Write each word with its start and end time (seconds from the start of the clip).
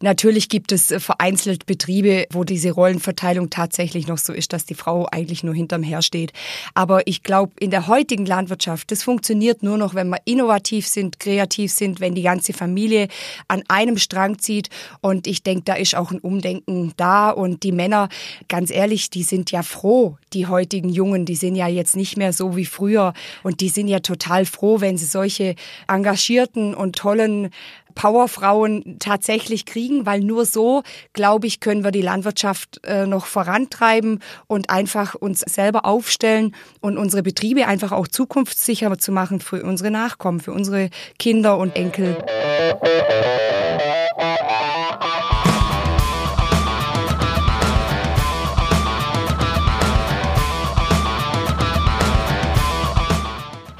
natürlich 0.00 0.48
gibt 0.48 0.72
es 0.72 0.90
äh, 0.90 1.00
vereinzelt 1.00 1.66
Betriebe, 1.66 2.26
wo 2.30 2.44
diese 2.44 2.72
Rollenverteilung 2.72 3.50
tatsächlich 3.50 4.06
noch 4.06 4.18
so 4.18 4.32
ist, 4.32 4.52
dass 4.52 4.64
die 4.64 4.74
Frau 4.74 5.06
eigentlich 5.10 5.44
nur 5.44 5.54
hinterm 5.54 5.82
Her 5.82 6.02
steht. 6.02 6.32
Aber 6.74 7.06
ich 7.06 7.22
glaube, 7.22 7.52
in 7.60 7.70
der 7.70 7.86
heutigen 7.86 8.26
Landwirtschaft, 8.26 8.90
das 8.90 9.02
funktioniert 9.02 9.62
nur 9.62 9.78
noch, 9.78 9.94
wenn 9.94 10.08
wir 10.08 10.20
innovativ 10.24 10.86
sind, 10.86 11.20
kreativ 11.20 11.72
sind, 11.72 12.00
wenn 12.00 12.14
die 12.14 12.22
ganze 12.22 12.52
Familie 12.52 13.08
an 13.48 13.62
einem 13.68 13.98
Strang 13.98 14.38
zieht. 14.38 14.68
Und 15.00 15.26
ich 15.26 15.42
denke, 15.42 15.62
da 15.64 15.74
ist 15.74 15.94
auch 15.94 16.10
ein 16.10 16.20
Umdenken 16.20 16.92
da. 16.96 17.30
Und 17.30 17.62
die 17.62 17.72
Männer, 17.72 18.08
ganz 18.48 18.70
ehrlich, 18.70 19.10
die 19.10 19.22
sind 19.22 19.50
ja 19.50 19.62
froh, 19.62 20.16
die 20.32 20.46
heutigen 20.46 20.88
Jungen, 20.88 21.24
die 21.24 21.36
sind 21.36 21.56
ja 21.56 21.68
jetzt 21.68 21.96
nicht 21.96 22.16
mehr 22.16 22.32
so 22.32 22.56
wie 22.56 22.66
früher. 22.66 23.14
Und 23.42 23.60
die 23.60 23.68
sind 23.68 23.88
ja 23.88 24.00
total 24.00 24.44
froh, 24.44 24.80
wenn 24.80 24.98
sie 24.98 25.06
solche 25.06 25.54
engagierten 25.86 26.74
und 26.74 26.96
tollen 26.96 27.50
Powerfrauen 27.98 28.96
tatsächlich 29.00 29.66
kriegen, 29.66 30.06
weil 30.06 30.20
nur 30.20 30.46
so, 30.46 30.84
glaube 31.14 31.48
ich, 31.48 31.58
können 31.58 31.82
wir 31.82 31.90
die 31.90 32.00
Landwirtschaft 32.00 32.80
äh, 32.84 33.06
noch 33.06 33.26
vorantreiben 33.26 34.20
und 34.46 34.70
einfach 34.70 35.16
uns 35.16 35.40
selber 35.40 35.84
aufstellen 35.84 36.54
und 36.80 36.96
unsere 36.96 37.24
Betriebe 37.24 37.66
einfach 37.66 37.90
auch 37.90 38.06
zukunftssicher 38.06 38.96
zu 38.98 39.10
machen 39.10 39.40
für 39.40 39.64
unsere 39.64 39.90
Nachkommen, 39.90 40.38
für 40.38 40.52
unsere 40.52 40.90
Kinder 41.18 41.58
und 41.58 41.74
Enkel. 41.74 42.16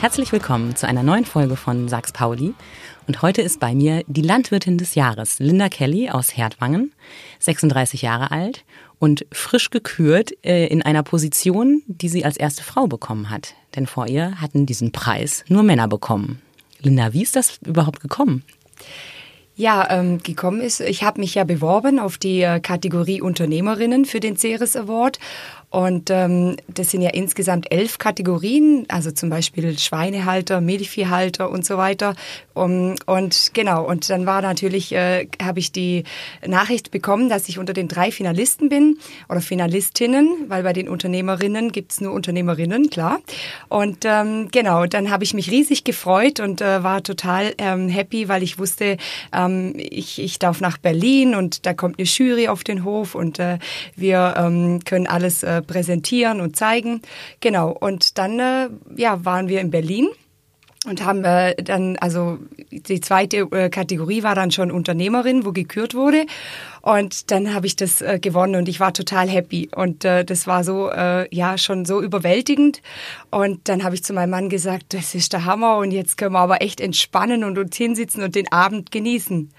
Herzlich 0.01 0.31
willkommen 0.31 0.77
zu 0.77 0.87
einer 0.87 1.03
neuen 1.03 1.25
Folge 1.25 1.57
von 1.57 1.89
Sachs 1.89 2.13
Pauli. 2.13 2.55
Und 3.09 3.23
heute 3.23 3.41
ist 3.41 3.59
bei 3.59 3.75
mir 3.75 4.05
die 4.07 4.21
Landwirtin 4.21 4.77
des 4.77 4.95
Jahres, 4.95 5.39
Linda 5.39 5.71
Kelly 5.71 6.11
aus 6.11 6.37
Herdwangen, 6.37 6.93
36 7.39 8.03
Jahre 8.03 8.31
alt 8.31 8.67
und 8.99 9.25
frisch 9.33 9.71
gekürt 9.71 10.33
äh, 10.45 10.67
in 10.67 10.83
einer 10.83 11.03
Position, 11.03 11.83
die 11.87 12.11
sie 12.11 12.27
als 12.27 12.37
erste 12.37 12.63
Frau 12.63 12.87
bekommen 12.87 13.31
hat. 13.31 13.55
Denn 13.75 13.87
vor 13.87 14.09
ihr 14.09 14.39
hatten 14.43 14.67
diesen 14.67 14.93
Preis 14.93 15.43
nur 15.49 15.63
Männer 15.63 15.89
bekommen. 15.89 16.43
Linda, 16.81 17.15
wie 17.15 17.23
ist 17.23 17.35
das 17.35 17.59
überhaupt 17.65 18.01
gekommen? 18.01 18.45
Ja, 19.57 19.89
ähm, 19.91 20.23
gekommen 20.23 20.61
ist, 20.61 20.81
ich 20.81 21.03
habe 21.03 21.21
mich 21.21 21.35
ja 21.35 21.45
beworben 21.45 21.99
auf 21.99 22.19
die 22.19 22.43
äh, 22.43 22.61
Kategorie 22.61 23.23
Unternehmerinnen 23.23 24.05
für 24.05 24.21
den 24.21 24.37
Ceres 24.37 24.77
Award 24.77 25.19
und 25.71 26.09
ähm, 26.09 26.57
das 26.67 26.91
sind 26.91 27.03
ja 27.03 27.11
insgesamt 27.11 27.71
elf 27.71 27.99
Kategorien, 27.99 28.87
also 28.89 29.11
zum 29.11 29.29
Beispiel 29.29 29.79
Schweinehalter, 29.79 30.63
Milchviehhalter 30.63 31.51
und 31.51 31.67
so 31.67 31.77
weiter. 31.77 32.15
Um, 32.55 32.95
und 33.07 33.51
genau, 33.53 33.85
und 33.85 34.09
dann 34.09 34.27
war 34.27 34.41
natürlich, 34.41 34.93
äh, 34.93 35.29
habe 35.43 35.59
ich 35.61 35.71
die 35.71 36.05
Nachricht 36.47 36.91
bekommen, 36.91 37.29
dass 37.29 37.49
ich 37.49 37.59
unter 37.59 37.75
den 37.75 37.87
drei 37.87 38.11
Finalisten 38.11 38.69
bin 38.69 38.99
oder 39.29 39.41
Finalistinnen, 39.41 40.47
weil 40.49 40.63
bei 40.63 40.73
den 40.73 40.89
Unternehmerinnen 40.89 41.71
gibt's 41.71 42.01
nur 42.01 42.15
Unternehmerinnen, 42.15 42.89
klar. 42.89 43.21
Und 43.69 44.05
ähm, 44.05 44.49
genau, 44.51 44.87
dann 44.87 45.11
habe 45.11 45.23
ich 45.23 45.35
mich 45.35 45.51
riesig 45.51 45.85
gefreut 45.85 46.41
und 46.41 46.63
äh, 46.63 46.83
war 46.83 47.03
total 47.03 47.55
ähm, 47.59 47.89
happy, 47.89 48.29
weil 48.29 48.43
ich 48.43 48.59
wusste, 48.59 48.97
ähm, 49.33 49.75
ich, 49.77 50.19
ich 50.19 50.39
darf 50.39 50.61
nach 50.61 50.79
Berlin 50.79 51.35
und 51.35 51.67
da 51.67 51.75
kommt 51.75 51.99
eine 51.99 52.07
Jury 52.07 52.49
auf 52.49 52.65
den 52.65 52.85
Hof 52.85 53.15
und 53.15 53.39
äh, 53.39 53.59
wir 53.95 54.35
ähm, 54.37 54.83
können 54.85 55.07
alles 55.07 55.43
äh, 55.43 55.58
präsentieren 55.63 56.41
und 56.41 56.57
zeigen. 56.57 57.03
Genau. 57.41 57.71
Und 57.71 58.19
dann 58.19 58.39
äh, 58.39 58.69
ja, 58.97 59.25
waren 59.25 59.49
wir 59.49 59.61
in 59.61 59.71
Berlin 59.71 60.09
und 60.89 61.05
haben 61.05 61.25
äh, 61.25 61.55
dann, 61.63 61.97
also 61.99 62.39
die 62.71 63.01
zweite 63.01 63.39
äh, 63.51 63.69
Kategorie 63.69 64.23
war 64.23 64.35
dann 64.35 64.51
schon 64.51 64.71
Unternehmerin, 64.71 65.45
wo 65.45 65.53
gekürt 65.53 65.95
wurde. 65.95 66.27
Und 66.81 67.31
dann 67.31 67.55
habe 67.55 67.67
ich 67.67 67.77
das 67.77 68.01
äh, 68.01 68.19
gewonnen 68.19 68.55
und 68.55 68.69
ich 68.69 68.81
war 68.81 68.93
total 68.93 69.29
happy. 69.29 69.69
Und 69.75 70.05
äh, 70.05 70.25
das 70.25 70.47
war 70.47 70.65
so, 70.65 70.91
äh, 70.91 71.33
ja, 71.35 71.59
schon 71.59 71.85
so 71.85 72.01
überwältigend. 72.01 72.81
Und 73.31 73.69
dann 73.69 73.85
habe 73.85 73.95
ich 73.95 74.05
zu 74.05 74.13
meinem 74.13 74.31
Mann 74.31 74.49
gesagt, 74.49 74.95
das 74.95 75.15
ist 75.15 75.33
der 75.33 75.45
Hammer 75.45 75.79
und 75.79 75.91
jetzt 75.91 76.17
können 76.17 76.33
wir 76.33 76.41
aber 76.41 76.63
echt 76.63 76.81
entspannen 76.81 77.45
und 77.45 77.59
uns 77.59 77.77
hinsitzen 77.77 78.23
und 78.23 78.35
den 78.35 78.51
Abend 78.51 78.91
genießen. 78.91 79.51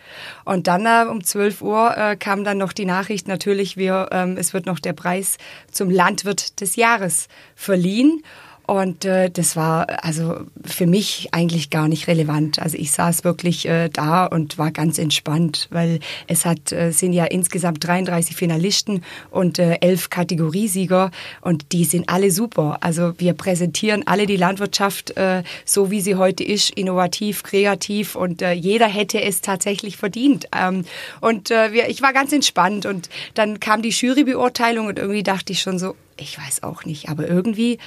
Und 0.45 0.67
dann 0.67 0.85
äh, 0.85 1.09
um 1.09 1.23
12 1.23 1.61
Uhr 1.61 1.95
äh, 1.97 2.15
kam 2.15 2.43
dann 2.43 2.57
noch 2.57 2.73
die 2.73 2.85
Nachricht, 2.85 3.27
natürlich, 3.27 3.77
wir, 3.77 4.09
ähm, 4.11 4.35
es 4.37 4.53
wird 4.53 4.65
noch 4.65 4.79
der 4.79 4.93
Preis 4.93 5.37
zum 5.71 5.89
Landwirt 5.89 6.61
des 6.61 6.75
Jahres 6.75 7.27
verliehen. 7.55 8.23
Und 8.69 9.03
äh, 9.03 9.31
das 9.31 9.55
war 9.55 10.03
also 10.03 10.41
für 10.63 10.85
mich 10.85 11.29
eigentlich 11.31 11.71
gar 11.71 11.87
nicht 11.87 12.07
relevant. 12.07 12.59
Also 12.59 12.77
ich 12.77 12.91
saß 12.91 13.23
wirklich 13.23 13.67
äh, 13.67 13.89
da 13.89 14.27
und 14.27 14.59
war 14.59 14.69
ganz 14.69 14.99
entspannt, 14.99 15.67
weil 15.71 15.99
es 16.27 16.45
hat 16.45 16.71
äh, 16.71 16.91
sind 16.91 17.13
ja 17.13 17.25
insgesamt 17.25 17.87
33 17.87 18.35
Finalisten 18.35 19.03
und 19.31 19.57
äh, 19.57 19.79
elf 19.81 20.11
Kategoriesieger 20.11 21.09
und 21.41 21.71
die 21.71 21.83
sind 21.83 22.09
alle 22.09 22.29
super. 22.29 22.77
Also 22.81 23.13
wir 23.17 23.33
präsentieren 23.33 24.05
alle 24.05 24.27
die 24.27 24.37
Landwirtschaft 24.37 25.17
äh, 25.17 25.41
so, 25.65 25.89
wie 25.89 26.01
sie 26.01 26.13
heute 26.13 26.43
ist, 26.43 26.69
innovativ, 26.69 27.41
kreativ 27.41 28.15
und 28.15 28.43
äh, 28.43 28.51
jeder 28.51 28.87
hätte 28.87 29.19
es 29.19 29.41
tatsächlich 29.41 29.97
verdient. 29.97 30.45
Ähm, 30.55 30.85
und 31.21 31.49
äh, 31.49 31.73
wir, 31.73 31.89
ich 31.89 32.03
war 32.03 32.13
ganz 32.13 32.31
entspannt 32.33 32.85
und 32.85 33.09
dann 33.33 33.59
kam 33.59 33.81
die 33.81 33.89
Jurybeurteilung 33.89 34.85
und 34.85 34.99
irgendwie 34.99 35.23
dachte 35.23 35.53
ich 35.53 35.61
schon 35.61 35.79
so, 35.79 35.95
ich 36.21 36.37
weiß 36.37 36.63
auch 36.63 36.85
nicht, 36.85 37.09
aber 37.09 37.27
irgendwie 37.27 37.79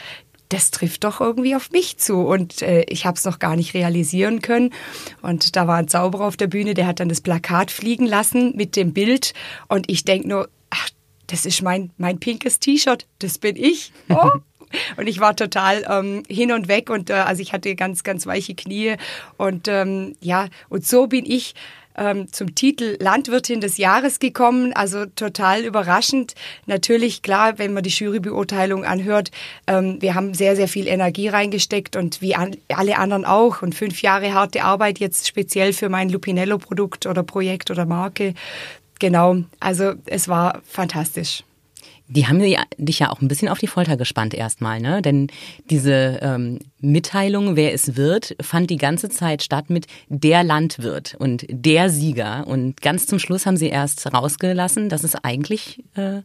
das 0.53 0.71
trifft 0.71 1.05
doch 1.05 1.21
irgendwie 1.21 1.57
auf 1.57 1.71
mich 1.71 1.97
zu. 1.97 2.21
Und 2.21 2.63
äh, 2.63 2.85
ich 2.89 3.07
habe 3.07 3.17
es 3.17 3.25
noch 3.25 3.39
gar 3.39 3.57
nicht 3.57 3.75
realisieren 3.75 4.43
können. 4.43 4.71
Und 5.23 5.57
da 5.57 5.67
war 5.67 5.77
ein 5.77 5.89
Zauberer 5.89 6.25
auf 6.27 6.37
der 6.37 6.47
Bühne, 6.47 6.75
der 6.75 6.87
hat 6.87 7.01
dann 7.01 7.09
das 7.09 7.21
Plakat 7.21 7.71
fliegen 7.71 8.07
lassen 8.07 8.55
mit 8.57 8.77
dem 8.77 8.93
Bild. 8.93 9.33
Und 9.69 9.89
ich 9.89 10.05
denk 10.05 10.27
nur, 10.27 10.49
ach, 10.71 10.91
das 11.27 11.47
ist 11.47 11.63
mein, 11.63 11.91
mein 11.97 12.19
pinkes 12.19 12.59
T-Shirt, 12.59 13.07
das 13.19 13.39
bin 13.39 13.57
ich. 13.57 13.93
Oh. 14.09 14.31
Und 14.97 15.07
ich 15.07 15.21
war 15.21 15.37
total 15.37 15.85
ähm, 15.87 16.23
hin 16.29 16.51
und 16.51 16.67
weg 16.67 16.89
und 16.89 17.11
äh, 17.11 17.15
also 17.15 17.43
ich 17.43 17.53
hatte 17.53 17.75
ganz, 17.75 18.05
ganz 18.05 18.27
weiche 18.27 18.55
Knie 18.55 18.97
und 19.37 19.69
ähm, 19.69 20.17
ja, 20.21 20.49
und 20.71 20.87
so 20.87 21.09
bin 21.09 21.27
ich 21.27 21.55
ähm, 21.97 22.33
zum 22.33 22.55
Titel 22.55 22.97
Landwirtin 23.01 23.61
des 23.61 23.79
Jahres 23.79 24.19
gekommen. 24.19 24.73
Also 24.73 25.07
total 25.07 25.65
überraschend. 25.65 26.35
Natürlich, 26.67 27.23
klar, 27.23 27.59
wenn 27.59 27.73
man 27.73 27.83
die 27.83 27.91
Jurybeurteilung 27.91 28.85
anhört, 28.85 29.31
ähm, 29.67 30.01
wir 30.01 30.15
haben 30.15 30.35
sehr, 30.35 30.57
sehr 30.57 30.69
viel 30.69 30.87
Energie 30.87 31.29
reingesteckt 31.29 31.97
und 31.97 32.21
wie 32.21 32.35
an, 32.35 32.57
alle 32.69 32.99
anderen 32.99 33.25
auch. 33.25 33.63
Und 33.63 33.75
fünf 33.75 34.03
Jahre 34.03 34.35
harte 34.35 34.65
Arbeit 34.65 34.99
jetzt 34.99 35.29
speziell 35.29 35.73
für 35.73 35.89
mein 35.89 36.09
Lupinello-Produkt 36.09 37.07
oder 37.07 37.23
Projekt 37.23 37.71
oder 37.71 37.87
Marke. 37.87 38.35
Genau, 38.99 39.39
also 39.59 39.95
es 40.07 40.29
war 40.29 40.63
fantastisch. 40.65 41.43
Die 42.15 42.27
haben 42.27 42.41
dich 42.77 42.99
ja 42.99 43.11
auch 43.11 43.23
ein 43.23 43.29
bisschen 43.29 43.49
auf 43.49 43.59
die 43.59 43.67
Folter 43.67 43.97
gespannt 43.97 44.35
erstmal, 44.35 44.81
ne? 44.81 45.01
Denn 45.01 45.29
diese 45.71 46.19
ähm, 46.21 46.59
Mitteilung, 46.81 47.57
wer 47.57 47.73
es 47.73 47.97
wird, 47.97 48.37
fand 48.41 48.69
die 48.69 48.77
ganze 48.77 49.09
Zeit 49.09 49.43
statt 49.43 49.71
mit 49.71 49.87
der 50.09 50.45
Landwirt 50.45 51.17
und 51.19 51.47
der 51.49 51.89
Sieger. 51.89 52.47
Und 52.47 52.83
ganz 52.83 53.07
zum 53.07 53.19
Schluss 53.19 53.47
haben 53.47 53.57
sie 53.57 53.69
erst 53.69 54.13
rausgelassen, 54.13 54.91
dass 54.91 55.05
es 55.05 55.15
eigentlich 55.15 55.83
äh, 55.95 56.21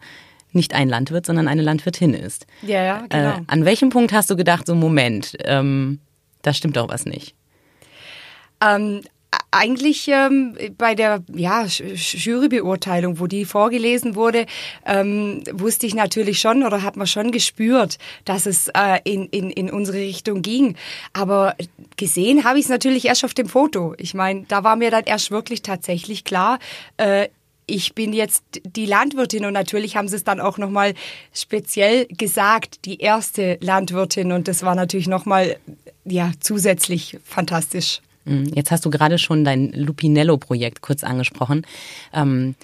nicht 0.52 0.74
ein 0.74 0.90
Landwirt, 0.90 1.26
sondern 1.26 1.48
eine 1.48 1.62
Landwirtin 1.62 2.14
ist. 2.14 2.48
Ja, 2.64 2.84
ja, 2.84 3.06
genau. 3.08 3.38
Äh, 3.38 3.42
an 3.48 3.64
welchem 3.64 3.90
Punkt 3.90 4.12
hast 4.12 4.30
du 4.30 4.36
gedacht, 4.36 4.68
so 4.68 4.76
Moment, 4.76 5.38
ähm, 5.46 6.00
da 6.42 6.54
stimmt 6.54 6.76
doch 6.76 6.90
was 6.90 7.06
nicht? 7.06 7.34
Ähm, 8.62 9.02
eigentlich 9.58 10.08
ähm, 10.08 10.56
bei 10.78 10.96
der 10.96 11.24
ja, 11.34 11.66
Jurybeurteilung, 11.66 13.20
wo 13.20 13.28
die 13.28 13.46
vorgelesen 13.46 14.16
wurde, 14.16 14.46
ähm, 14.86 15.44
wusste 15.52 15.88
ich 15.88 15.96
natürlich 15.96 16.40
schon 16.40 16.64
oder 16.64 16.84
hat 16.84 16.96
man 16.96 17.08
schon 17.08 17.32
gespürt, 17.32 17.98
dass 18.26 18.46
es 18.46 18.70
äh, 18.70 19.00
in, 19.04 19.26
in, 19.28 19.50
in 19.50 19.70
unsere 19.70 19.98
Richtung 19.98 20.42
ging. 20.42 20.76
Aber 21.14 21.56
gesehen 21.98 22.44
habe 22.44 22.60
ich 22.60 22.66
es 22.66 22.70
natürlich 22.70 23.06
erst 23.06 23.26
auf 23.26 23.34
dem 23.34 23.48
Foto. 23.48 23.96
Ich 23.98 24.14
meine, 24.14 24.46
da 24.48 24.64
war 24.64 24.76
mir 24.76 24.92
dann 24.92 25.06
erst 25.06 25.32
wirklich 25.32 25.62
tatsächlich 25.62 26.24
klar, 26.24 26.60
äh, 26.98 27.28
ich 27.68 27.94
bin 27.94 28.14
jetzt 28.14 28.44
die 28.64 28.86
Landwirtin 28.86 29.46
und 29.46 29.52
natürlich 29.52 29.98
haben 29.98 30.08
sie 30.08 30.16
es 30.16 30.24
dann 30.24 30.40
auch 30.40 30.58
nochmal 30.58 30.94
speziell 31.34 32.06
gesagt, 32.06 32.86
die 32.86 33.00
erste 33.00 33.58
Landwirtin 33.62 34.32
und 34.32 34.48
das 34.48 34.64
war 34.64 34.74
natürlich 34.74 35.08
nochmal 35.08 35.58
ja, 36.06 36.32
zusätzlich 36.40 37.18
fantastisch. 37.26 38.02
Mhm. 38.28 38.52
Jetzt 38.54 38.72
hast 38.72 38.86
du 38.86 38.90
gerade 38.90 39.18
schon 39.18 39.44
dein 39.44 39.72
Lupinello-Projekt 39.72 40.82
kurz 40.82 41.04
angesprochen. 41.04 41.66
Ähm, 42.14 42.56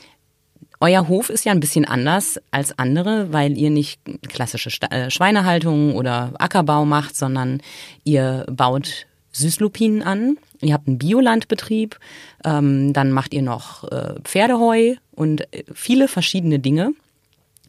euer 0.79 1.07
Hof 1.07 1.29
ist 1.29 1.45
ja 1.45 1.53
ein 1.53 1.61
bisschen 1.61 1.85
anders 1.85 2.39
als 2.51 2.77
andere, 2.77 3.31
weil 3.31 3.57
ihr 3.57 3.69
nicht 3.69 4.01
klassische 4.27 4.69
äh, 4.91 5.09
Schweinehaltung 5.09 5.95
oder 5.95 6.33
Ackerbau 6.37 6.83
macht, 6.83 7.15
sondern 7.15 7.61
ihr 8.03 8.45
baut 8.51 9.07
Süßlupinen 9.31 10.03
an. 10.03 10.37
Ihr 10.61 10.73
habt 10.73 10.87
einen 10.87 10.97
Biolandbetrieb, 10.97 11.97
ähm, 12.43 12.91
dann 12.93 13.11
macht 13.11 13.33
ihr 13.33 13.41
noch 13.41 13.89
äh, 13.91 14.15
Pferdeheu 14.23 14.95
und 15.11 15.41
äh, 15.53 15.63
viele 15.73 16.07
verschiedene 16.09 16.59
Dinge. 16.59 16.93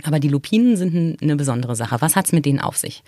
Aber 0.02 0.18
die 0.18 0.28
Lupinen 0.28 0.76
sind 0.76 1.22
eine 1.22 1.36
besondere 1.36 1.76
Sache. 1.76 2.00
Was 2.00 2.16
hat's 2.16 2.32
mit 2.32 2.44
denen 2.44 2.60
auf 2.60 2.76
sich? 2.76 3.04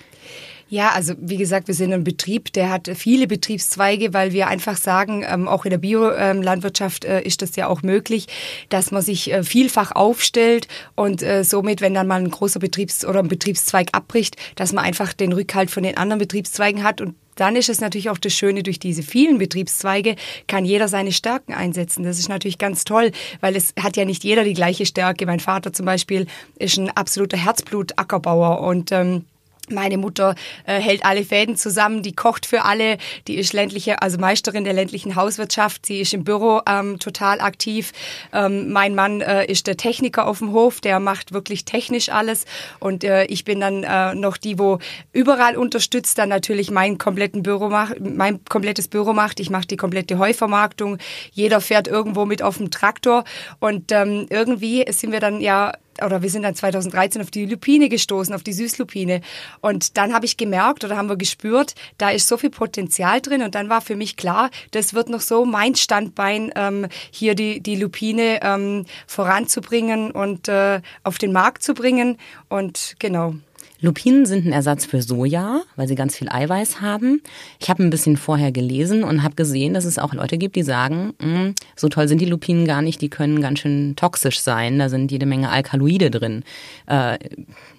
Ja, 0.69 0.91
also 0.91 1.15
wie 1.21 1.37
gesagt, 1.37 1.69
wir 1.69 1.75
sind 1.75 1.93
ein 1.93 2.03
Betrieb, 2.03 2.53
der 2.53 2.71
hat 2.71 2.91
viele 2.97 3.29
Betriebszweige, 3.29 4.13
weil 4.13 4.33
wir 4.33 4.49
einfach 4.49 4.77
sagen, 4.77 5.25
ähm, 5.25 5.47
auch 5.47 5.65
in 5.65 5.71
der 5.71 5.79
Biolandwirtschaft 5.79 7.05
äh, 7.05 7.23
ist 7.23 7.41
das 7.41 7.55
ja 7.55 7.69
auch 7.69 7.83
möglich, 7.83 8.27
dass 8.69 8.91
man 8.91 9.01
sich 9.01 9.33
äh, 9.33 9.45
vielfach 9.45 9.93
aufstellt 9.93 10.67
und 10.97 11.23
äh, 11.23 11.45
somit, 11.45 11.81
wenn 11.81 11.95
dann 11.95 12.09
mal 12.09 12.21
ein 12.21 12.31
großer 12.33 12.59
Betriebs- 12.59 13.05
oder 13.05 13.21
ein 13.21 13.29
Betriebszweig 13.29 13.91
abbricht, 13.93 14.37
dass 14.57 14.73
man 14.73 14.85
einfach 14.85 15.13
den 15.13 15.33
Rückhalt 15.33 15.71
von 15.71 15.85
den 15.85 15.97
anderen 15.97 16.19
Betriebszweigen 16.19 16.83
hat 16.83 17.01
und 17.01 17.15
dann 17.37 17.55
ist 17.55 17.69
es 17.69 17.81
natürlich 17.81 18.11
auch 18.11 18.19
das 18.19 18.33
Schöne, 18.33 18.63
durch 18.65 18.81
diese 18.81 19.03
vielen 19.03 19.39
Betriebszweige 19.39 20.17
kann 20.49 20.65
jeder 20.65 20.89
seine 20.89 21.13
Stärken 21.13 21.53
einsetzen. 21.53 22.03
Das 22.03 22.19
ist 22.19 22.31
natürlich 22.31 22.59
ganz 22.59 22.85
toll, 22.85 23.13
weil 23.41 23.55
es 23.55 23.75
hat 23.79 23.97
ja 23.97 24.07
nicht 24.07 24.25
jeder 24.25 24.43
die 24.43 24.55
gleiche 24.55 24.87
Stärke. 24.87 25.27
Mein 25.27 25.39
Vater 25.39 25.73
zum 25.73 25.85
Beispiel 25.85 26.27
ist 26.59 26.79
ein 26.79 26.89
absoluter 26.89 27.37
Herzblut-Ackerbauer 27.37 28.61
und 28.61 28.91
ähm, 28.91 29.27
meine 29.71 29.99
Mutter 29.99 30.35
äh, 30.65 30.81
hält 30.81 31.05
alle 31.05 31.25
Fäden 31.25 31.57
zusammen, 31.57 32.03
die 32.03 32.15
kocht 32.15 32.47
für 32.47 32.65
alle, 32.65 32.99
die 33.27 33.37
ist 33.37 33.53
ländliche, 33.53 34.03
also 34.03 34.19
Meisterin 34.19 34.65
der 34.65 34.73
ländlichen 34.73 35.17
Hauswirtschaft, 35.17 35.87
sie 35.87 36.01
ist 36.01 36.15
im 36.15 36.25
Büro 36.25 36.61
ähm, 36.69 36.99
total 36.99 37.41
aktiv. 37.41 37.93
Ähm, 38.33 38.73
mein 38.73 38.95
Mann 38.95 39.21
äh, 39.21 39.47
ist 39.47 39.67
der 39.67 39.77
Techniker 39.77 40.27
auf 40.27 40.39
dem 40.39 40.53
Hof, 40.53 40.81
der 40.81 41.01
macht 41.01 41.33
wirklich 41.33 41.65
technisch 41.65 42.09
alles 42.09 42.45
und 42.81 43.05
äh, 43.05 43.25
ich 43.27 43.45
bin 43.45 43.61
dann 43.61 43.83
äh, 43.83 44.15
noch 44.15 44.37
die, 44.37 44.59
wo 44.59 44.79
überall 45.13 45.57
unterstützt, 45.57 46.19
dann 46.19 46.29
natürlich 46.29 46.71
mein 46.71 46.99
kompletten 46.99 47.43
Büro 47.43 47.69
macht, 47.69 48.01
mein 48.01 48.45
komplettes 48.45 48.89
Büro 48.89 49.13
macht. 49.13 49.41
Ich 49.41 49.51
mache 49.51 49.67
die 49.67 49.77
komplette 49.77 50.19
Heuvermarktung. 50.19 50.99
Jeder 51.33 51.61
fährt 51.61 51.89
irgendwo 51.89 52.25
mit 52.25 52.43
auf 52.43 52.59
dem 52.59 52.71
Traktor 52.71 53.25
und 53.61 53.93
ähm, 53.93 54.27
irgendwie 54.31 54.85
sind 54.91 55.13
wir 55.13 55.21
dann 55.21 55.41
ja 55.41 55.73
oder 56.05 56.23
wir 56.23 56.31
sind 56.31 56.43
dann 56.43 56.55
2013 56.55 57.23
auf 57.23 57.31
die 57.31 57.47
Lupine 57.47 57.89
gestoßen, 57.89 58.35
auf 58.35 58.43
die 58.43 58.53
Süßlupine. 58.53 59.21
Und 59.61 59.97
dann 59.97 60.13
habe 60.13 60.27
ich 60.27 60.37
gemerkt 60.37 60.85
oder 60.85 60.97
haben 60.97 61.09
wir 61.09 61.17
gespürt, 61.17 61.75
da 61.99 62.11
ist 62.11 62.29
so 62.29 62.37
viel 62.37 62.51
Potenzial 62.51 63.21
drin. 63.21 63.43
Und 63.43 63.55
dann 63.55 63.69
war 63.69 63.81
für 63.81 63.97
mich 63.97 64.17
klar, 64.17 64.51
das 64.71 64.95
wird 64.95 65.09
noch 65.09 65.21
so 65.21 65.45
mein 65.45 65.75
Standbein, 65.75 66.53
ähm, 66.57 66.87
hier 67.11 67.35
die, 67.35 67.61
die 67.61 67.77
Lupine 67.77 68.41
ähm, 68.43 68.87
voranzubringen 69.07 70.11
und 70.11 70.49
äh, 70.49 70.81
auf 71.03 71.19
den 71.19 71.33
Markt 71.33 71.63
zu 71.63 71.75
bringen. 71.75 72.19
Und 72.49 72.97
genau. 72.99 73.35
Lupinen 73.81 74.27
sind 74.27 74.47
ein 74.47 74.53
Ersatz 74.53 74.87
für 74.87 75.03
Soja, 75.03 75.63
weil 75.77 75.89
sie 75.89 75.95
ganz 75.95 76.17
viel 76.17 76.29
Eiweiß 76.29 76.81
haben. 76.81 77.23
Ich 77.59 77.69
habe 77.69 77.83
ein 77.83 77.91
bisschen 77.91 78.17
vorher 78.17 78.53
gelesen 78.53 79.05
und 79.05 79.23
habe 79.23 79.35
gesehen, 79.35 79.75
dass 79.75 79.85
es 79.85 79.99
auch 79.99 80.15
Leute 80.15 80.39
gibt, 80.39 80.57
die 80.57 80.63
sagen, 80.63 81.13
hm, 81.21 81.55
so 81.75 81.89
toll 81.89 82.09
sind 82.09 82.21
die 82.21 82.27
Lupinen 82.27 82.67
gar 82.67 82.83
nicht, 82.83 83.01
die 83.01 83.11
können 83.11 83.41
ganz 83.41 83.61
schön 83.61 83.95
toxisch 83.97 84.41
sein. 84.41 84.79
Da 84.79 84.89
sind 84.89 85.13
jede 85.13 85.27
Menge 85.27 85.51
Alkaloide 85.51 86.11
drin. 86.11 86.43
Äh, 86.87 87.19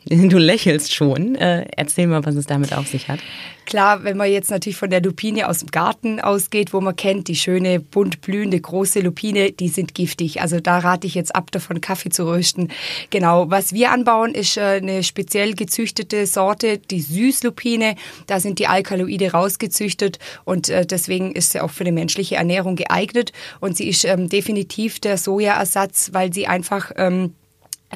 du 0.29 0.37
lächelst 0.37 0.93
schon. 0.93 1.35
Äh, 1.35 1.65
erzähl 1.75 2.07
mal, 2.07 2.25
was 2.25 2.35
es 2.35 2.45
damit 2.45 2.73
auf 2.73 2.87
sich 2.87 3.07
hat. 3.07 3.19
Klar, 3.65 4.05
wenn 4.05 4.15
man 4.15 4.31
jetzt 4.31 4.49
natürlich 4.49 4.77
von 4.77 4.89
der 4.89 5.01
Lupine 5.01 5.49
aus 5.49 5.59
dem 5.59 5.71
Garten 5.71 6.21
ausgeht, 6.21 6.71
wo 6.71 6.79
man 6.79 6.95
kennt, 6.95 7.27
die 7.27 7.35
schöne, 7.35 7.81
bunt 7.81 8.21
blühende, 8.21 8.61
große 8.61 9.01
Lupine, 9.01 9.51
die 9.51 9.67
sind 9.67 9.93
giftig. 9.93 10.39
Also 10.39 10.61
da 10.61 10.77
rate 10.77 11.05
ich 11.05 11.15
jetzt 11.15 11.35
ab, 11.35 11.51
davon 11.51 11.81
Kaffee 11.81 12.09
zu 12.09 12.25
rösten. 12.25 12.69
Genau, 13.09 13.49
was 13.51 13.73
wir 13.73 13.91
anbauen, 13.91 14.33
ist 14.33 14.55
äh, 14.55 14.79
eine 14.81 15.03
speziell 15.03 15.53
gezüchtete 15.53 16.27
Sorte, 16.27 16.77
die 16.77 17.01
Süßlupine. 17.01 17.95
Da 18.25 18.39
sind 18.39 18.59
die 18.59 18.67
Alkaloide 18.67 19.33
rausgezüchtet 19.33 20.17
und 20.45 20.69
äh, 20.69 20.85
deswegen 20.85 21.33
ist 21.33 21.51
sie 21.51 21.59
auch 21.59 21.71
für 21.71 21.83
die 21.83 21.91
menschliche 21.91 22.37
Ernährung 22.37 22.77
geeignet. 22.77 23.33
Und 23.59 23.75
sie 23.75 23.89
ist 23.89 24.05
ähm, 24.05 24.29
definitiv 24.29 25.01
der 25.01 25.17
Sojaersatz, 25.17 26.11
weil 26.13 26.31
sie 26.31 26.47
einfach... 26.47 26.91
Ähm, 26.95 27.33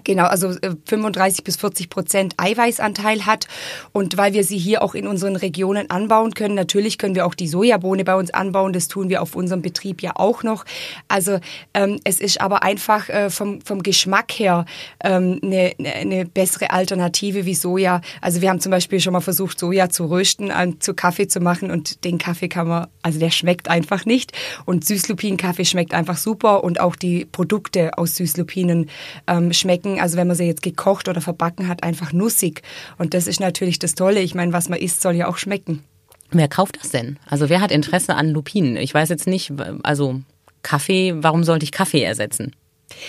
Genau, 0.05 0.23
also 0.23 0.53
35 0.85 1.39
äh, 1.39 1.41
bis 1.43 1.57
40 1.57 1.89
Prozent 1.89 2.33
Eiweißanteil 2.37 3.25
hat. 3.25 3.47
Und 3.91 4.17
weil 4.17 4.33
wir 4.33 4.45
sie 4.45 4.57
hier 4.57 4.83
auch 4.83 4.95
in 4.95 5.05
unseren 5.05 5.35
Regionen 5.35 5.89
anbauen 5.89 6.33
können, 6.33 6.55
natürlich 6.55 6.97
können 6.97 7.13
wir 7.13 7.25
auch 7.25 7.35
die 7.35 7.47
Sojabohne 7.47 8.05
bei 8.05 8.15
uns 8.15 8.33
anbauen. 8.33 8.71
Das 8.71 8.87
tun 8.87 9.09
wir 9.09 9.21
auf 9.21 9.35
unserem 9.35 9.61
Betrieb 9.61 10.01
ja 10.01 10.13
auch 10.15 10.43
noch. 10.43 10.63
Also 11.09 11.39
ähm, 11.73 11.99
es 12.05 12.21
ist 12.21 12.39
aber 12.39 12.63
einfach 12.63 13.09
äh, 13.09 13.29
vom, 13.29 13.59
vom 13.61 13.83
Geschmack 13.83 14.31
her 14.31 14.65
ähm, 15.03 15.39
eine, 15.43 15.73
eine 15.77 16.25
bessere 16.25 16.71
Alternative 16.71 17.45
wie 17.45 17.55
Soja. 17.55 17.99
Also 18.21 18.41
wir 18.41 18.49
haben 18.49 18.61
zum 18.61 18.71
Beispiel 18.71 19.01
schon 19.01 19.13
mal 19.13 19.19
versucht, 19.19 19.59
Soja 19.59 19.89
zu 19.89 20.05
rösten, 20.05 20.51
äh, 20.51 20.71
zu 20.79 20.93
Kaffee 20.93 21.27
zu 21.27 21.41
machen 21.41 21.69
und 21.69 22.05
den 22.05 22.17
Kaffee 22.17 22.47
kann 22.47 22.67
man, 22.69 22.87
also 23.01 23.19
der 23.19 23.29
schmeckt 23.29 23.69
einfach 23.69 24.05
nicht. 24.05 24.31
Und 24.65 24.85
Süßlupinenkaffee 24.85 25.65
schmeckt 25.65 25.93
einfach 25.93 26.17
super 26.17 26.63
und 26.63 26.79
auch 26.79 26.95
die 26.95 27.25
Produkte 27.25 27.97
aus 27.97 28.15
Süßlupinen 28.15 28.89
ähm, 29.27 29.51
schmecken 29.51 29.80
schmecken, 29.81 29.99
also 29.99 30.17
wenn 30.17 30.27
man 30.27 30.35
sie 30.35 30.45
jetzt 30.45 30.61
gekocht 30.61 31.07
oder 31.07 31.21
verbacken 31.21 31.67
hat, 31.67 31.83
einfach 31.83 32.13
nussig. 32.13 32.61
Und 32.97 33.13
das 33.13 33.27
ist 33.27 33.39
natürlich 33.39 33.79
das 33.79 33.95
Tolle. 33.95 34.21
Ich 34.21 34.35
meine, 34.35 34.53
was 34.53 34.69
man 34.69 34.79
isst, 34.79 35.01
soll 35.01 35.15
ja 35.15 35.27
auch 35.27 35.37
schmecken. 35.37 35.83
Wer 36.31 36.47
kauft 36.47 36.77
das 36.81 36.91
denn? 36.91 37.17
Also 37.27 37.49
wer 37.49 37.61
hat 37.61 37.71
Interesse 37.71 38.15
an 38.15 38.29
Lupinen? 38.29 38.77
Ich 38.77 38.93
weiß 38.93 39.09
jetzt 39.09 39.27
nicht, 39.27 39.51
also 39.83 40.21
Kaffee, 40.63 41.13
warum 41.17 41.43
sollte 41.43 41.65
ich 41.65 41.71
Kaffee 41.71 42.03
ersetzen? 42.03 42.55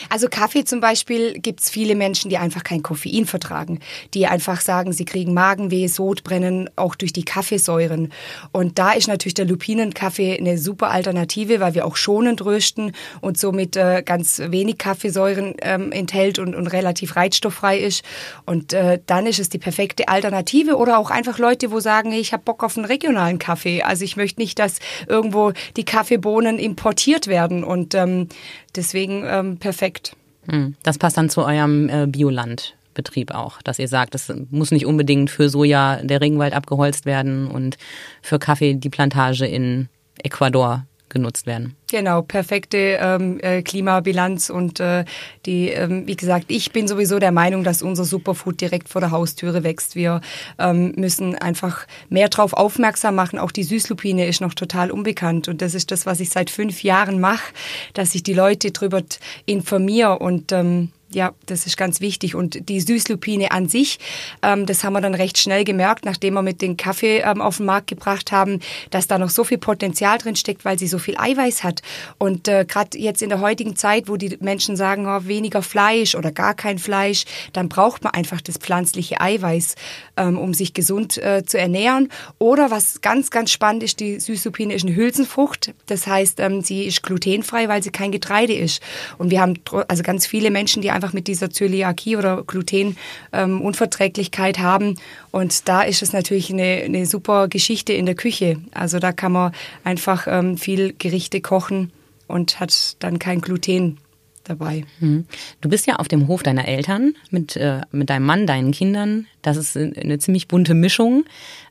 Also 0.09 0.29
Kaffee 0.29 0.65
zum 0.65 0.81
Beispiel 0.81 1.35
gibt 1.35 1.61
es 1.61 1.71
viele 1.71 1.95
Menschen, 1.95 2.31
die 2.31 2.39
einfach 2.39 2.65
kein 2.65 2.83
Koffein 2.83 3.27
vertragen, 3.27 3.81
die 4.15 4.27
einfach 4.27 4.61
sagen, 4.61 4.93
sie 4.93 5.05
kriegen 5.05 5.35
Magenweh, 5.35 5.87
Sodbrennen, 5.87 6.71
auch 6.77 6.95
durch 6.95 7.13
die 7.13 7.25
Kaffeesäuren. 7.25 8.13
Und 8.53 8.79
da 8.79 8.93
ist 8.93 9.09
natürlich 9.09 9.35
der 9.35 9.47
Lupinenkaffee 9.47 10.39
eine 10.39 10.59
super 10.59 10.91
Alternative, 10.91 11.61
weil 11.61 11.75
wir 11.75 11.87
auch 11.87 11.97
schonend 11.97 12.45
rösten 12.45 12.93
und 13.21 13.39
somit 13.39 13.77
äh, 13.77 14.03
ganz 14.05 14.41
wenig 14.45 14.79
Kaffeesäuren 14.79 15.55
ähm, 15.63 15.93
enthält 15.93 16.39
und, 16.39 16.55
und 16.55 16.67
relativ 16.69 17.17
reizstofffrei 17.17 17.79
ist. 17.79 18.05
Und 18.47 18.73
äh, 18.73 19.01
dann 19.07 19.27
ist 19.27 19.39
es 19.39 19.49
die 19.49 19.59
perfekte 19.59 20.09
Alternative 20.09 20.77
oder 20.77 20.99
auch 20.99 21.11
einfach 21.11 21.39
Leute, 21.39 21.71
wo 21.71 21.81
sagen, 21.81 22.13
ich 22.13 22.33
habe 22.33 22.43
Bock 22.43 22.63
auf 22.65 22.77
einen 22.77 22.87
regionalen 22.87 23.39
Kaffee. 23.39 23.83
Also 23.83 24.05
ich 24.05 24.17
möchte 24.17 24.41
nicht, 24.41 24.59
dass 24.59 24.79
irgendwo 25.09 25.53
die 25.77 25.85
Kaffeebohnen 25.85 26.59
importiert 26.59 27.27
werden 27.27 27.65
und 27.65 27.95
ähm, 27.95 28.29
deswegen 28.77 29.25
ähm, 29.27 29.59
perfekt. 29.59 30.17
Hm. 30.49 30.75
Das 30.83 30.99
passt 30.99 31.17
dann 31.17 31.31
zu 31.31 31.45
eurem 31.45 31.89
äh, 31.89 32.07
Biolandbetrieb 32.07 33.33
auch, 33.33 33.63
dass 33.63 33.79
ihr 33.79 33.89
sagt, 33.89 34.15
es 34.15 34.33
muss 34.51 34.71
nicht 34.71 34.87
unbedingt 34.87 35.31
für 35.31 35.49
Soja 35.49 35.97
der 36.03 36.21
Regenwald 36.21 36.55
abgeholzt 36.55 37.07
werden 37.07 37.47
und 37.49 37.79
für 38.23 38.39
Kaffee 38.39 38.75
die 38.75 38.91
Plantage 38.91 39.47
in 39.47 39.89
Ecuador 40.23 40.85
genutzt 41.13 41.47
werden. 41.47 41.77
Genau, 41.91 42.23
perfekte 42.23 42.99
ähm, 43.01 43.39
äh, 43.41 43.63
Klimabilanz 43.63 44.51
und 44.51 44.81
äh, 44.81 45.05
die, 45.47 45.69
ähm, 45.69 46.07
wie 46.07 46.17
gesagt, 46.17 46.47
ich 46.49 46.73
bin 46.73 46.89
sowieso 46.89 47.19
der 47.19 47.33
Meinung, 47.33 47.65
dass 47.65 47.83
unser 47.83 48.05
Superfood 48.05 48.61
direkt 48.61 48.89
vor 48.89 49.01
der 49.01 49.11
Haustüre 49.11 49.63
wächst. 49.63 49.95
Wir 49.95 50.21
ähm, 50.59 50.93
müssen 50.97 51.35
einfach 51.37 51.87
mehr 52.09 52.29
darauf 52.29 52.55
aufmerksam 52.55 53.15
machen. 53.15 53.39
Auch 53.39 53.53
die 53.53 53.63
Süßlupine 53.63 54.27
ist 54.27 54.41
noch 54.41 54.55
total 54.55 54.91
unbekannt 54.91 55.49
und 55.49 55.63
das 55.63 55.75
ist 55.75 55.91
das, 55.91 56.07
was 56.07 56.19
ich 56.21 56.31
seit 56.31 56.51
fünf 56.51 56.83
Jahren 56.83 57.21
mache, 57.21 57.53
dass 57.93 58.15
ich 58.15 58.23
die 58.23 58.35
Leute 58.35 58.71
darüber 58.71 59.03
informiere 59.45 60.19
und 60.19 60.51
ähm, 60.53 60.91
ja, 61.15 61.33
das 61.47 61.67
ist 61.67 61.77
ganz 61.77 62.01
wichtig. 62.01 62.35
Und 62.35 62.69
die 62.69 62.81
Süßlupine 62.81 63.51
an 63.51 63.69
sich, 63.69 63.99
ähm, 64.43 64.67
das 64.67 64.85
haben 64.85 64.93
wir 64.95 65.01
dann 65.01 65.15
recht 65.15 65.39
schnell 65.39 65.65
gemerkt, 65.65 66.05
nachdem 66.05 66.35
wir 66.35 66.43
mit 66.43 66.63
dem 66.63 66.77
Kaffee 66.77 67.19
ähm, 67.19 67.41
auf 67.41 67.59
den 67.59 67.67
Markt 67.67 67.89
gebracht 67.89 68.33
haben, 68.33 68.61
dass 68.91 69.07
da 69.07 69.19
noch 69.19 69.31
so 69.31 69.45
viel 69.45 69.59
Potenzial 69.59 70.19
drin 70.19 70.37
steckt, 70.37 70.65
weil 70.65 70.79
sie 70.79 70.87
so 70.87 70.99
viel 70.99 71.17
Eiweiß 71.19 71.65
hat. 71.65 71.83
Und 72.19 72.49
äh, 72.49 72.65
gerade 72.67 72.99
jetzt 72.99 73.23
in 73.23 73.29
der 73.29 73.41
heutigen 73.41 73.77
Zeit, 73.77 74.09
wo 74.09 74.17
die 74.17 74.37
Menschen 74.41 74.77
sagen, 74.77 75.07
oh, 75.07 75.27
weniger 75.27 75.63
Fleisch 75.63 76.15
oder 76.15 76.33
gar 76.33 76.55
kein 76.55 76.79
Fleisch, 76.79 77.25
dann 77.53 77.69
braucht 77.69 78.05
man 78.05 78.15
einfach 78.15 78.41
das 78.41 78.59
pflanzliche 78.59 79.21
Eiweiß, 79.21 79.75
ähm, 80.17 80.39
um 80.39 80.55
sich 80.55 80.75
gesund 80.75 81.19
äh, 81.19 81.45
zu 81.45 81.59
ernähren. 81.59 82.09
Oder 82.39 82.71
was 82.71 83.01
ganz, 83.01 83.31
ganz 83.31 83.51
spannend 83.51 83.83
ist, 83.83 84.01
die 84.01 84.21
Süßlupine 84.21 84.75
ist 84.75 84.85
eine 84.85 84.95
Hülsenfrucht. 84.95 85.75
Das 85.87 86.07
heißt, 86.07 86.41
ähm, 86.41 86.63
sie 86.63 86.85
ist 86.85 87.03
glutenfrei, 87.03 87.69
weil 87.69 87.83
sie 87.83 87.91
kein 87.91 88.13
Getreide 88.13 88.55
ist. 88.55 88.83
Und 89.19 89.31
wir 89.31 89.41
haben 89.41 89.55
also 89.89 90.03
ganz 90.03 90.27
viele 90.27 90.51
Menschen, 90.51 90.83
die 90.83 90.91
einfach 90.91 91.02
einfach 91.03 91.13
mit 91.13 91.27
dieser 91.27 91.51
Zöliakie 91.51 92.17
oder 92.17 92.45
Glutenunverträglichkeit 92.47 94.59
ähm, 94.59 94.65
haben. 94.65 94.95
Und 95.31 95.69
da 95.69 95.83
ist 95.83 96.03
es 96.03 96.13
natürlich 96.13 96.53
eine, 96.53 96.83
eine 96.85 97.07
super 97.07 97.49
Geschichte 97.49 97.93
in 97.93 98.07
der 98.07 98.15
Küche. 98.15 98.59
Also 98.73 99.01
da 99.01 99.13
kann 99.13 99.33
man 99.33 99.53
einfach 99.85 100.27
ähm, 100.29 100.57
viel 100.57 100.95
Gerichte 100.97 101.41
kochen 101.41 101.91
und 102.29 102.61
hat 102.61 102.97
dann 103.01 103.19
kein 103.19 103.41
Gluten 103.41 103.99
dabei. 104.45 104.85
Mhm. 105.01 105.27
Du 105.61 105.69
bist 105.69 105.87
ja 105.87 105.97
auf 105.97 106.09
dem 106.09 106.29
Hof 106.29 106.43
deiner 106.43 106.67
Eltern 106.67 107.15
mit, 107.31 107.57
äh, 107.57 107.83
mit 107.91 108.09
deinem 108.11 108.27
Mann, 108.27 108.47
deinen 108.47 108.73
Kindern. 108.73 109.27
Das 109.43 109.57
ist 109.57 109.77
eine 109.77 110.19
ziemlich 110.19 110.49
bunte 110.49 110.75
Mischung. 110.75 111.25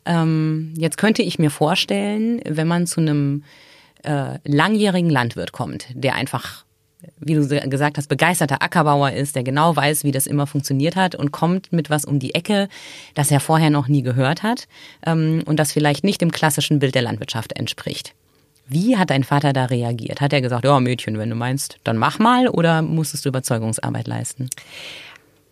Ähm, 0.05 0.73
jetzt 0.77 0.97
könnte 0.97 1.21
ich 1.21 1.39
mir 1.39 1.51
vorstellen, 1.51 2.41
wenn 2.45 2.67
man 2.67 2.87
zu 2.87 3.01
einem 3.01 3.43
äh, 4.03 4.39
langjährigen 4.43 5.09
Landwirt 5.09 5.51
kommt, 5.51 5.87
der 5.93 6.15
einfach 6.15 6.65
wie 7.19 7.35
du 7.35 7.47
gesagt 7.69 7.97
hast, 7.97 8.07
begeisterter 8.07 8.61
Ackerbauer 8.61 9.11
ist, 9.11 9.35
der 9.35 9.43
genau 9.43 9.75
weiß, 9.75 10.03
wie 10.03 10.11
das 10.11 10.27
immer 10.27 10.47
funktioniert 10.47 10.95
hat 10.95 11.15
und 11.15 11.31
kommt 11.31 11.71
mit 11.71 11.89
was 11.89 12.05
um 12.05 12.19
die 12.19 12.35
Ecke, 12.35 12.67
das 13.13 13.31
er 13.31 13.39
vorher 13.39 13.69
noch 13.69 13.87
nie 13.87 14.01
gehört 14.01 14.43
hat 14.43 14.67
ähm, 15.05 15.43
und 15.45 15.57
das 15.57 15.71
vielleicht 15.71 16.03
nicht 16.03 16.21
dem 16.21 16.31
klassischen 16.31 16.79
Bild 16.79 16.95
der 16.95 17.01
Landwirtschaft 17.03 17.53
entspricht. 17.53 18.13
Wie 18.67 18.97
hat 18.97 19.09
dein 19.09 19.23
Vater 19.23 19.51
da 19.51 19.65
reagiert? 19.65 20.21
Hat 20.21 20.31
er 20.31 20.41
gesagt, 20.41 20.63
ja 20.63 20.79
Mädchen, 20.79 21.17
wenn 21.17 21.29
du 21.29 21.35
meinst, 21.35 21.77
dann 21.83 21.97
mach 21.97 22.19
mal 22.19 22.47
oder 22.47 22.81
musstest 22.81 23.25
du 23.25 23.29
Überzeugungsarbeit 23.29 24.07
leisten? 24.07 24.49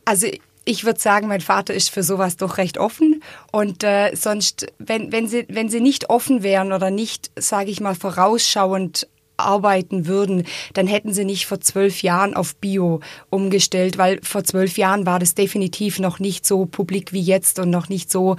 Also 0.05 0.27
ich 0.65 0.85
würde 0.85 0.99
sagen, 0.99 1.27
mein 1.27 1.41
Vater 1.41 1.73
ist 1.73 1.89
für 1.89 2.03
sowas 2.03 2.37
doch 2.37 2.57
recht 2.57 2.77
offen. 2.77 3.23
Und 3.51 3.83
äh, 3.83 4.15
sonst, 4.15 4.67
wenn, 4.77 5.11
wenn, 5.11 5.27
sie, 5.27 5.45
wenn 5.49 5.67
sie 5.67 5.81
nicht 5.81 6.09
offen 6.09 6.43
wären 6.43 6.71
oder 6.71 6.91
nicht, 6.91 7.31
sage 7.35 7.71
ich 7.71 7.81
mal, 7.81 7.95
vorausschauend 7.95 9.07
arbeiten 9.39 10.07
würden, 10.07 10.45
dann 10.73 10.87
hätten 10.87 11.13
sie 11.13 11.25
nicht 11.25 11.45
vor 11.45 11.59
zwölf 11.61 12.03
Jahren 12.03 12.33
auf 12.33 12.55
Bio 12.55 13.01
umgestellt, 13.29 13.97
weil 13.97 14.19
vor 14.23 14.43
zwölf 14.43 14.77
Jahren 14.77 15.05
war 15.05 15.19
das 15.19 15.35
definitiv 15.35 15.99
noch 15.99 16.19
nicht 16.19 16.45
so 16.45 16.65
publik 16.65 17.13
wie 17.13 17.21
jetzt 17.21 17.59
und 17.59 17.69
noch 17.69 17.89
nicht 17.89 18.11
so 18.11 18.35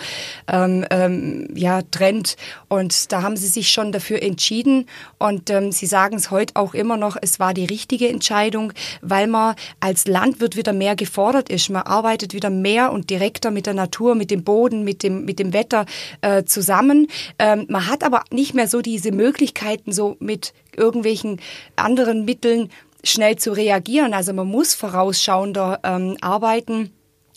ähm, 0.49 0.85
ähm, 0.91 1.49
ja 1.55 1.83
Trend. 1.83 2.37
Und 2.69 3.13
da 3.13 3.23
haben 3.23 3.37
sie 3.37 3.47
sich 3.47 3.71
schon 3.71 3.93
dafür 3.93 4.23
entschieden 4.23 4.87
und 5.19 5.51
ähm, 5.51 5.73
sie 5.73 5.87
sagen 5.87 6.17
es 6.17 6.31
heute 6.31 6.57
auch 6.57 6.75
immer 6.75 6.97
noch, 6.97 7.17
es 7.21 7.41
war 7.41 7.55
die 7.55 7.65
richtige 7.65 8.09
Entscheidung, 8.09 8.73
weil 9.01 9.27
man 9.27 9.55
als 9.81 10.07
Landwirt 10.07 10.57
wieder 10.57 10.73
mehr 10.73 10.97
gefordert 10.97 11.49
ist. 11.49 11.71
Man 11.71 11.83
arbeitet 11.83 12.35
wieder 12.35 12.51
mehr 12.51 12.93
und 12.93 13.11
direkter 13.11 13.51
mit 13.51 13.67
der 13.67 13.75
Natur, 13.75 14.15
mit 14.15 14.31
dem 14.31 14.45
Boden, 14.45 14.85
mit 14.85 15.03
dem 15.03 15.25
mit 15.25 15.39
dem 15.39 15.53
Wetter 15.53 15.87
äh, 16.21 16.45
zusammen. 16.45 17.07
Ähm, 17.39 17.67
man 17.69 17.87
hat 17.87 18.05
aber 18.05 18.25
nicht 18.31 18.55
mehr 18.55 18.69
so 18.69 18.81
diese 18.81 19.13
Möglichkeiten 19.13 19.93
so 19.93 20.17
mit 20.21 20.53
irgendwelchen 20.77 21.41
anderen 21.77 22.25
Mitteln 22.25 22.71
schnell 23.05 23.37
zu 23.37 23.53
reagieren. 23.53 24.15
Also 24.15 24.33
man 24.33 24.47
muss 24.47 24.75
vorausschauender 24.75 25.81
ähm, 25.83 26.17
arbeiten. 26.21 26.93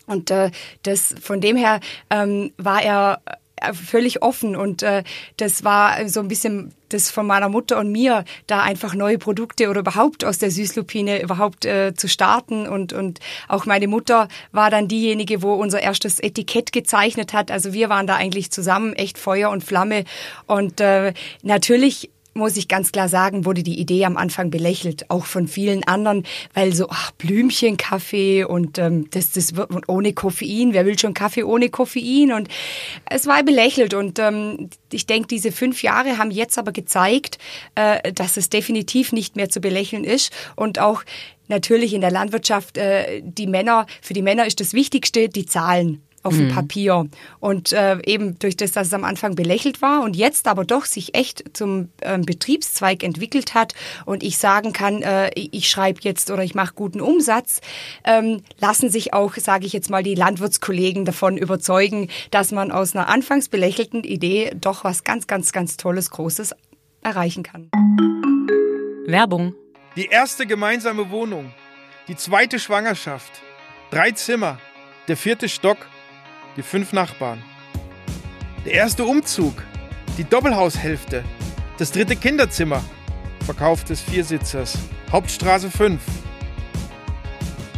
Und 0.05 0.31
äh, 0.31 0.51
das 0.83 1.15
von 1.21 1.39
dem 1.39 1.55
her 1.55 1.79
ähm, 2.09 2.51
war 2.57 2.81
er 2.83 3.21
äh, 3.55 3.73
völlig 3.73 4.21
offen 4.21 4.55
und 4.57 4.83
äh, 4.83 5.03
das 5.37 5.63
war 5.63 6.09
so 6.09 6.19
ein 6.19 6.27
bisschen 6.27 6.73
das 6.89 7.09
von 7.09 7.25
meiner 7.25 7.47
Mutter 7.47 7.79
und 7.79 7.91
mir, 7.91 8.25
da 8.45 8.61
einfach 8.61 8.93
neue 8.93 9.17
Produkte 9.17 9.69
oder 9.69 9.79
überhaupt 9.79 10.25
aus 10.25 10.37
der 10.37 10.51
Süßlupine 10.51 11.21
überhaupt 11.21 11.63
äh, 11.65 11.93
zu 11.95 12.09
starten 12.09 12.67
und 12.67 12.91
und 12.91 13.19
auch 13.47 13.65
meine 13.65 13.87
Mutter 13.87 14.27
war 14.51 14.69
dann 14.69 14.89
diejenige, 14.89 15.41
wo 15.41 15.53
unser 15.53 15.81
erstes 15.81 16.19
Etikett 16.19 16.73
gezeichnet 16.73 17.31
hat. 17.31 17.49
Also 17.49 17.71
wir 17.71 17.87
waren 17.87 18.05
da 18.05 18.15
eigentlich 18.15 18.51
zusammen 18.51 18.93
echt 18.93 19.17
Feuer 19.17 19.49
und 19.49 19.63
Flamme 19.63 20.03
und 20.45 20.81
äh, 20.81 21.13
natürlich 21.41 22.09
muss 22.33 22.57
ich 22.57 22.67
ganz 22.67 22.91
klar 22.91 23.09
sagen, 23.09 23.45
wurde 23.45 23.63
die 23.63 23.79
Idee 23.79 24.05
am 24.05 24.17
Anfang 24.17 24.49
belächelt, 24.49 25.09
auch 25.09 25.25
von 25.25 25.47
vielen 25.47 25.83
anderen, 25.83 26.25
weil 26.53 26.73
so 26.73 26.87
ach, 26.89 27.11
Blümchenkaffee 27.11 28.43
und 28.43 28.77
ähm, 28.77 29.09
das, 29.11 29.31
das 29.31 29.55
wird 29.55 29.69
ohne 29.87 30.13
Koffein, 30.13 30.73
wer 30.73 30.85
will 30.85 30.97
schon 30.97 31.13
Kaffee 31.13 31.43
ohne 31.43 31.69
Koffein? 31.69 32.31
Und 32.33 32.47
es 33.05 33.27
war 33.27 33.43
belächelt. 33.43 33.93
Und 33.93 34.19
ähm, 34.19 34.69
ich 34.91 35.05
denke, 35.05 35.27
diese 35.27 35.51
fünf 35.51 35.83
Jahre 35.83 36.17
haben 36.17 36.31
jetzt 36.31 36.57
aber 36.57 36.71
gezeigt, 36.71 37.37
äh, 37.75 38.11
dass 38.13 38.37
es 38.37 38.49
definitiv 38.49 39.11
nicht 39.11 39.35
mehr 39.35 39.49
zu 39.49 39.61
belächeln 39.61 40.03
ist. 40.03 40.31
Und 40.55 40.79
auch 40.79 41.03
natürlich 41.47 41.93
in 41.93 42.01
der 42.01 42.11
Landwirtschaft 42.11 42.77
äh, 42.77 43.21
die 43.23 43.47
Männer, 43.47 43.85
für 44.01 44.13
die 44.13 44.21
Männer 44.21 44.45
ist 44.45 44.59
das 44.59 44.73
Wichtigste 44.73 45.29
die 45.29 45.45
Zahlen 45.45 46.01
auf 46.23 46.35
dem 46.35 46.47
mhm. 46.47 46.53
Papier. 46.53 47.07
Und 47.39 47.71
äh, 47.73 47.97
eben 48.05 48.39
durch 48.39 48.57
das, 48.57 48.71
dass 48.71 48.87
es 48.87 48.93
am 48.93 49.03
Anfang 49.03 49.35
belächelt 49.35 49.81
war 49.81 50.03
und 50.03 50.15
jetzt 50.15 50.47
aber 50.47 50.65
doch 50.65 50.85
sich 50.85 51.15
echt 51.15 51.43
zum 51.53 51.89
ähm, 52.01 52.23
Betriebszweig 52.23 53.03
entwickelt 53.03 53.53
hat 53.53 53.73
und 54.05 54.23
ich 54.23 54.37
sagen 54.37 54.73
kann, 54.73 55.01
äh, 55.01 55.29
ich 55.35 55.69
schreibe 55.69 55.99
jetzt 56.01 56.31
oder 56.31 56.43
ich 56.43 56.55
mache 56.55 56.73
guten 56.73 57.01
Umsatz, 57.01 57.61
ähm, 58.05 58.41
lassen 58.59 58.89
sich 58.89 59.13
auch, 59.13 59.35
sage 59.35 59.65
ich 59.65 59.73
jetzt 59.73 59.89
mal, 59.89 60.03
die 60.03 60.15
Landwirtskollegen 60.15 61.05
davon 61.05 61.37
überzeugen, 61.37 62.09
dass 62.31 62.51
man 62.51 62.71
aus 62.71 62.95
einer 62.95 63.09
anfangs 63.09 63.49
belächelten 63.49 64.03
Idee 64.03 64.51
doch 64.55 64.83
was 64.83 65.03
ganz, 65.03 65.27
ganz, 65.27 65.51
ganz 65.51 65.77
Tolles, 65.77 66.09
Großes 66.09 66.55
erreichen 67.01 67.43
kann. 67.43 67.69
Werbung. 69.05 69.53
Die 69.95 70.05
erste 70.05 70.47
gemeinsame 70.47 71.11
Wohnung, 71.11 71.53
die 72.07 72.15
zweite 72.15 72.57
Schwangerschaft, 72.57 73.41
drei 73.91 74.11
Zimmer, 74.11 74.57
der 75.07 75.17
vierte 75.17 75.49
Stock 75.49 75.77
die 76.57 76.61
fünf 76.61 76.93
Nachbarn. 76.93 77.41
Der 78.65 78.73
erste 78.73 79.05
Umzug, 79.05 79.53
die 80.17 80.23
Doppelhaushälfte, 80.23 81.23
das 81.77 81.91
dritte 81.91 82.15
Kinderzimmer, 82.15 82.83
Verkauf 83.45 83.83
des 83.83 84.01
Viersitzers, 84.01 84.77
Hauptstraße 85.11 85.69
5. 85.69 86.01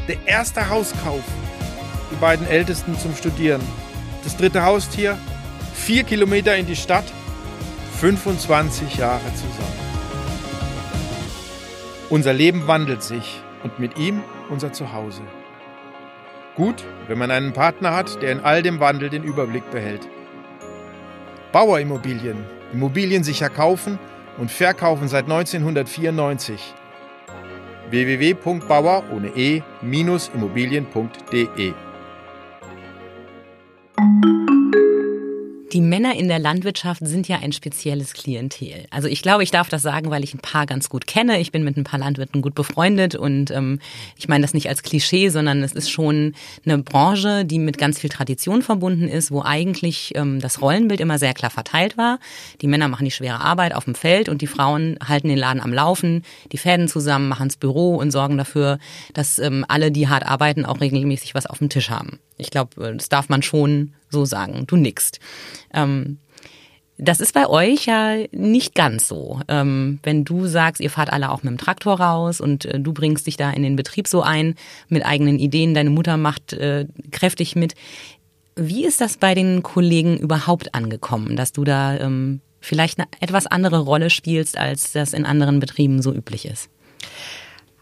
Der 0.07 0.17
erste 0.25 0.69
Hauskauf, 0.69 1.23
die 2.11 2.15
beiden 2.15 2.47
Ältesten 2.47 2.97
zum 2.99 3.15
Studieren, 3.15 3.61
das 4.23 4.37
dritte 4.37 4.63
Haustier, 4.63 5.17
vier 5.73 6.03
Kilometer 6.03 6.55
in 6.55 6.67
die 6.67 6.75
Stadt, 6.75 7.05
25 7.99 8.97
Jahre 8.97 9.33
zusammen. 9.33 9.85
Unser 12.09 12.33
Leben 12.33 12.67
wandelt 12.67 13.01
sich. 13.01 13.41
Und 13.63 13.79
mit 13.79 13.97
ihm 13.97 14.21
unser 14.49 14.71
Zuhause. 14.73 15.23
Gut, 16.55 16.85
wenn 17.07 17.17
man 17.17 17.31
einen 17.31 17.51
Partner 17.51 17.93
hat, 17.93 18.21
der 18.21 18.31
in 18.31 18.39
all 18.39 18.63
dem 18.63 18.79
Wandel 18.79 19.09
den 19.09 19.23
Überblick 19.23 19.69
behält. 19.71 20.07
Bauerimmobilien. 21.51 22.37
Immobilien 22.71 23.23
sicher 23.23 23.49
kaufen 23.49 23.99
und 24.37 24.49
verkaufen 24.51 25.09
seit 25.09 25.25
1994. 25.25 26.73
www.bauer 27.89 29.03
ohne 29.11 29.27
e-immobilien.de 29.35 31.73
Die 35.75 35.81
Männer 35.81 36.15
in 36.15 36.29
der 36.29 36.39
Landwirtschaft 36.39 37.05
sind 37.05 37.27
ja 37.27 37.39
ein 37.39 37.51
spezielles 37.51 38.13
Klientel. 38.13 38.85
Also 38.91 39.09
ich 39.09 39.21
glaube, 39.21 39.43
ich 39.43 39.51
darf 39.51 39.67
das 39.67 39.81
sagen, 39.81 40.09
weil 40.09 40.23
ich 40.23 40.33
ein 40.33 40.39
paar 40.39 40.65
ganz 40.65 40.87
gut 40.87 41.05
kenne. 41.05 41.41
Ich 41.41 41.51
bin 41.51 41.65
mit 41.65 41.75
ein 41.75 41.83
paar 41.83 41.99
Landwirten 41.99 42.41
gut 42.41 42.55
befreundet 42.55 43.15
und 43.15 43.51
ähm, 43.51 43.79
ich 44.15 44.29
meine 44.29 44.43
das 44.43 44.53
nicht 44.53 44.69
als 44.69 44.83
Klischee, 44.83 45.27
sondern 45.27 45.61
es 45.63 45.73
ist 45.73 45.91
schon 45.91 46.33
eine 46.65 46.77
Branche, 46.77 47.43
die 47.43 47.59
mit 47.59 47.77
ganz 47.77 47.99
viel 47.99 48.09
Tradition 48.09 48.61
verbunden 48.61 49.09
ist, 49.09 49.31
wo 49.31 49.41
eigentlich 49.41 50.13
ähm, 50.15 50.39
das 50.39 50.61
Rollenbild 50.61 51.01
immer 51.01 51.19
sehr 51.19 51.33
klar 51.33 51.51
verteilt 51.51 51.97
war. 51.97 52.19
Die 52.61 52.67
Männer 52.67 52.87
machen 52.87 53.03
die 53.03 53.11
schwere 53.11 53.41
Arbeit 53.41 53.75
auf 53.75 53.83
dem 53.83 53.95
Feld 53.95 54.29
und 54.29 54.41
die 54.41 54.47
Frauen 54.47 54.97
halten 55.05 55.27
den 55.27 55.37
Laden 55.37 55.59
am 55.59 55.73
Laufen, 55.73 56.23
die 56.53 56.57
Fäden 56.57 56.87
zusammen, 56.87 57.27
machen 57.27 57.49
das 57.49 57.57
Büro 57.57 57.97
und 57.97 58.11
sorgen 58.11 58.37
dafür, 58.37 58.79
dass 59.13 59.39
ähm, 59.39 59.65
alle, 59.67 59.91
die 59.91 60.07
hart 60.07 60.25
arbeiten, 60.25 60.63
auch 60.63 60.79
regelmäßig 60.79 61.35
was 61.35 61.45
auf 61.45 61.57
dem 61.57 61.67
Tisch 61.67 61.89
haben. 61.89 62.19
Ich 62.37 62.49
glaube, 62.49 62.87
äh, 62.87 62.95
das 62.95 63.09
darf 63.09 63.29
man 63.29 63.41
schon 63.41 63.93
so 64.09 64.25
sagen. 64.25 64.65
Du 64.67 64.75
nickst. 64.77 65.19
Ähm, 65.75 66.17
das 66.97 67.19
ist 67.19 67.33
bei 67.33 67.47
euch 67.47 67.85
ja 67.85 68.15
nicht 68.31 68.73
ganz 68.73 69.07
so. 69.07 69.41
Ähm, 69.47 69.99
wenn 70.03 70.23
du 70.23 70.47
sagst, 70.47 70.79
ihr 70.79 70.89
fahrt 70.89 71.11
alle 71.11 71.29
auch 71.29 71.43
mit 71.43 71.51
dem 71.51 71.57
Traktor 71.57 71.99
raus 71.99 72.39
und 72.39 72.65
äh, 72.65 72.79
du 72.79 72.93
bringst 72.93 73.27
dich 73.27 73.35
da 73.35 73.51
in 73.51 73.63
den 73.63 73.75
Betrieb 73.75 74.07
so 74.07 74.21
ein 74.21 74.55
mit 74.87 75.05
eigenen 75.05 75.37
Ideen, 75.37 75.73
deine 75.73 75.89
Mutter 75.89 76.15
macht 76.15 76.53
äh, 76.53 76.87
kräftig 77.11 77.55
mit. 77.55 77.73
Wie 78.55 78.85
ist 78.85 79.01
das 79.01 79.17
bei 79.17 79.35
den 79.35 79.61
Kollegen 79.61 80.17
überhaupt 80.17 80.73
angekommen, 80.73 81.35
dass 81.35 81.51
du 81.51 81.65
da 81.65 81.97
ähm, 81.97 82.39
vielleicht 82.61 82.97
eine 82.97 83.07
etwas 83.19 83.45
andere 83.45 83.79
Rolle 83.79 84.09
spielst, 84.09 84.57
als 84.57 84.93
das 84.93 85.11
in 85.11 85.25
anderen 85.25 85.59
Betrieben 85.59 86.01
so 86.01 86.13
üblich 86.13 86.45
ist? 86.45 86.69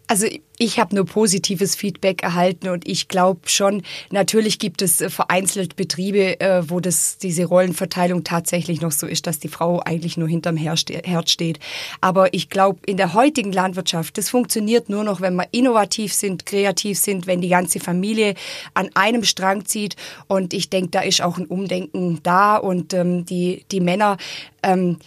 Also 0.08 0.28
ich 0.58 0.80
habe 0.80 0.96
nur 0.96 1.06
positives 1.06 1.76
Feedback 1.76 2.24
erhalten 2.24 2.68
und 2.68 2.88
ich 2.88 3.08
glaube 3.08 3.42
schon, 3.46 3.84
natürlich 4.12 4.60
gibt 4.60 4.82
es 4.82 5.00
äh, 5.00 5.10
vereinzelt 5.10 5.76
Betriebe, 5.76 6.40
äh, 6.42 6.70
wo 6.70 6.80
das, 6.82 7.18
diese 7.18 7.46
Rollenverteilung 7.46 8.24
tatsächlich 8.24 8.82
noch 8.82 8.92
so 8.92 9.08
ist, 9.08 9.28
dass 9.28 9.40
die 9.40 9.48
Frau 9.48 9.80
eigentlich 9.80 10.18
nur 10.18 10.28
hinterm 10.28 10.58
Herd 10.58 11.30
steht. 11.30 11.60
Aber 12.02 12.34
ich 12.34 12.50
glaube, 12.50 12.80
in 12.86 12.98
der 12.98 13.14
heutigen 13.14 13.54
Landwirtschaft, 13.54 14.18
das 14.18 14.30
funktioniert 14.30 14.90
nur 14.90 15.06
noch, 15.06 15.22
wenn 15.22 15.36
wir 15.36 15.48
innovativ 15.52 16.14
sind, 16.14 16.46
kreativ 16.46 17.00
sind, 17.00 17.26
wenn 17.26 17.42
die 17.42 17.50
ganze 17.50 17.80
Familie 17.80 18.36
an 18.74 18.90
einem 18.96 19.24
Strang 19.24 19.66
zieht. 19.66 19.96
Und 20.28 20.54
ich 20.54 20.70
denke, 20.70 20.90
da 20.90 21.02
ist 21.02 21.22
auch 21.22 21.38
ein 21.38 21.46
Umdenken 21.46 22.20
da 22.24 22.58
und 22.58 22.94
ähm, 22.94 23.26
die, 23.26 23.66
die 23.72 23.80
Männer, 23.80 24.18
ähm, 24.64 24.98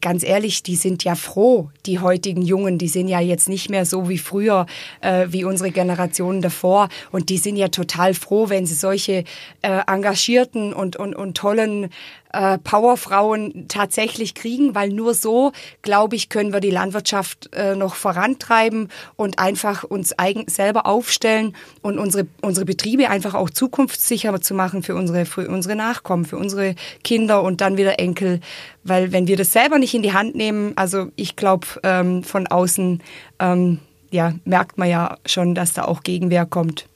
ganz 0.00 0.24
ehrlich, 0.24 0.62
die 0.62 0.76
sind 0.76 1.04
ja 1.04 1.14
froh, 1.14 1.70
die 1.86 1.98
heutigen 1.98 2.42
Jungen, 2.42 2.78
die 2.78 2.88
sind 2.88 3.08
ja 3.08 3.20
jetzt 3.20 3.48
nicht 3.48 3.68
mehr 3.68 3.84
so 3.84 4.08
wie 4.08 4.18
früher, 4.18 4.66
äh, 5.00 5.26
wie 5.28 5.44
unsere 5.44 5.70
Generationen 5.70 6.40
davor. 6.40 6.88
Und 7.10 7.28
die 7.28 7.38
sind 7.38 7.56
ja 7.56 7.68
total 7.68 8.14
froh, 8.14 8.48
wenn 8.48 8.66
sie 8.66 8.74
solche 8.74 9.24
äh, 9.62 9.80
engagierten 9.86 10.72
und, 10.72 10.96
und, 10.96 11.14
und 11.14 11.36
tollen 11.36 11.90
äh, 12.32 12.58
Powerfrauen 12.58 13.66
tatsächlich 13.68 14.34
kriegen, 14.34 14.74
weil 14.74 14.90
nur 14.90 15.14
so, 15.14 15.52
glaube 15.82 16.16
ich, 16.16 16.28
können 16.28 16.52
wir 16.52 16.60
die 16.60 16.70
Landwirtschaft 16.70 17.50
äh, 17.54 17.76
noch 17.76 17.94
vorantreiben 17.94 18.88
und 19.16 19.38
einfach 19.38 19.84
uns 19.84 20.18
eigen 20.18 20.44
selber 20.48 20.86
aufstellen 20.86 21.54
und 21.82 21.98
unsere, 21.98 22.26
unsere 22.40 22.66
Betriebe 22.66 23.10
einfach 23.10 23.34
auch 23.34 23.50
zukunftssicher 23.50 24.40
zu 24.40 24.54
machen 24.54 24.82
für 24.82 24.94
unsere, 24.94 25.26
für 25.26 25.48
unsere 25.48 25.76
Nachkommen, 25.76 26.24
für 26.24 26.36
unsere 26.36 26.74
Kinder 27.04 27.42
und 27.42 27.60
dann 27.60 27.76
wieder 27.76 27.98
Enkel. 27.98 28.40
Weil 28.84 29.12
wenn 29.12 29.26
wir 29.26 29.36
das 29.36 29.52
selber 29.52 29.78
nicht 29.78 29.94
in 29.94 30.02
die 30.02 30.12
Hand 30.12 30.34
nehmen, 30.34 30.72
also 30.76 31.08
ich 31.16 31.36
glaube, 31.36 31.66
ähm, 31.82 32.24
von 32.24 32.46
außen 32.46 33.02
ähm, 33.38 33.78
ja, 34.10 34.34
merkt 34.44 34.78
man 34.78 34.88
ja 34.88 35.18
schon, 35.26 35.54
dass 35.54 35.72
da 35.72 35.84
auch 35.84 36.02
Gegenwehr 36.02 36.46
kommt. 36.46 36.86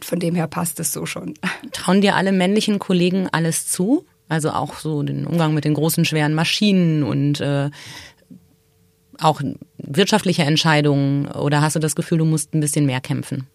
Von 0.00 0.20
dem 0.20 0.34
her 0.34 0.46
passt 0.46 0.78
es 0.80 0.92
so 0.92 1.06
schon. 1.06 1.34
Trauen 1.72 2.02
dir 2.02 2.14
alle 2.16 2.32
männlichen 2.32 2.78
Kollegen 2.78 3.28
alles 3.32 3.66
zu? 3.66 4.04
Also 4.28 4.50
auch 4.50 4.74
so 4.78 5.02
den 5.02 5.26
Umgang 5.26 5.54
mit 5.54 5.64
den 5.64 5.74
großen, 5.74 6.04
schweren 6.04 6.34
Maschinen 6.34 7.02
und 7.02 7.40
äh, 7.40 7.70
auch 9.20 9.40
wirtschaftliche 9.78 10.42
Entscheidungen? 10.42 11.26
Oder 11.28 11.60
hast 11.60 11.76
du 11.76 11.80
das 11.80 11.94
Gefühl, 11.94 12.18
du 12.18 12.24
musst 12.24 12.54
ein 12.54 12.60
bisschen 12.60 12.86
mehr 12.86 13.00
kämpfen? 13.00 13.46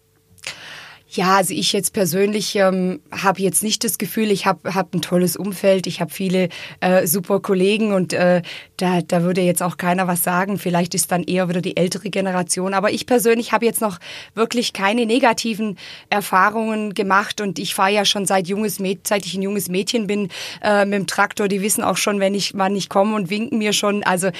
Ja, 1.12 1.38
also 1.38 1.54
ich 1.54 1.72
jetzt 1.72 1.92
persönlich 1.92 2.54
ähm, 2.54 3.00
habe 3.10 3.42
jetzt 3.42 3.64
nicht 3.64 3.82
das 3.82 3.98
Gefühl, 3.98 4.30
ich 4.30 4.46
habe 4.46 4.76
hab 4.76 4.94
ein 4.94 5.02
tolles 5.02 5.34
Umfeld, 5.36 5.88
ich 5.88 6.00
habe 6.00 6.12
viele 6.12 6.50
äh, 6.78 7.04
super 7.04 7.40
Kollegen 7.40 7.92
und 7.92 8.12
äh, 8.12 8.42
da, 8.76 9.00
da 9.02 9.24
würde 9.24 9.40
jetzt 9.40 9.60
auch 9.60 9.76
keiner 9.76 10.06
was 10.06 10.22
sagen. 10.22 10.56
Vielleicht 10.56 10.94
ist 10.94 11.10
dann 11.10 11.24
eher 11.24 11.48
wieder 11.48 11.62
die 11.62 11.76
ältere 11.76 12.10
Generation. 12.10 12.74
Aber 12.74 12.92
ich 12.92 13.06
persönlich 13.06 13.50
habe 13.50 13.66
jetzt 13.66 13.80
noch 13.80 13.98
wirklich 14.36 14.72
keine 14.72 15.04
negativen 15.04 15.78
Erfahrungen 16.10 16.94
gemacht 16.94 17.40
und 17.40 17.58
ich 17.58 17.74
fahre 17.74 17.90
ja 17.90 18.04
schon 18.04 18.24
seit 18.24 18.46
junges 18.46 18.78
Mäd 18.78 19.08
seit 19.08 19.26
ich 19.26 19.34
ein 19.34 19.42
junges 19.42 19.68
Mädchen 19.68 20.06
bin 20.06 20.28
äh, 20.62 20.84
mit 20.84 20.94
dem 20.94 21.06
Traktor. 21.08 21.48
Die 21.48 21.60
wissen 21.60 21.82
auch 21.82 21.96
schon, 21.96 22.20
wenn 22.20 22.34
ich 22.34 22.52
wann 22.54 22.76
ich 22.76 22.88
komme 22.88 23.16
und 23.16 23.30
winken 23.30 23.58
mir 23.58 23.72
schon. 23.72 24.04
Also 24.04 24.30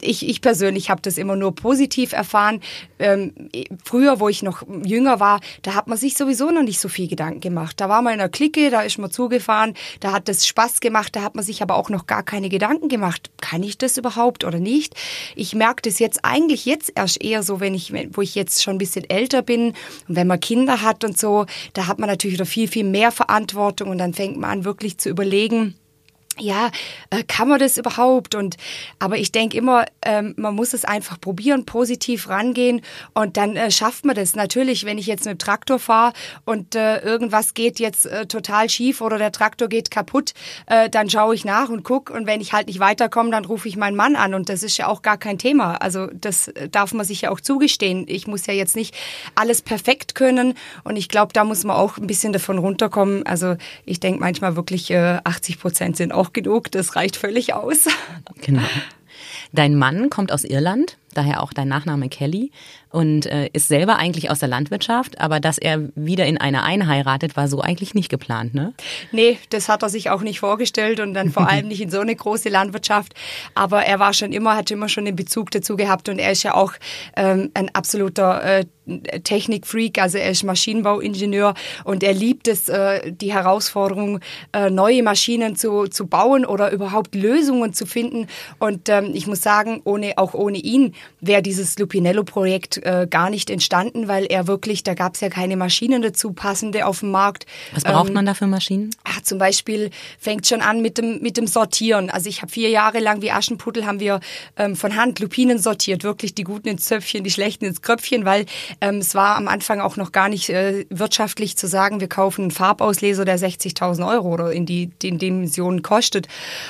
ich, 0.00 0.28
ich 0.28 0.40
persönlich 0.40 0.90
habe 0.90 1.02
das 1.02 1.18
immer 1.18 1.36
nur 1.36 1.54
positiv 1.54 2.12
erfahren. 2.12 2.60
Ähm, 2.98 3.32
früher, 3.84 4.20
wo 4.20 4.28
ich 4.28 4.42
noch 4.42 4.62
jünger 4.84 5.20
war, 5.20 5.40
da 5.62 5.74
hat 5.74 5.86
man 5.86 5.98
sich 5.98 6.16
sowieso 6.16 6.50
noch 6.50 6.62
nicht 6.62 6.80
so 6.80 6.88
viel 6.88 7.08
Gedanken 7.08 7.40
gemacht. 7.40 7.80
Da 7.80 7.88
war 7.88 8.02
man 8.02 8.14
in 8.14 8.20
einer 8.20 8.28
Clique, 8.28 8.70
da 8.70 8.82
ist 8.82 8.98
man 8.98 9.10
zugefahren, 9.10 9.74
da 10.00 10.12
hat 10.12 10.28
das 10.28 10.46
Spaß 10.46 10.80
gemacht, 10.80 11.14
da 11.16 11.22
hat 11.22 11.34
man 11.34 11.44
sich 11.44 11.62
aber 11.62 11.76
auch 11.76 11.90
noch 11.90 12.06
gar 12.06 12.22
keine 12.22 12.48
Gedanken 12.48 12.88
gemacht. 12.88 13.30
Kann 13.40 13.62
ich 13.62 13.78
das 13.78 13.96
überhaupt 13.96 14.44
oder 14.44 14.58
nicht? 14.58 14.94
Ich 15.36 15.54
merke 15.54 15.82
das 15.82 15.98
jetzt 15.98 16.20
eigentlich 16.24 16.64
jetzt 16.64 16.92
erst 16.94 17.22
eher 17.22 17.42
so, 17.42 17.60
wenn 17.60 17.74
ich, 17.74 17.92
wo 18.12 18.22
ich 18.22 18.34
jetzt 18.34 18.62
schon 18.62 18.76
ein 18.76 18.78
bisschen 18.78 19.08
älter 19.08 19.42
bin 19.42 19.74
und 20.08 20.16
wenn 20.16 20.26
man 20.26 20.40
Kinder 20.40 20.82
hat 20.82 21.04
und 21.04 21.18
so, 21.18 21.46
da 21.72 21.86
hat 21.86 21.98
man 21.98 22.08
natürlich 22.08 22.34
wieder 22.34 22.46
viel, 22.46 22.68
viel 22.68 22.84
mehr 22.84 23.12
Verantwortung 23.12 23.90
und 23.90 23.98
dann 23.98 24.14
fängt 24.14 24.36
man 24.36 24.50
an, 24.50 24.64
wirklich 24.64 24.98
zu 24.98 25.08
überlegen, 25.08 25.74
ja, 26.38 26.70
äh, 27.10 27.22
kann 27.22 27.48
man 27.48 27.58
das 27.58 27.78
überhaupt? 27.78 28.34
Und 28.34 28.56
aber 28.98 29.18
ich 29.18 29.32
denke 29.32 29.56
immer, 29.56 29.86
ähm, 30.02 30.34
man 30.36 30.54
muss 30.54 30.74
es 30.74 30.84
einfach 30.84 31.20
probieren, 31.20 31.64
positiv 31.64 32.28
rangehen 32.28 32.82
und 33.12 33.36
dann 33.36 33.56
äh, 33.56 33.70
schafft 33.70 34.04
man 34.04 34.16
das. 34.16 34.34
Natürlich, 34.34 34.84
wenn 34.84 34.98
ich 34.98 35.06
jetzt 35.06 35.26
mit 35.26 35.36
dem 35.36 35.38
Traktor 35.38 35.78
fahre 35.78 36.12
und 36.44 36.74
äh, 36.74 36.98
irgendwas 36.98 37.54
geht 37.54 37.78
jetzt 37.78 38.06
äh, 38.06 38.26
total 38.26 38.68
schief 38.68 39.00
oder 39.00 39.18
der 39.18 39.32
Traktor 39.32 39.68
geht 39.68 39.90
kaputt, 39.90 40.34
äh, 40.66 40.90
dann 40.90 41.08
schaue 41.08 41.34
ich 41.34 41.44
nach 41.44 41.68
und 41.68 41.84
guck 41.84 42.10
und 42.10 42.26
wenn 42.26 42.40
ich 42.40 42.52
halt 42.52 42.66
nicht 42.66 42.80
weiterkomme, 42.80 43.30
dann 43.30 43.44
rufe 43.44 43.68
ich 43.68 43.76
meinen 43.76 43.96
Mann 43.96 44.16
an 44.16 44.34
und 44.34 44.48
das 44.48 44.62
ist 44.62 44.76
ja 44.76 44.88
auch 44.88 45.02
gar 45.02 45.18
kein 45.18 45.38
Thema. 45.38 45.76
Also 45.76 46.08
das 46.12 46.50
darf 46.70 46.92
man 46.92 47.06
sich 47.06 47.22
ja 47.22 47.30
auch 47.30 47.40
zugestehen. 47.40 48.04
Ich 48.08 48.26
muss 48.26 48.46
ja 48.46 48.54
jetzt 48.54 48.76
nicht 48.76 48.94
alles 49.34 49.62
perfekt 49.62 50.14
können 50.14 50.54
und 50.82 50.96
ich 50.96 51.08
glaube, 51.08 51.32
da 51.32 51.44
muss 51.44 51.64
man 51.64 51.76
auch 51.76 51.96
ein 51.96 52.06
bisschen 52.06 52.32
davon 52.32 52.58
runterkommen. 52.58 53.24
Also 53.26 53.56
ich 53.84 54.00
denke 54.00 54.20
manchmal 54.20 54.56
wirklich 54.56 54.90
äh, 54.90 55.18
80 55.24 55.58
Prozent 55.58 55.96
sind 55.96 56.12
auch 56.12 56.23
auch 56.24 56.32
genug, 56.32 56.70
das 56.70 56.96
reicht 56.96 57.16
völlig 57.16 57.54
aus. 57.54 57.86
Genau. 58.40 58.62
Dein 59.52 59.76
Mann 59.76 60.10
kommt 60.10 60.32
aus 60.32 60.44
Irland, 60.44 60.98
daher 61.14 61.42
auch 61.42 61.52
dein 61.52 61.68
Nachname 61.68 62.08
Kelly 62.08 62.50
und 62.90 63.26
äh, 63.26 63.48
ist 63.52 63.68
selber 63.68 63.96
eigentlich 63.96 64.30
aus 64.30 64.38
der 64.38 64.48
Landwirtschaft, 64.48 65.20
aber 65.20 65.40
dass 65.40 65.58
er 65.58 65.88
wieder 65.96 66.26
in 66.26 66.38
eine 66.38 66.62
einheiratet, 66.62 67.36
war 67.36 67.48
so 67.48 67.60
eigentlich 67.60 67.94
nicht 67.94 68.08
geplant, 68.08 68.54
ne? 68.54 68.72
Nee, 69.10 69.38
das 69.50 69.68
hat 69.68 69.82
er 69.82 69.88
sich 69.88 70.10
auch 70.10 70.22
nicht 70.22 70.38
vorgestellt 70.38 71.00
und 71.00 71.12
dann 71.12 71.30
vor 71.30 71.48
allem 71.50 71.68
nicht 71.68 71.80
in 71.80 71.90
so 71.90 72.00
eine 72.00 72.14
große 72.14 72.48
Landwirtschaft. 72.48 73.14
Aber 73.54 73.84
er 73.84 73.98
war 73.98 74.12
schon 74.12 74.32
immer, 74.32 74.56
hat 74.56 74.70
immer 74.70 74.88
schon 74.88 75.06
den 75.06 75.16
Bezug 75.16 75.50
dazu 75.50 75.76
gehabt 75.76 76.08
und 76.08 76.20
er 76.20 76.30
ist 76.30 76.44
ja 76.44 76.54
auch 76.54 76.72
ähm, 77.16 77.50
ein 77.54 77.68
absoluter 77.74 78.60
äh, 78.60 78.64
Technikfreak, 79.24 79.98
also 79.98 80.18
er 80.18 80.30
ist 80.30 80.44
Maschinenbauingenieur 80.44 81.54
und 81.84 82.02
er 82.02 82.12
liebt 82.12 82.48
es, 82.48 82.68
äh, 82.68 83.12
die 83.12 83.32
Herausforderung, 83.32 84.20
äh, 84.52 84.70
neue 84.70 85.02
Maschinen 85.02 85.56
zu, 85.56 85.86
zu 85.86 86.06
bauen 86.06 86.44
oder 86.44 86.70
überhaupt 86.70 87.14
Lösungen 87.14 87.72
zu 87.72 87.86
finden. 87.86 88.26
Und 88.58 88.88
ähm, 88.90 89.12
ich 89.14 89.26
muss 89.26 89.40
sagen, 89.40 89.80
ohne, 89.84 90.18
auch 90.18 90.34
ohne 90.34 90.58
ihn 90.58 90.94
wäre 91.20 91.42
dieses 91.42 91.78
Lupinello-Projekt 91.78 92.78
äh, 92.78 93.06
gar 93.08 93.30
nicht 93.30 93.50
entstanden, 93.50 94.08
weil 94.08 94.26
er 94.26 94.46
wirklich, 94.46 94.82
da 94.82 94.94
gab 94.94 95.14
es 95.14 95.20
ja 95.20 95.28
keine 95.28 95.56
Maschinen 95.56 96.02
dazu, 96.02 96.32
passende 96.32 96.86
auf 96.86 97.00
dem 97.00 97.10
Markt. 97.10 97.46
Was 97.72 97.84
braucht 97.84 98.08
ähm, 98.08 98.14
man 98.14 98.26
da 98.26 98.34
für 98.34 98.46
Maschinen? 98.46 98.90
Ach, 99.04 99.20
zum 99.22 99.38
Beispiel 99.38 99.90
fängt 100.18 100.46
schon 100.46 100.60
an 100.60 100.82
mit 100.82 100.98
dem, 100.98 101.20
mit 101.20 101.36
dem 101.36 101.46
Sortieren. 101.46 102.10
Also 102.10 102.28
ich 102.28 102.42
habe 102.42 102.52
vier 102.52 102.68
Jahre 102.68 102.98
lang 103.00 103.22
wie 103.22 103.30
Aschenputtel 103.30 103.86
haben 103.86 104.00
wir 104.00 104.20
ähm, 104.56 104.76
von 104.76 104.96
Hand 104.96 105.20
Lupinen 105.20 105.58
sortiert, 105.58 106.04
wirklich 106.04 106.34
die 106.34 106.44
guten 106.44 106.68
ins 106.68 106.84
Zöpfchen, 106.84 107.24
die 107.24 107.30
schlechten 107.30 107.64
ins 107.64 107.82
Kröpfchen, 107.82 108.24
weil 108.24 108.46
ähm, 108.80 108.98
es 108.98 109.14
war 109.14 109.36
am 109.36 109.48
Anfang 109.48 109.80
auch 109.80 109.96
noch 109.96 110.12
gar 110.12 110.28
nicht 110.28 110.50
äh, 110.50 110.84
wirtschaftlich 110.90 111.56
zu 111.56 111.66
sagen, 111.66 112.00
wir 112.00 112.08
kaufen 112.08 112.42
einen 112.42 112.50
Farbausleser, 112.50 113.24
der 113.24 113.38
60.000 113.38 114.06
Euro 114.06 114.28
oder 114.28 114.52
in 114.52 114.66
die, 114.66 114.88
die 115.02 115.08
in 115.08 115.18
Dimensionen 115.18 115.82
kostet. 115.82 116.28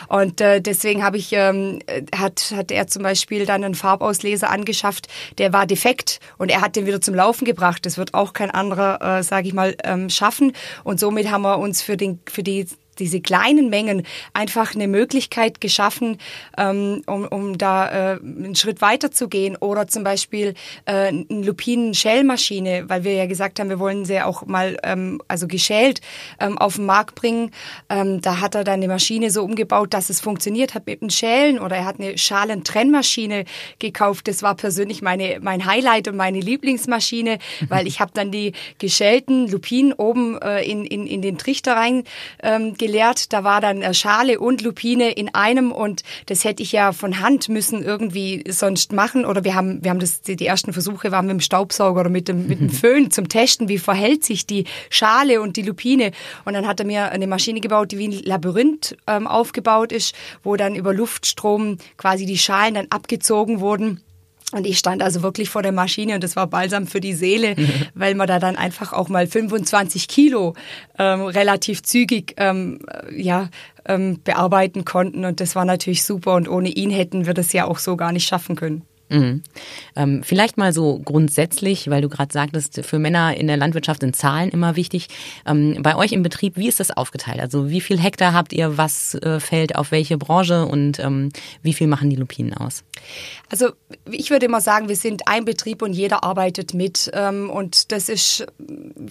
Und 0.08 0.40
äh, 0.40 0.60
deswegen 0.60 1.02
habe 1.02 1.16
ich, 1.16 1.32
ähm, 1.32 1.80
hat, 2.14 2.52
hat 2.54 2.70
er 2.70 2.86
zum 2.86 3.02
Beispiel 3.02 3.46
dann 3.46 3.64
einen 3.64 3.74
Farbausleser 4.24 4.50
angeschafft, 4.50 5.08
der 5.38 5.52
war 5.52 5.66
defekt 5.66 6.20
und 6.38 6.50
er 6.50 6.60
hat 6.60 6.76
den 6.76 6.86
wieder 6.86 7.00
zum 7.00 7.14
Laufen 7.14 7.44
gebracht. 7.44 7.86
Das 7.86 7.98
wird 7.98 8.14
auch 8.14 8.32
kein 8.32 8.50
anderer, 8.50 9.18
äh, 9.18 9.22
sage 9.22 9.48
ich 9.48 9.54
mal, 9.54 9.76
ähm, 9.84 10.10
schaffen. 10.10 10.52
Und 10.82 10.98
somit 10.98 11.30
haben 11.30 11.42
wir 11.42 11.58
uns 11.58 11.82
für, 11.82 11.96
den, 11.96 12.20
für 12.26 12.42
die 12.42 12.66
diese 12.94 13.20
kleinen 13.20 13.70
Mengen 13.70 14.04
einfach 14.32 14.74
eine 14.74 14.88
Möglichkeit 14.88 15.60
geschaffen, 15.60 16.18
ähm, 16.56 17.02
um, 17.06 17.26
um 17.26 17.58
da 17.58 18.14
äh, 18.14 18.18
einen 18.20 18.54
Schritt 18.54 18.80
weiter 18.80 19.10
zu 19.10 19.28
gehen. 19.28 19.56
Oder 19.56 19.88
zum 19.88 20.04
Beispiel 20.04 20.54
äh, 20.86 21.08
eine 21.08 21.24
Lupinen-Schälmaschine, 21.28 22.84
weil 22.88 23.04
wir 23.04 23.14
ja 23.14 23.26
gesagt 23.26 23.60
haben, 23.60 23.68
wir 23.68 23.78
wollen 23.78 24.04
sie 24.04 24.20
auch 24.20 24.46
mal 24.46 24.76
ähm, 24.82 25.20
also 25.28 25.46
geschält 25.46 26.00
ähm, 26.40 26.58
auf 26.58 26.76
den 26.76 26.86
Markt 26.86 27.14
bringen. 27.14 27.50
Ähm, 27.88 28.20
da 28.20 28.40
hat 28.40 28.54
er 28.54 28.64
dann 28.64 28.74
eine 28.74 28.88
Maschine 28.88 29.30
so 29.30 29.42
umgebaut, 29.42 29.94
dass 29.94 30.10
es 30.10 30.20
funktioniert 30.20 30.74
hat 30.74 30.86
mit 30.86 31.00
den 31.00 31.10
Schälen. 31.10 31.58
Oder 31.58 31.76
er 31.76 31.84
hat 31.84 32.00
eine 32.00 32.18
Schalentrennmaschine 32.18 33.44
gekauft. 33.78 34.28
Das 34.28 34.42
war 34.42 34.54
persönlich 34.54 35.02
meine, 35.02 35.38
mein 35.40 35.66
Highlight 35.66 36.08
und 36.08 36.16
meine 36.16 36.40
Lieblingsmaschine, 36.40 37.38
weil 37.68 37.86
ich 37.86 38.00
habe 38.00 38.12
dann 38.14 38.30
die 38.30 38.52
geschälten 38.78 39.48
Lupinen 39.48 39.92
oben 39.92 40.40
äh, 40.40 40.62
in, 40.62 40.84
in, 40.84 41.06
in 41.06 41.22
den 41.22 41.38
Trichter 41.38 41.74
rein 41.76 42.04
ähm, 42.42 42.74
gelehrt. 42.84 43.32
Da 43.32 43.44
war 43.44 43.60
dann 43.60 43.82
äh, 43.82 43.94
Schale 43.94 44.38
und 44.38 44.62
Lupine 44.62 45.12
in 45.12 45.34
einem 45.34 45.72
und 45.72 46.02
das 46.26 46.44
hätte 46.44 46.62
ich 46.62 46.72
ja 46.72 46.92
von 46.92 47.20
Hand 47.20 47.48
müssen 47.48 47.82
irgendwie 47.82 48.44
sonst 48.48 48.92
machen. 48.92 49.24
Oder 49.24 49.42
wir 49.42 49.54
haben, 49.54 49.82
wir 49.82 49.90
haben 49.90 50.00
das, 50.00 50.20
die, 50.20 50.36
die 50.36 50.46
ersten 50.46 50.72
Versuche 50.72 51.10
waren 51.10 51.26
mit 51.26 51.34
dem 51.34 51.40
Staubsauger 51.40 52.00
oder 52.00 52.10
mit 52.10 52.28
dem, 52.28 52.46
mit 52.46 52.60
dem 52.60 52.70
Föhn 52.84 53.10
zum 53.10 53.28
Testen, 53.28 53.68
wie 53.68 53.78
verhält 53.78 54.24
sich 54.24 54.46
die 54.46 54.64
Schale 54.90 55.40
und 55.40 55.56
die 55.56 55.62
Lupine. 55.62 56.12
Und 56.44 56.54
dann 56.54 56.66
hat 56.66 56.80
er 56.80 56.86
mir 56.86 57.10
eine 57.10 57.26
Maschine 57.26 57.60
gebaut, 57.60 57.92
die 57.92 57.98
wie 57.98 58.08
ein 58.08 58.22
Labyrinth 58.22 58.96
ähm, 59.06 59.26
aufgebaut 59.26 59.90
ist, 59.90 60.14
wo 60.42 60.56
dann 60.56 60.74
über 60.74 60.92
Luftstrom 60.92 61.78
quasi 61.96 62.26
die 62.26 62.38
Schalen 62.38 62.74
dann 62.74 62.86
abgezogen 62.90 63.60
wurden. 63.60 64.03
Und 64.54 64.68
ich 64.68 64.78
stand 64.78 65.02
also 65.02 65.22
wirklich 65.22 65.50
vor 65.50 65.62
der 65.62 65.72
Maschine 65.72 66.14
und 66.14 66.22
das 66.22 66.36
war 66.36 66.46
balsam 66.46 66.86
für 66.86 67.00
die 67.00 67.12
Seele, 67.12 67.56
weil 67.94 68.14
man 68.14 68.28
da 68.28 68.38
dann 68.38 68.54
einfach 68.54 68.92
auch 68.92 69.08
mal 69.08 69.26
25 69.26 70.06
Kilo 70.06 70.54
ähm, 70.96 71.22
relativ 71.22 71.82
zügig 71.82 72.34
ähm, 72.36 72.78
ja, 73.10 73.48
ähm, 73.84 74.20
bearbeiten 74.22 74.84
konnten. 74.84 75.24
Und 75.24 75.40
das 75.40 75.56
war 75.56 75.64
natürlich 75.64 76.04
super. 76.04 76.34
Und 76.34 76.48
ohne 76.48 76.68
ihn 76.68 76.90
hätten 76.90 77.26
wir 77.26 77.34
das 77.34 77.52
ja 77.52 77.64
auch 77.64 77.78
so 77.78 77.96
gar 77.96 78.12
nicht 78.12 78.28
schaffen 78.28 78.54
können. 78.54 78.82
Mhm. 79.14 79.42
Ähm, 79.96 80.22
vielleicht 80.24 80.56
mal 80.56 80.72
so 80.72 80.98
grundsätzlich, 80.98 81.88
weil 81.88 82.02
du 82.02 82.08
gerade 82.08 82.32
sagtest, 82.32 82.84
für 82.84 82.98
Männer 82.98 83.36
in 83.36 83.46
der 83.46 83.56
Landwirtschaft 83.56 84.00
sind 84.00 84.16
Zahlen 84.16 84.50
immer 84.50 84.76
wichtig. 84.76 85.08
Ähm, 85.46 85.78
bei 85.82 85.96
euch 85.96 86.12
im 86.12 86.22
Betrieb, 86.22 86.56
wie 86.56 86.68
ist 86.68 86.80
das 86.80 86.90
aufgeteilt? 86.90 87.40
Also 87.40 87.70
wie 87.70 87.80
viel 87.80 87.98
Hektar 87.98 88.32
habt 88.32 88.52
ihr, 88.52 88.76
was 88.76 89.14
äh, 89.14 89.40
fällt 89.40 89.76
auf 89.76 89.92
welche 89.92 90.18
Branche 90.18 90.66
und 90.66 90.98
ähm, 90.98 91.30
wie 91.62 91.72
viel 91.72 91.86
machen 91.86 92.10
die 92.10 92.16
Lupinen 92.16 92.54
aus? 92.54 92.84
Also 93.50 93.70
ich 94.10 94.30
würde 94.30 94.46
immer 94.46 94.60
sagen, 94.60 94.88
wir 94.88 94.96
sind 94.96 95.28
ein 95.28 95.44
Betrieb 95.44 95.82
und 95.82 95.92
jeder 95.92 96.24
arbeitet 96.24 96.74
mit. 96.74 97.10
Ähm, 97.14 97.50
und 97.50 97.92
das 97.92 98.08
ist, 98.08 98.46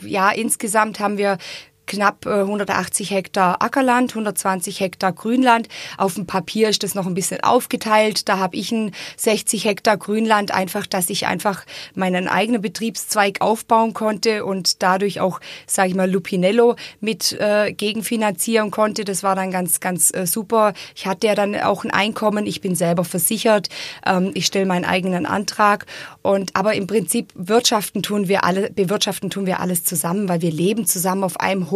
ja, 0.04 0.32
insgesamt 0.32 1.00
haben 1.00 1.18
wir 1.18 1.38
knapp 1.86 2.26
180 2.26 3.12
äh, 3.12 3.16
Hektar 3.16 3.62
Ackerland, 3.62 4.12
120 4.12 4.80
Hektar 4.80 5.12
Grünland. 5.12 5.68
Auf 5.98 6.16
dem 6.16 6.26
Papier 6.26 6.70
ist 6.70 6.84
das 6.84 6.96
noch 6.96 7.06
ein 7.06 7.14
bisschen 7.14 7.42
aufgeteilt. 7.42 8.30
Da 8.30 8.38
habe 8.38 8.56
ich 8.56 8.72
ein 8.72 8.92
60 9.18 9.66
Hektar 9.66 9.98
Grünland, 9.98 10.54
einfach, 10.54 10.88
dass 10.88 11.10
ich 11.10 11.28
einfach 11.28 11.66
meinen 11.96 12.28
eigenen 12.28 12.62
Betriebszweig 12.62 13.42
aufbauen 13.42 13.94
konnte 13.94 14.46
und 14.46 14.82
dadurch 14.82 15.20
auch, 15.20 15.40
sage 15.68 15.90
ich 15.90 15.96
mal, 15.96 16.10
Lupinello 16.10 16.76
mit 17.00 17.34
äh, 17.34 17.74
gegenfinanzieren 17.74 18.72
konnte. 18.72 19.04
Das 19.04 19.24
war 19.24 19.36
dann 19.36 19.52
ganz, 19.52 19.80
ganz 19.80 20.14
äh, 20.14 20.26
super. 20.26 20.74
Ich 20.96 21.06
hatte 21.06 21.28
ja 21.28 21.36
dann 21.36 21.56
auch 21.56 21.84
ein 21.84 21.92
Einkommen. 21.92 22.46
Ich 22.48 22.62
bin 22.62 22.76
selber 22.76 23.04
versichert. 23.04 23.70
Ähm, 24.06 24.32
ich 24.34 24.46
stelle 24.46 24.66
meinen 24.66 24.86
eigenen 24.86 25.26
Antrag. 25.26 25.86
Und 26.22 26.56
aber 26.56 26.74
im 26.76 26.88
Prinzip 26.88 27.32
wirtschaften 27.36 28.02
tun 28.02 28.28
wir 28.28 28.44
alle, 28.44 28.70
bewirtschaften 28.72 29.30
tun 29.30 29.46
wir 29.46 29.60
alles 29.60 29.84
zusammen, 29.84 30.30
weil 30.30 30.42
wir 30.42 30.52
leben 30.52 30.86
zusammen 30.86 31.24
auf 31.24 31.40
einem. 31.40 31.73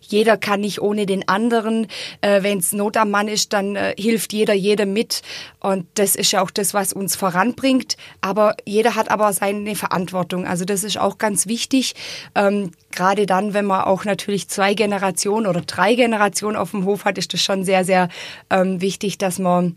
Jeder 0.00 0.36
kann 0.36 0.60
nicht 0.60 0.80
ohne 0.80 1.06
den 1.06 1.28
anderen. 1.28 1.86
Äh, 2.20 2.42
Wenn 2.42 2.58
es 2.58 2.72
Not 2.72 2.96
am 2.96 3.10
Mann 3.10 3.28
ist, 3.28 3.52
dann 3.52 3.76
äh, 3.76 3.94
hilft 3.98 4.32
jeder 4.32 4.54
jedem 4.54 4.92
mit. 4.92 5.22
Und 5.60 5.86
das 5.94 6.14
ist 6.16 6.32
ja 6.32 6.42
auch 6.42 6.50
das, 6.50 6.74
was 6.74 6.92
uns 6.92 7.16
voranbringt. 7.16 7.96
Aber 8.20 8.56
jeder 8.64 8.94
hat 8.94 9.10
aber 9.10 9.32
seine 9.32 9.74
Verantwortung. 9.74 10.46
Also 10.46 10.64
das 10.64 10.84
ist 10.84 10.98
auch 10.98 11.18
ganz 11.18 11.46
wichtig. 11.46 11.94
Ähm, 12.34 12.72
Gerade 12.90 13.26
dann, 13.26 13.54
wenn 13.54 13.66
man 13.66 13.82
auch 13.82 14.04
natürlich 14.04 14.48
zwei 14.48 14.74
Generationen 14.74 15.46
oder 15.46 15.60
drei 15.60 15.94
Generationen 15.94 16.56
auf 16.56 16.72
dem 16.72 16.84
Hof 16.84 17.04
hat, 17.04 17.18
ist 17.18 17.32
das 17.32 17.42
schon 17.42 17.64
sehr, 17.64 17.84
sehr 17.84 18.08
ähm, 18.50 18.80
wichtig, 18.80 19.18
dass 19.18 19.38
man 19.38 19.76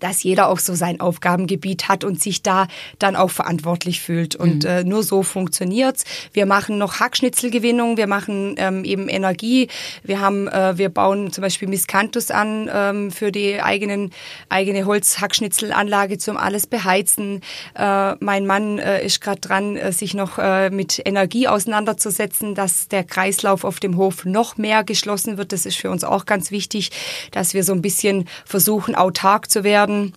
dass 0.00 0.22
jeder 0.22 0.48
auch 0.48 0.58
so 0.58 0.74
sein 0.74 1.00
Aufgabengebiet 1.00 1.88
hat 1.88 2.04
und 2.04 2.20
sich 2.20 2.42
da 2.42 2.66
dann 2.98 3.16
auch 3.16 3.30
verantwortlich 3.30 4.00
fühlt. 4.00 4.34
Und 4.34 4.64
mhm. 4.64 4.70
äh, 4.70 4.84
nur 4.84 5.02
so 5.02 5.22
funktioniert's. 5.22 6.04
Wir 6.32 6.46
machen 6.46 6.78
noch 6.78 7.00
Hackschnitzelgewinnung, 7.00 7.96
wir 7.96 8.06
machen 8.06 8.54
ähm, 8.58 8.84
eben 8.84 9.08
Energie, 9.08 9.68
wir 10.02 10.20
haben, 10.20 10.48
äh, 10.48 10.76
wir 10.76 10.88
bauen 10.88 11.32
zum 11.32 11.42
Beispiel 11.42 11.68
Miscanthus 11.68 12.30
an 12.30 12.70
ähm, 12.72 13.10
für 13.10 13.30
die 13.30 13.60
eigenen 13.60 14.10
eigene 14.48 14.86
Holzhackschnitzelanlage 14.86 16.18
zum 16.18 16.36
alles 16.36 16.66
beheizen. 16.66 17.42
Äh, 17.76 18.14
mein 18.20 18.46
Mann 18.46 18.78
äh, 18.78 19.04
ist 19.04 19.20
gerade 19.20 19.40
dran, 19.40 19.76
äh, 19.76 19.92
sich 19.92 20.14
noch 20.14 20.38
äh, 20.38 20.70
mit 20.70 21.00
Energie 21.04 21.46
auseinanderzusetzen, 21.48 22.54
dass 22.54 22.88
der 22.88 23.04
Kreislauf 23.04 23.64
auf 23.64 23.80
dem 23.80 23.96
Hof 23.96 24.24
noch 24.24 24.56
mehr 24.56 24.84
geschlossen 24.84 25.36
wird. 25.36 25.52
Das 25.52 25.66
ist 25.66 25.76
für 25.76 25.90
uns 25.90 26.04
auch 26.04 26.26
ganz 26.26 26.50
wichtig, 26.50 26.90
dass 27.30 27.54
wir 27.54 27.64
so 27.64 27.72
ein 27.72 27.82
bisschen 27.82 28.26
versuchen, 28.44 28.94
autark 28.94 29.50
zu 29.50 29.64
werden 29.64 29.89
werden. 29.90 30.12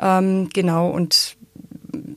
Ähm, 0.00 0.48
genau, 0.52 0.90
und 0.90 1.36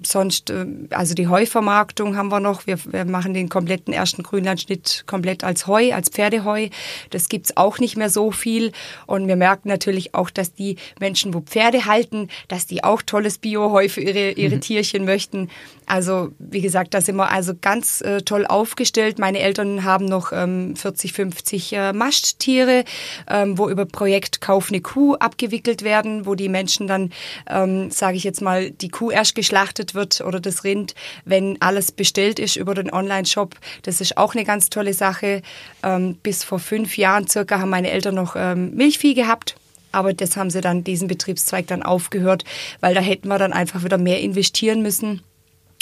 sonst, 0.05 0.49
äh, 0.49 0.65
also 0.91 1.13
die 1.13 1.27
Heuvermarktung 1.27 2.15
haben 2.15 2.29
wir 2.29 2.39
noch. 2.39 2.67
Wir, 2.67 2.77
wir 2.85 3.05
machen 3.05 3.33
den 3.33 3.49
kompletten 3.49 3.93
ersten 3.93 4.23
Grünlandschnitt 4.23 5.03
komplett 5.07 5.43
als 5.43 5.67
Heu, 5.67 5.93
als 5.93 6.09
Pferdeheu. 6.09 6.69
Das 7.09 7.29
gibt's 7.29 7.57
auch 7.57 7.79
nicht 7.79 7.97
mehr 7.97 8.09
so 8.09 8.31
viel. 8.31 8.71
Und 9.07 9.27
wir 9.27 9.35
merken 9.35 9.69
natürlich 9.69 10.15
auch, 10.15 10.29
dass 10.29 10.53
die 10.53 10.77
Menschen, 10.99 11.33
wo 11.33 11.41
Pferde 11.41 11.85
halten, 11.85 12.29
dass 12.47 12.67
die 12.67 12.83
auch 12.83 13.01
tolles 13.01 13.37
Bioheu 13.37 13.89
für 13.89 14.01
ihre, 14.01 14.31
ihre 14.31 14.55
mhm. 14.55 14.61
Tierchen 14.61 15.05
möchten. 15.05 15.49
Also 15.85 16.31
wie 16.39 16.61
gesagt, 16.61 16.93
da 16.93 17.01
sind 17.01 17.17
wir 17.17 17.31
also 17.31 17.53
ganz 17.59 18.01
äh, 18.01 18.21
toll 18.21 18.45
aufgestellt. 18.45 19.19
Meine 19.19 19.39
Eltern 19.39 19.83
haben 19.83 20.05
noch 20.05 20.31
ähm, 20.31 20.75
40, 20.75 21.11
50 21.11 21.73
äh, 21.73 21.93
Masttiere, 21.93 22.85
ähm, 23.29 23.57
wo 23.57 23.69
über 23.69 23.85
Projekt 23.85 24.39
Kauf 24.39 24.69
eine 24.69 24.79
Kuh 24.79 25.15
abgewickelt 25.15 25.83
werden, 25.83 26.25
wo 26.25 26.35
die 26.35 26.47
Menschen 26.47 26.87
dann, 26.87 27.11
ähm, 27.49 27.91
sage 27.91 28.15
ich 28.15 28.23
jetzt 28.23 28.41
mal, 28.41 28.71
die 28.71 28.87
Kuh 28.89 29.11
erst 29.11 29.35
geschlachtet 29.35 29.90
wird 29.95 30.21
oder 30.21 30.39
das 30.39 30.63
Rind, 30.63 30.95
wenn 31.25 31.61
alles 31.61 31.91
bestellt 31.91 32.39
ist 32.39 32.55
über 32.55 32.75
den 32.75 32.91
Online-Shop. 32.91 33.55
Das 33.83 34.01
ist 34.01 34.17
auch 34.17 34.35
eine 34.35 34.45
ganz 34.45 34.69
tolle 34.69 34.93
Sache. 34.93 35.41
Ähm, 35.83 36.15
bis 36.23 36.43
vor 36.43 36.59
fünf 36.59 36.97
Jahren 36.97 37.27
circa 37.27 37.59
haben 37.59 37.69
meine 37.69 37.91
Eltern 37.91 38.15
noch 38.15 38.35
ähm, 38.35 38.75
Milchvieh 38.75 39.13
gehabt. 39.13 39.55
Aber 39.91 40.13
das 40.13 40.37
haben 40.37 40.49
sie 40.49 40.61
dann, 40.61 40.83
diesen 40.83 41.07
Betriebszweig 41.07 41.67
dann 41.67 41.83
aufgehört, 41.83 42.45
weil 42.79 42.95
da 42.95 43.01
hätten 43.01 43.27
wir 43.27 43.37
dann 43.37 43.51
einfach 43.51 43.83
wieder 43.83 43.97
mehr 43.97 44.21
investieren 44.21 44.81
müssen 44.81 45.21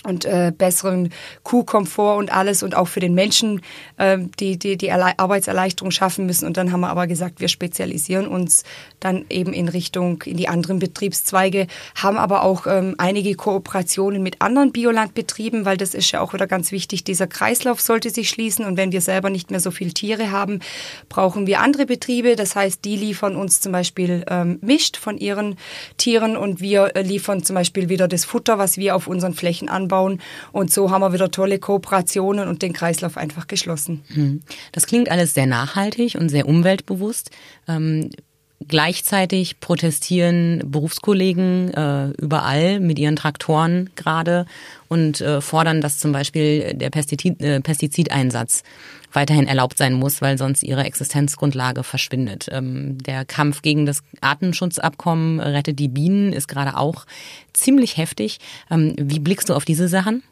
und 0.05 0.23
äh, 0.23 0.53
besseren 0.57 1.12
Kuhkomfort 1.43 2.17
und 2.17 2.33
alles 2.33 2.63
und 2.63 2.75
auch 2.75 2.88
für 2.88 3.01
den 3.01 3.13
Menschen 3.13 3.62
äh, 3.97 4.17
die, 4.39 4.57
die, 4.57 4.77
die 4.77 4.91
Arbeitserleichterung 4.91 5.91
schaffen 5.91 6.25
müssen. 6.25 6.45
Und 6.45 6.55
dann 6.55 6.71
haben 6.71 6.79
wir 6.81 6.89
aber 6.89 7.05
gesagt, 7.05 7.41
wir 7.41 7.49
spezialisieren 7.49 8.27
uns 8.27 8.63
dann 9.01 9.25
eben 9.29 9.51
in 9.51 9.67
Richtung 9.67 10.23
in 10.23 10.38
die 10.38 10.47
anderen 10.47 10.79
Betriebszweige, 10.79 11.67
haben 11.95 12.17
aber 12.17 12.43
auch 12.43 12.65
ähm, 12.65 12.95
einige 12.97 13.35
Kooperationen 13.35 14.23
mit 14.23 14.41
anderen 14.41 14.71
Biolandbetrieben, 14.71 15.65
weil 15.65 15.75
das 15.75 15.93
ist 15.93 16.12
ja 16.12 16.21
auch 16.21 16.33
wieder 16.33 16.47
ganz 16.47 16.71
wichtig. 16.71 17.03
Dieser 17.03 17.27
Kreislauf 17.27 17.81
sollte 17.81 18.09
sich 18.09 18.29
schließen 18.29 18.63
und 18.65 18.77
wenn 18.77 18.93
wir 18.93 19.01
selber 19.01 19.29
nicht 19.29 19.51
mehr 19.51 19.59
so 19.59 19.71
viel 19.71 19.91
Tiere 19.91 20.31
haben, 20.31 20.59
brauchen 21.09 21.45
wir 21.45 21.59
andere 21.59 21.85
Betriebe. 21.85 22.38
Das 22.38 22.55
heißt, 22.55 22.85
die 22.85 22.95
liefern 22.95 23.35
uns 23.35 23.59
zum 23.59 23.73
Beispiel 23.73 24.23
ähm, 24.29 24.59
Mischt 24.62 24.95
von 24.95 25.17
ihren 25.17 25.57
Tieren 25.97 26.38
und 26.38 26.62
wir 26.62 26.95
äh, 26.95 27.01
liefern 27.01 27.43
zum 27.43 27.55
Beispiel 27.55 27.89
wieder 27.89 28.07
das 28.07 28.23
Futter, 28.23 28.57
was 28.57 28.77
wir 28.77 28.95
auf 28.95 29.07
unseren 29.07 29.33
Flächen 29.33 29.67
anbauen 29.67 29.88
anbauen. 29.89 30.19
Und 30.52 30.71
so 30.71 30.91
haben 30.91 31.02
wir 31.02 31.13
wieder 31.13 31.32
tolle 31.32 31.60
Kooperationen 31.60 32.47
und 32.47 32.62
den 32.62 32.73
Kreislauf 32.73 33.17
einfach 33.17 33.47
geschlossen. 33.47 34.04
Hm. 34.13 34.41
Das 34.71 34.86
klingt 34.86 35.10
alles 35.10 35.34
sehr 35.34 35.47
nachhaltig 35.47 36.15
und 36.15 36.30
sehr 36.30 36.47
umweltbewusst. 36.47 37.32
Ähm 37.67 38.10
Gleichzeitig 38.67 39.62
protestieren 39.62 40.62
Berufskollegen 40.65 41.73
äh, 41.73 42.10
überall 42.21 42.82
mit 42.82 42.99
ihren 42.99 43.15
Traktoren 43.15 43.89
gerade 43.95 44.45
und 44.89 45.21
äh, 45.21 45.39
fordern, 45.39 45.80
dass 45.80 45.97
zum 45.97 46.12
Beispiel 46.12 46.73
der 46.73 46.89
Pestizid, 46.89 47.41
äh, 47.41 47.62
Pestizideinsatz 47.62 48.63
weiterhin 49.13 49.48
erlaubt 49.48 49.78
sein 49.78 49.93
muss, 49.93 50.22
weil 50.22 50.38
sonst 50.38 50.63
ihre 50.63 50.84
Existenzgrundlage 50.84 51.84
verschwindet. 51.84 52.48
Ähm, 52.52 52.98
der 53.00 53.26
Kampf 53.26 53.62
gegen 53.62 53.86
das 53.86 54.02
Artenschutzabkommen 54.22 55.39
Rettet 55.39 55.80
die 55.80 55.88
Bienen 55.88 56.34
ist 56.34 56.48
gerade 56.48 56.78
auch 56.78 57.06
ziemlich 57.54 57.98
heftig. 57.98 58.39
Ähm, 58.69 58.95
wie 58.98 59.19
blickst 59.19 59.50
du 59.50 59.54
auf 59.54 59.65
diese 59.65 59.88
Sachen? 59.88 60.24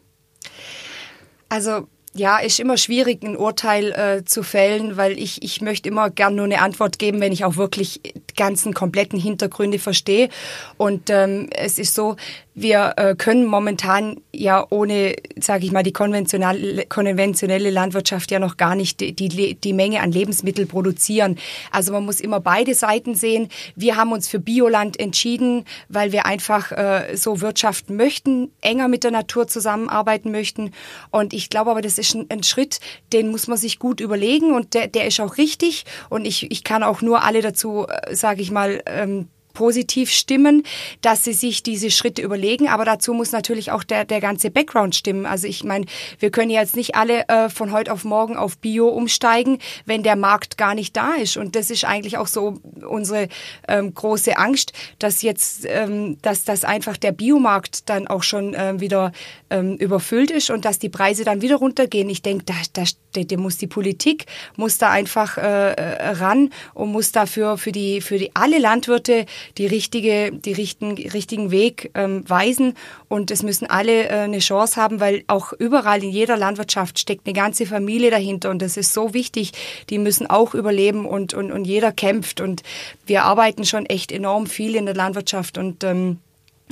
Also 1.48 1.86
ja, 2.14 2.38
ist 2.38 2.58
immer 2.58 2.76
schwierig, 2.76 3.22
ein 3.22 3.36
Urteil 3.36 3.92
äh, 3.92 4.24
zu 4.24 4.42
fällen, 4.42 4.96
weil 4.96 5.18
ich, 5.18 5.42
ich 5.42 5.60
möchte 5.60 5.88
immer 5.88 6.10
gern 6.10 6.34
nur 6.34 6.46
eine 6.46 6.60
Antwort 6.60 6.98
geben, 6.98 7.20
wenn 7.20 7.32
ich 7.32 7.44
auch 7.44 7.56
wirklich 7.56 8.00
die 8.02 8.34
ganzen 8.34 8.74
kompletten 8.74 9.20
Hintergründe 9.20 9.78
verstehe. 9.78 10.28
Und 10.76 11.10
ähm, 11.10 11.48
es 11.54 11.78
ist 11.78 11.94
so, 11.94 12.16
wir 12.54 12.94
äh, 12.96 13.14
können 13.14 13.46
momentan 13.46 14.20
ja 14.38 14.66
ohne, 14.70 15.16
sage 15.38 15.66
ich 15.66 15.72
mal, 15.72 15.82
die 15.82 15.92
konventionelle, 15.92 16.86
konventionelle 16.86 17.70
Landwirtschaft 17.70 18.30
ja 18.30 18.38
noch 18.38 18.56
gar 18.56 18.74
nicht 18.74 19.00
die, 19.00 19.14
die, 19.14 19.54
die 19.54 19.72
Menge 19.72 20.00
an 20.00 20.12
Lebensmittel 20.12 20.66
produzieren. 20.66 21.38
Also 21.70 21.92
man 21.92 22.04
muss 22.04 22.20
immer 22.20 22.40
beide 22.40 22.74
Seiten 22.74 23.14
sehen. 23.14 23.48
Wir 23.74 23.96
haben 23.96 24.12
uns 24.12 24.28
für 24.28 24.38
Bioland 24.38 24.98
entschieden, 25.00 25.64
weil 25.88 26.12
wir 26.12 26.26
einfach 26.26 26.72
äh, 26.72 27.16
so 27.16 27.40
wirtschaften 27.40 27.96
möchten, 27.96 28.50
enger 28.60 28.88
mit 28.88 29.04
der 29.04 29.10
Natur 29.10 29.48
zusammenarbeiten 29.48 30.30
möchten. 30.30 30.72
Und 31.10 31.32
ich 31.32 31.50
glaube 31.50 31.70
aber, 31.70 31.82
das 31.82 31.98
ist 31.98 32.14
ein, 32.14 32.26
ein 32.28 32.42
Schritt, 32.42 32.80
den 33.12 33.30
muss 33.30 33.48
man 33.48 33.58
sich 33.58 33.78
gut 33.78 34.00
überlegen 34.00 34.54
und 34.54 34.74
der, 34.74 34.86
der 34.86 35.06
ist 35.06 35.20
auch 35.20 35.36
richtig. 35.36 35.84
Und 36.08 36.24
ich, 36.24 36.50
ich 36.50 36.64
kann 36.64 36.82
auch 36.82 37.02
nur 37.02 37.24
alle 37.24 37.42
dazu, 37.42 37.86
äh, 37.88 38.14
sage 38.14 38.42
ich 38.42 38.50
mal, 38.50 38.82
ähm, 38.86 39.28
positiv 39.58 40.12
stimmen, 40.12 40.62
dass 41.00 41.24
sie 41.24 41.32
sich 41.32 41.64
diese 41.64 41.90
Schritte 41.90 42.22
überlegen. 42.22 42.68
Aber 42.68 42.84
dazu 42.84 43.12
muss 43.12 43.32
natürlich 43.32 43.72
auch 43.72 43.82
der, 43.82 44.04
der 44.04 44.20
ganze 44.20 44.52
Background 44.52 44.94
stimmen. 44.94 45.26
Also 45.26 45.48
ich 45.48 45.64
meine, 45.64 45.86
wir 46.20 46.30
können 46.30 46.50
jetzt 46.50 46.76
nicht 46.76 46.94
alle 46.94 47.26
äh, 47.26 47.48
von 47.48 47.72
heute 47.72 47.92
auf 47.92 48.04
morgen 48.04 48.36
auf 48.36 48.58
Bio 48.58 48.86
umsteigen, 48.86 49.58
wenn 49.84 50.04
der 50.04 50.14
Markt 50.14 50.58
gar 50.58 50.76
nicht 50.76 50.96
da 50.96 51.14
ist. 51.14 51.36
Und 51.36 51.56
das 51.56 51.70
ist 51.70 51.84
eigentlich 51.84 52.18
auch 52.18 52.28
so 52.28 52.60
unsere 52.88 53.26
ähm, 53.66 53.92
große 53.92 54.38
Angst, 54.38 54.72
dass 55.00 55.22
jetzt, 55.22 55.66
ähm, 55.66 56.18
dass 56.22 56.44
das 56.44 56.62
einfach 56.62 56.96
der 56.96 57.10
Biomarkt 57.10 57.88
dann 57.88 58.06
auch 58.06 58.22
schon 58.22 58.54
ähm, 58.56 58.80
wieder 58.80 59.10
ähm, 59.50 59.74
überfüllt 59.74 60.30
ist 60.30 60.50
und 60.50 60.64
dass 60.66 60.78
die 60.78 60.88
Preise 60.88 61.24
dann 61.24 61.42
wieder 61.42 61.56
runtergehen. 61.56 62.08
Ich 62.08 62.22
denke, 62.22 62.44
da, 62.44 62.54
da, 62.74 62.84
da 63.12 63.36
muss 63.36 63.56
die 63.56 63.66
Politik 63.66 64.26
muss 64.56 64.78
da 64.78 64.90
einfach 64.90 65.38
äh, 65.38 65.72
äh, 65.72 66.10
ran 66.10 66.50
und 66.74 66.92
muss 66.92 67.12
dafür 67.12 67.58
für 67.58 67.72
die 67.72 68.00
für 68.00 68.18
die 68.18 68.30
alle 68.34 68.58
Landwirte 68.58 69.26
die 69.56 69.66
richtige, 69.66 70.32
die 70.32 70.52
richtigen, 70.52 70.94
richtigen 71.10 71.50
Weg 71.50 71.90
ähm, 71.94 72.28
weisen. 72.28 72.74
Und 73.08 73.30
es 73.30 73.42
müssen 73.42 73.66
alle 73.66 74.08
äh, 74.08 74.12
eine 74.20 74.40
Chance 74.40 74.80
haben, 74.80 75.00
weil 75.00 75.24
auch 75.26 75.52
überall 75.52 76.02
in 76.02 76.10
jeder 76.10 76.36
Landwirtschaft 76.36 76.98
steckt 76.98 77.26
eine 77.26 77.34
ganze 77.34 77.66
Familie 77.66 78.10
dahinter. 78.10 78.50
Und 78.50 78.60
das 78.60 78.76
ist 78.76 78.92
so 78.92 79.14
wichtig. 79.14 79.52
Die 79.90 79.98
müssen 79.98 80.26
auch 80.26 80.54
überleben 80.54 81.06
und, 81.06 81.34
und, 81.34 81.52
und 81.52 81.64
jeder 81.64 81.92
kämpft. 81.92 82.40
Und 82.40 82.62
wir 83.06 83.24
arbeiten 83.24 83.64
schon 83.64 83.86
echt 83.86 84.12
enorm 84.12 84.46
viel 84.46 84.76
in 84.76 84.86
der 84.86 84.94
Landwirtschaft 84.94 85.58
und 85.58 85.84
ähm, 85.84 86.18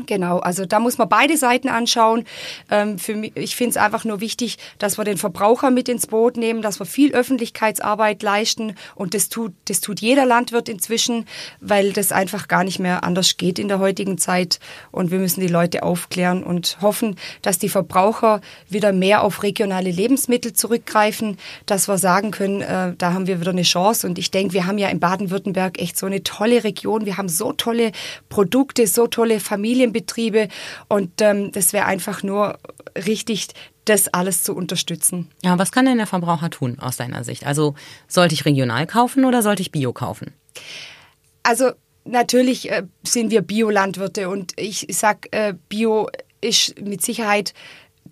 Genau, 0.04 0.38
also 0.40 0.66
da 0.66 0.78
muss 0.78 0.98
man 0.98 1.08
beide 1.08 1.38
Seiten 1.38 1.68
anschauen. 1.68 2.24
Ähm, 2.70 2.98
für 2.98 3.14
mich, 3.14 3.32
ich 3.34 3.56
finde 3.56 3.70
es 3.70 3.76
einfach 3.78 4.04
nur 4.04 4.20
wichtig, 4.20 4.58
dass 4.78 4.98
wir 4.98 5.04
den 5.04 5.16
Verbraucher 5.16 5.70
mit 5.70 5.88
ins 5.88 6.06
Boot 6.06 6.36
nehmen, 6.36 6.60
dass 6.60 6.78
wir 6.78 6.84
viel 6.84 7.14
Öffentlichkeitsarbeit 7.14 8.22
leisten 8.22 8.74
und 8.94 9.14
das 9.14 9.30
tut, 9.30 9.54
das 9.66 9.80
tut 9.80 10.00
jeder 10.00 10.26
Landwirt 10.26 10.68
inzwischen, 10.68 11.26
weil 11.60 11.92
das 11.92 12.12
einfach 12.12 12.46
gar 12.46 12.62
nicht 12.62 12.78
mehr 12.78 13.04
anders 13.04 13.38
geht 13.38 13.58
in 13.58 13.68
der 13.68 13.78
heutigen 13.78 14.18
Zeit. 14.18 14.60
Und 14.92 15.10
wir 15.10 15.18
müssen 15.18 15.40
die 15.40 15.46
Leute 15.46 15.82
aufklären 15.82 16.42
und 16.42 16.76
hoffen, 16.82 17.16
dass 17.40 17.58
die 17.58 17.70
Verbraucher 17.70 18.42
wieder 18.68 18.92
mehr 18.92 19.22
auf 19.22 19.42
regionale 19.42 19.90
Lebensmittel 19.90 20.52
zurückgreifen, 20.52 21.38
dass 21.64 21.88
wir 21.88 21.96
sagen 21.96 22.32
können, 22.32 22.60
äh, 22.60 22.92
da 22.98 23.14
haben 23.14 23.26
wir 23.26 23.40
wieder 23.40 23.50
eine 23.50 23.62
Chance. 23.62 24.06
Und 24.06 24.18
ich 24.18 24.30
denke, 24.30 24.52
wir 24.52 24.66
haben 24.66 24.78
ja 24.78 24.88
in 24.88 25.00
Baden-Württemberg 25.00 25.80
echt 25.80 25.96
so 25.96 26.04
eine 26.04 26.22
tolle 26.22 26.64
Region, 26.64 27.06
wir 27.06 27.16
haben 27.16 27.30
so 27.30 27.52
tolle 27.52 27.92
Produkte, 28.28 28.86
so 28.86 29.06
tolle 29.06 29.40
Familien 29.40 29.85
Familienbetriebe 29.86 30.48
und 30.88 31.20
ähm, 31.20 31.52
das 31.52 31.72
wäre 31.72 31.86
einfach 31.86 32.22
nur 32.22 32.58
richtig, 32.96 33.48
das 33.84 34.08
alles 34.08 34.42
zu 34.42 34.54
unterstützen. 34.54 35.28
Ja, 35.42 35.58
was 35.58 35.70
kann 35.70 35.86
denn 35.86 35.98
der 35.98 36.06
Verbraucher 36.06 36.50
tun 36.50 36.78
aus 36.80 36.96
deiner 36.96 37.24
Sicht? 37.24 37.46
Also 37.46 37.74
sollte 38.08 38.34
ich 38.34 38.44
regional 38.44 38.86
kaufen 38.86 39.24
oder 39.24 39.42
sollte 39.42 39.62
ich 39.62 39.70
Bio 39.70 39.92
kaufen? 39.92 40.32
Also 41.42 41.70
natürlich 42.04 42.70
äh, 42.70 42.82
sind 43.04 43.30
wir 43.30 43.42
Biolandwirte 43.42 44.28
und 44.28 44.52
ich 44.56 44.86
sag, 44.90 45.28
äh, 45.30 45.54
Bio 45.68 46.08
ist 46.40 46.80
mit 46.80 47.02
Sicherheit 47.02 47.54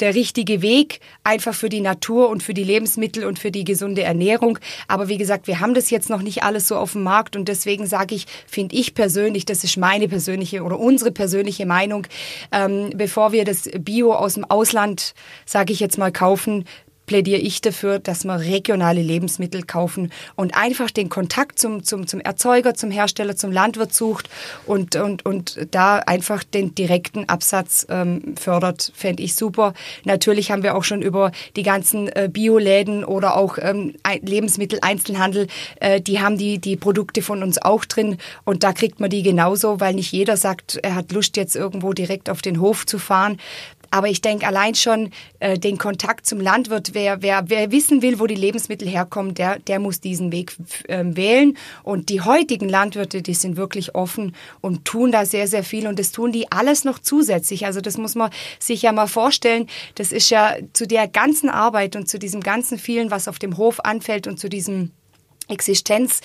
der 0.01 0.15
richtige 0.15 0.63
Weg, 0.63 1.01
einfach 1.23 1.55
für 1.55 1.69
die 1.69 1.81
Natur 1.81 2.29
und 2.29 2.43
für 2.43 2.55
die 2.55 2.65
Lebensmittel 2.65 3.25
und 3.25 3.39
für 3.39 3.51
die 3.51 3.65
gesunde 3.65 4.03
Ernährung. 4.03 4.59
Aber 4.89 5.09
wie 5.09 5.19
gesagt, 5.19 5.47
wir 5.47 5.61
haben 5.61 5.75
das 5.75 5.91
jetzt 5.91 6.11
noch 6.11 6.23
nicht 6.23 6.43
alles 6.43 6.69
so 6.69 6.77
auf 6.77 6.93
dem 6.93 7.03
Markt 7.03 7.37
und 7.37 7.49
deswegen 7.49 7.87
sage 7.87 8.15
ich, 8.15 8.27
finde 8.47 8.77
ich 8.77 8.95
persönlich, 8.95 9.45
das 9.45 9.65
ist 9.65 9.77
meine 9.77 10.09
persönliche 10.09 10.63
oder 10.63 10.79
unsere 10.79 11.13
persönliche 11.13 11.67
Meinung, 11.67 12.07
ähm, 12.53 12.91
bevor 12.95 13.33
wir 13.33 13.45
das 13.45 13.69
Bio 13.79 14.13
aus 14.13 14.35
dem 14.35 14.45
Ausland, 14.45 15.15
sage 15.47 15.73
ich 15.73 15.81
jetzt 15.81 15.99
mal, 15.99 16.13
kaufen, 16.13 16.65
plädiere 17.07 17.41
ich 17.41 17.61
dafür, 17.61 17.99
dass 17.99 18.25
wir 18.25 18.39
regionale 18.41 19.03
Lebensmittel 19.03 19.63
kaufen 19.63 20.13
und 20.37 20.57
einfach 20.57 20.91
den 20.91 21.09
Kontakt 21.09 21.59
zum, 21.59 21.85
zum, 21.85 22.07
zum 22.07 22.21
Erzeuger, 22.21 22.75
zum 22.75 22.91
Hersteller, 22.91 23.37
zum 23.37 23.53
Landwirt 23.53 23.93
sucht 23.95 24.29
und, 24.67 24.97
und, 24.97 25.25
und 25.27 25.67
da 25.71 25.99
einfach 25.99 26.45
den 26.45 26.75
direkten 26.75 27.29
Absatz 27.29 27.87
ähm, 27.91 28.35
fördert, 28.37 28.93
fände 28.95 29.23
ich 29.23 29.35
super. 29.35 29.75
Natürlich 30.05 30.51
haben 30.51 30.63
wir 30.63 30.77
auch 30.77 30.85
schon 30.85 31.03
über 31.03 31.33
die 31.57 31.63
ganzen 31.63 32.09
äh, 32.09 32.29
Bioläden 32.33 33.05
oder 33.05 33.37
auch 33.37 33.59
ähm, 33.61 33.95
Lebensmitteleinzelhandel, 34.23 35.49
äh, 35.81 36.01
die 36.01 36.21
haben 36.21 36.39
die, 36.39 36.59
die 36.59 36.77
Produkte 36.77 37.23
von 37.23 37.43
uns 37.43 37.61
auch 37.61 37.85
drin 37.85 38.19
und 38.45 38.63
da 38.63 38.73
kriegt 38.73 39.01
man 39.01 39.11
die 39.11 39.23
genauso, 39.23 39.81
weil 39.81 39.95
nicht 39.95 40.13
jeder 40.13 40.37
sagt, 40.37 40.79
er 40.83 40.95
hat 40.95 41.13
Lust 41.13 41.37
jetzt 41.37 41.57
irgendwo 41.57 41.93
direkt 41.93 42.31
auf 42.31 42.43
den 42.43 42.61
Hof 42.61 42.87
zu 42.87 42.99
fahren. 42.99 43.39
Aber 43.95 44.09
ich 44.09 44.21
denke 44.21 44.45
allein 44.45 44.75
schon 44.75 45.11
äh, 45.39 45.57
den 45.57 45.79
Kontakt 45.79 46.27
zum 46.27 46.41
Landwirt, 46.41 46.95
wer, 46.95 47.23
wer, 47.23 47.45
wer 47.47 47.71
wissen 47.71 48.03
will, 48.03 48.19
wo 48.19 48.27
die 48.27 48.35
Lebensmittel 48.35 48.89
herkommen, 48.89 49.35
der, 49.35 49.61
der 49.61 49.79
muss 49.79 50.01
diesen 50.01 50.33
Weg 50.33 50.57
äh, 50.89 51.05
wählen. 51.05 51.57
Und 51.85 52.09
die 52.09 52.21
heutigen 52.21 52.69
Landwirte, 52.69 53.23
die 53.23 53.35
sind 53.35 53.57
wirklich 53.57 53.95
offen 53.95 54.35
und 54.61 54.85
tun 54.85 55.13
da 55.13 55.25
sehr, 55.25 55.47
sehr 55.47 55.63
viel. 55.63 55.87
Und 55.87 56.01
das 56.01 56.11
tun 56.11 56.33
die 56.33 56.51
alles 56.51 56.83
noch 56.83 56.99
zusätzlich. 56.99 57.67
Also 57.67 57.81
das 57.81 57.97
muss 57.97 58.17
man 58.17 58.33
sich 58.59 58.83
ja 58.83 58.91
mal 58.91 59.07
vorstellen. 59.07 59.69
Das 59.95 60.11
ist 60.11 60.29
ja 60.29 60.57
zu 60.73 60.89
der 60.89 61.07
ganzen 61.07 61.49
Arbeit 61.49 61.95
und 61.95 62.09
zu 62.09 62.19
diesem 62.19 62.41
ganzen 62.41 62.79
vielen, 62.79 63.13
was 63.13 63.29
auf 63.29 63.39
dem 63.39 63.59
Hof 63.59 63.79
anfällt 63.79 64.27
und 64.27 64.41
zu 64.41 64.49
diesem 64.49 64.91
Existenz 65.47 66.21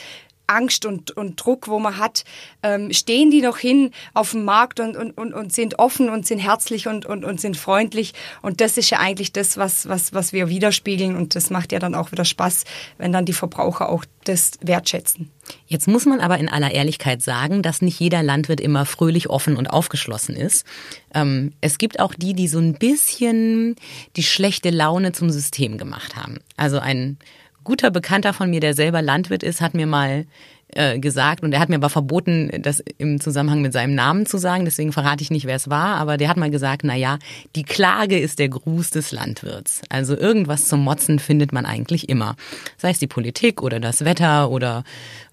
Angst 0.49 0.85
und, 0.85 1.12
und 1.12 1.43
Druck, 1.43 1.67
wo 1.67 1.79
man 1.79 1.97
hat, 1.97 2.23
ähm, 2.63 2.91
stehen 2.91 3.31
die 3.31 3.41
noch 3.41 3.57
hin 3.57 3.91
auf 4.13 4.31
dem 4.31 4.45
Markt 4.45 4.79
und, 4.79 4.97
und, 4.97 5.12
und, 5.12 5.33
und 5.33 5.53
sind 5.53 5.79
offen 5.79 6.09
und 6.09 6.25
sind 6.25 6.39
herzlich 6.39 6.88
und, 6.88 7.05
und, 7.05 7.23
und 7.23 7.39
sind 7.39 7.57
freundlich. 7.57 8.13
Und 8.41 8.62
das 8.62 8.77
ist 8.77 8.89
ja 8.89 8.99
eigentlich 8.99 9.31
das, 9.31 9.57
was, 9.57 9.88
was, 9.88 10.13
was 10.13 10.33
wir 10.33 10.49
widerspiegeln. 10.49 11.15
Und 11.15 11.35
das 11.35 11.49
macht 11.49 11.71
ja 11.71 11.79
dann 11.79 11.95
auch 11.95 12.12
wieder 12.12 12.25
Spaß, 12.25 12.65
wenn 12.97 13.12
dann 13.12 13.25
die 13.25 13.33
Verbraucher 13.33 13.89
auch 13.89 14.05
das 14.23 14.51
wertschätzen. 14.62 15.31
Jetzt 15.67 15.88
muss 15.88 16.05
man 16.05 16.19
aber 16.19 16.38
in 16.38 16.49
aller 16.49 16.71
Ehrlichkeit 16.71 17.21
sagen, 17.21 17.62
dass 17.62 17.81
nicht 17.81 17.99
jeder 17.99 18.21
Landwirt 18.23 18.59
immer 18.59 18.85
fröhlich, 18.85 19.29
offen 19.29 19.57
und 19.57 19.67
aufgeschlossen 19.67 20.35
ist. 20.35 20.65
Ähm, 21.13 21.53
es 21.62 21.77
gibt 21.77 21.99
auch 21.99 22.13
die, 22.13 22.33
die 22.33 22.47
so 22.47 22.59
ein 22.59 22.73
bisschen 22.73 23.75
die 24.15 24.23
schlechte 24.23 24.69
Laune 24.69 25.12
zum 25.12 25.29
System 25.29 25.77
gemacht 25.77 26.15
haben. 26.15 26.39
Also 26.57 26.79
ein 26.79 27.17
guter 27.63 27.91
Bekannter 27.91 28.33
von 28.33 28.49
mir, 28.49 28.59
der 28.59 28.73
selber 28.73 29.01
Landwirt 29.01 29.43
ist, 29.43 29.61
hat 29.61 29.73
mir 29.73 29.87
mal 29.87 30.25
äh, 30.69 30.99
gesagt 30.99 31.43
und 31.43 31.51
er 31.51 31.59
hat 31.59 31.69
mir 31.69 31.75
aber 31.75 31.89
verboten, 31.89 32.51
das 32.61 32.83
im 32.97 33.19
Zusammenhang 33.19 33.61
mit 33.61 33.73
seinem 33.73 33.95
Namen 33.95 34.25
zu 34.25 34.37
sagen, 34.37 34.65
deswegen 34.65 34.91
verrate 34.91 35.23
ich 35.23 35.31
nicht, 35.31 35.45
wer 35.45 35.55
es 35.55 35.69
war, 35.69 35.95
aber 35.95 36.17
der 36.17 36.29
hat 36.29 36.37
mal 36.37 36.51
gesagt, 36.51 36.83
na 36.83 36.95
ja, 36.95 37.17
die 37.55 37.63
Klage 37.63 38.19
ist 38.19 38.39
der 38.39 38.49
Gruß 38.49 38.91
des 38.91 39.11
Landwirts. 39.11 39.81
Also 39.89 40.15
irgendwas 40.15 40.67
zum 40.67 40.83
Motzen 40.83 41.19
findet 41.19 41.53
man 41.53 41.65
eigentlich 41.65 42.07
immer. 42.07 42.35
Sei 42.77 42.91
es 42.91 42.99
die 42.99 43.07
Politik 43.07 43.63
oder 43.63 43.79
das 43.79 44.05
Wetter 44.05 44.51
oder 44.51 44.83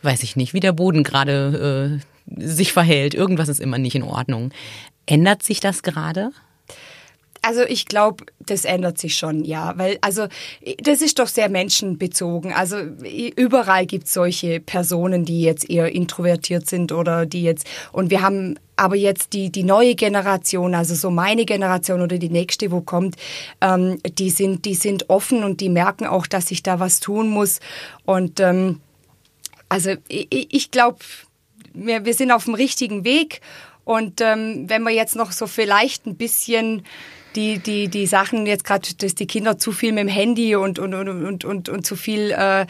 weiß 0.02 0.22
ich 0.22 0.36
nicht, 0.36 0.54
wie 0.54 0.60
der 0.60 0.72
Boden 0.72 1.02
gerade 1.02 2.00
äh, 2.00 2.42
sich 2.42 2.72
verhält. 2.72 3.14
Irgendwas 3.14 3.48
ist 3.48 3.60
immer 3.60 3.78
nicht 3.78 3.94
in 3.94 4.02
Ordnung. 4.02 4.52
Ändert 5.04 5.42
sich 5.42 5.60
das 5.60 5.82
gerade? 5.82 6.30
Also 7.46 7.62
ich 7.62 7.86
glaube, 7.86 8.24
das 8.40 8.64
ändert 8.64 8.98
sich 8.98 9.16
schon, 9.16 9.44
ja, 9.44 9.74
weil 9.76 9.98
also 10.00 10.26
das 10.78 11.00
ist 11.00 11.20
doch 11.20 11.28
sehr 11.28 11.48
menschenbezogen. 11.48 12.52
Also 12.52 12.78
überall 13.36 13.86
gibt 13.86 14.08
es 14.08 14.14
solche 14.14 14.58
Personen, 14.58 15.24
die 15.24 15.42
jetzt 15.42 15.70
eher 15.70 15.94
introvertiert 15.94 16.68
sind 16.68 16.90
oder 16.90 17.24
die 17.24 17.44
jetzt 17.44 17.64
und 17.92 18.10
wir 18.10 18.20
haben 18.20 18.58
aber 18.74 18.96
jetzt 18.96 19.32
die 19.32 19.50
die 19.50 19.62
neue 19.62 19.94
Generation, 19.94 20.74
also 20.74 20.96
so 20.96 21.10
meine 21.10 21.44
Generation 21.44 22.02
oder 22.02 22.18
die 22.18 22.30
nächste, 22.30 22.72
wo 22.72 22.80
kommt, 22.80 23.14
ähm, 23.60 24.00
die 24.18 24.30
sind 24.30 24.64
die 24.64 24.74
sind 24.74 25.08
offen 25.08 25.44
und 25.44 25.60
die 25.60 25.68
merken 25.68 26.06
auch, 26.06 26.26
dass 26.26 26.50
ich 26.50 26.64
da 26.64 26.80
was 26.80 26.98
tun 26.98 27.28
muss. 27.28 27.60
Und 28.04 28.40
ähm, 28.40 28.80
also 29.68 29.92
ich, 30.08 30.52
ich 30.52 30.72
glaube, 30.72 30.98
wir, 31.74 32.04
wir 32.04 32.14
sind 32.14 32.32
auf 32.32 32.46
dem 32.46 32.54
richtigen 32.54 33.04
Weg. 33.04 33.40
Und 33.84 34.20
ähm, 34.20 34.64
wenn 34.68 34.82
wir 34.82 34.90
jetzt 34.90 35.14
noch 35.14 35.30
so 35.30 35.46
vielleicht 35.46 36.06
ein 36.06 36.16
bisschen 36.16 36.84
die, 37.36 37.58
die, 37.58 37.88
die 37.88 38.06
Sachen 38.06 38.46
jetzt 38.46 38.64
gerade, 38.64 38.88
dass 38.96 39.14
die 39.14 39.26
Kinder 39.26 39.58
zu 39.58 39.72
viel 39.72 39.92
mit 39.92 40.02
dem 40.02 40.08
Handy 40.08 40.56
und, 40.56 40.78
und, 40.78 40.94
und, 40.94 41.08
und, 41.08 41.44
und, 41.44 41.68
und 41.68 41.86
zu 41.86 41.96
viel 41.96 42.32
äh, 42.32 42.66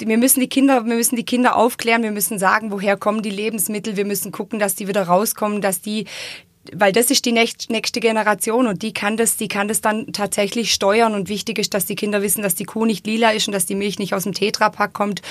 wir 0.00 0.18
müssen 0.18 0.40
die 0.40 0.48
Kinder, 0.48 0.86
wir 0.86 0.94
müssen 0.94 1.16
die 1.16 1.24
Kinder 1.24 1.56
aufklären, 1.56 2.04
wir 2.04 2.12
müssen 2.12 2.38
sagen, 2.38 2.70
woher 2.70 2.96
kommen 2.96 3.22
die 3.22 3.30
Lebensmittel, 3.30 3.96
wir 3.96 4.04
müssen 4.04 4.30
gucken, 4.30 4.60
dass 4.60 4.76
die 4.76 4.86
wieder 4.86 5.02
rauskommen, 5.02 5.60
dass 5.60 5.80
die 5.80 6.06
weil 6.74 6.92
das 6.92 7.10
ist 7.10 7.24
die 7.24 7.32
nächste 7.32 8.00
Generation 8.00 8.66
und 8.66 8.82
die 8.82 8.92
kann 8.92 9.16
das, 9.16 9.36
die 9.36 9.48
kann 9.48 9.68
das 9.68 9.80
dann 9.80 10.12
tatsächlich 10.12 10.72
steuern. 10.72 11.14
Und 11.14 11.28
wichtig 11.28 11.58
ist, 11.58 11.74
dass 11.74 11.86
die 11.86 11.94
Kinder 11.94 12.22
wissen, 12.22 12.42
dass 12.42 12.54
die 12.54 12.64
Kuh 12.64 12.86
nicht 12.86 13.06
lila 13.06 13.30
ist 13.30 13.48
und 13.48 13.52
dass 13.52 13.66
die 13.66 13.74
Milch 13.74 13.98
nicht 13.98 14.14
aus 14.14 14.24
dem 14.24 14.32
Tetrapack 14.32 14.92
kommt. 14.92 15.22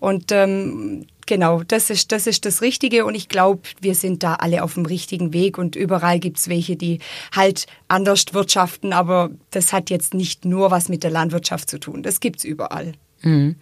Und 0.00 0.32
ähm, 0.32 1.06
genau, 1.26 1.62
das 1.62 1.90
ist, 1.90 2.12
das 2.12 2.26
ist 2.26 2.44
das 2.44 2.62
Richtige. 2.62 3.04
Und 3.04 3.14
ich 3.14 3.28
glaube, 3.28 3.62
wir 3.80 3.94
sind 3.94 4.22
da 4.22 4.34
alle 4.34 4.62
auf 4.62 4.74
dem 4.74 4.86
richtigen 4.86 5.32
Weg. 5.32 5.58
Und 5.58 5.76
überall 5.76 6.18
gibt 6.18 6.38
es 6.38 6.48
welche, 6.48 6.76
die 6.76 6.98
halt 7.34 7.66
anders 7.88 8.24
wirtschaften, 8.32 8.92
aber 8.92 9.30
das 9.50 9.72
hat 9.72 9.90
jetzt 9.90 10.14
nicht 10.14 10.44
nur 10.44 10.70
was 10.70 10.88
mit 10.88 11.02
der 11.02 11.10
Landwirtschaft 11.10 11.68
zu 11.68 11.78
tun, 11.78 12.02
das 12.02 12.20
gibt 12.20 12.38
es 12.38 12.44
überall. 12.44 12.92
Mhm. 13.22 13.56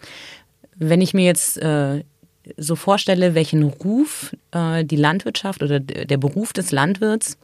Wenn 0.75 1.01
ich 1.01 1.13
mir 1.13 1.25
jetzt 1.25 1.57
äh, 1.57 2.03
so 2.57 2.75
vorstelle, 2.75 3.35
welchen 3.35 3.63
Ruf 3.63 4.35
äh, 4.51 4.83
die 4.83 4.95
Landwirtschaft 4.95 5.63
oder 5.63 5.79
der 5.79 6.17
Beruf 6.17 6.53
des 6.53 6.71
Landwirts 6.71 7.37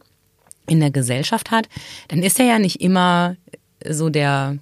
in 0.68 0.80
der 0.80 0.90
Gesellschaft 0.90 1.50
hat, 1.50 1.68
dann 2.08 2.22
ist 2.22 2.38
er 2.38 2.46
ja 2.46 2.58
nicht 2.58 2.80
immer 2.80 3.36
so 3.88 4.10
der, 4.10 4.58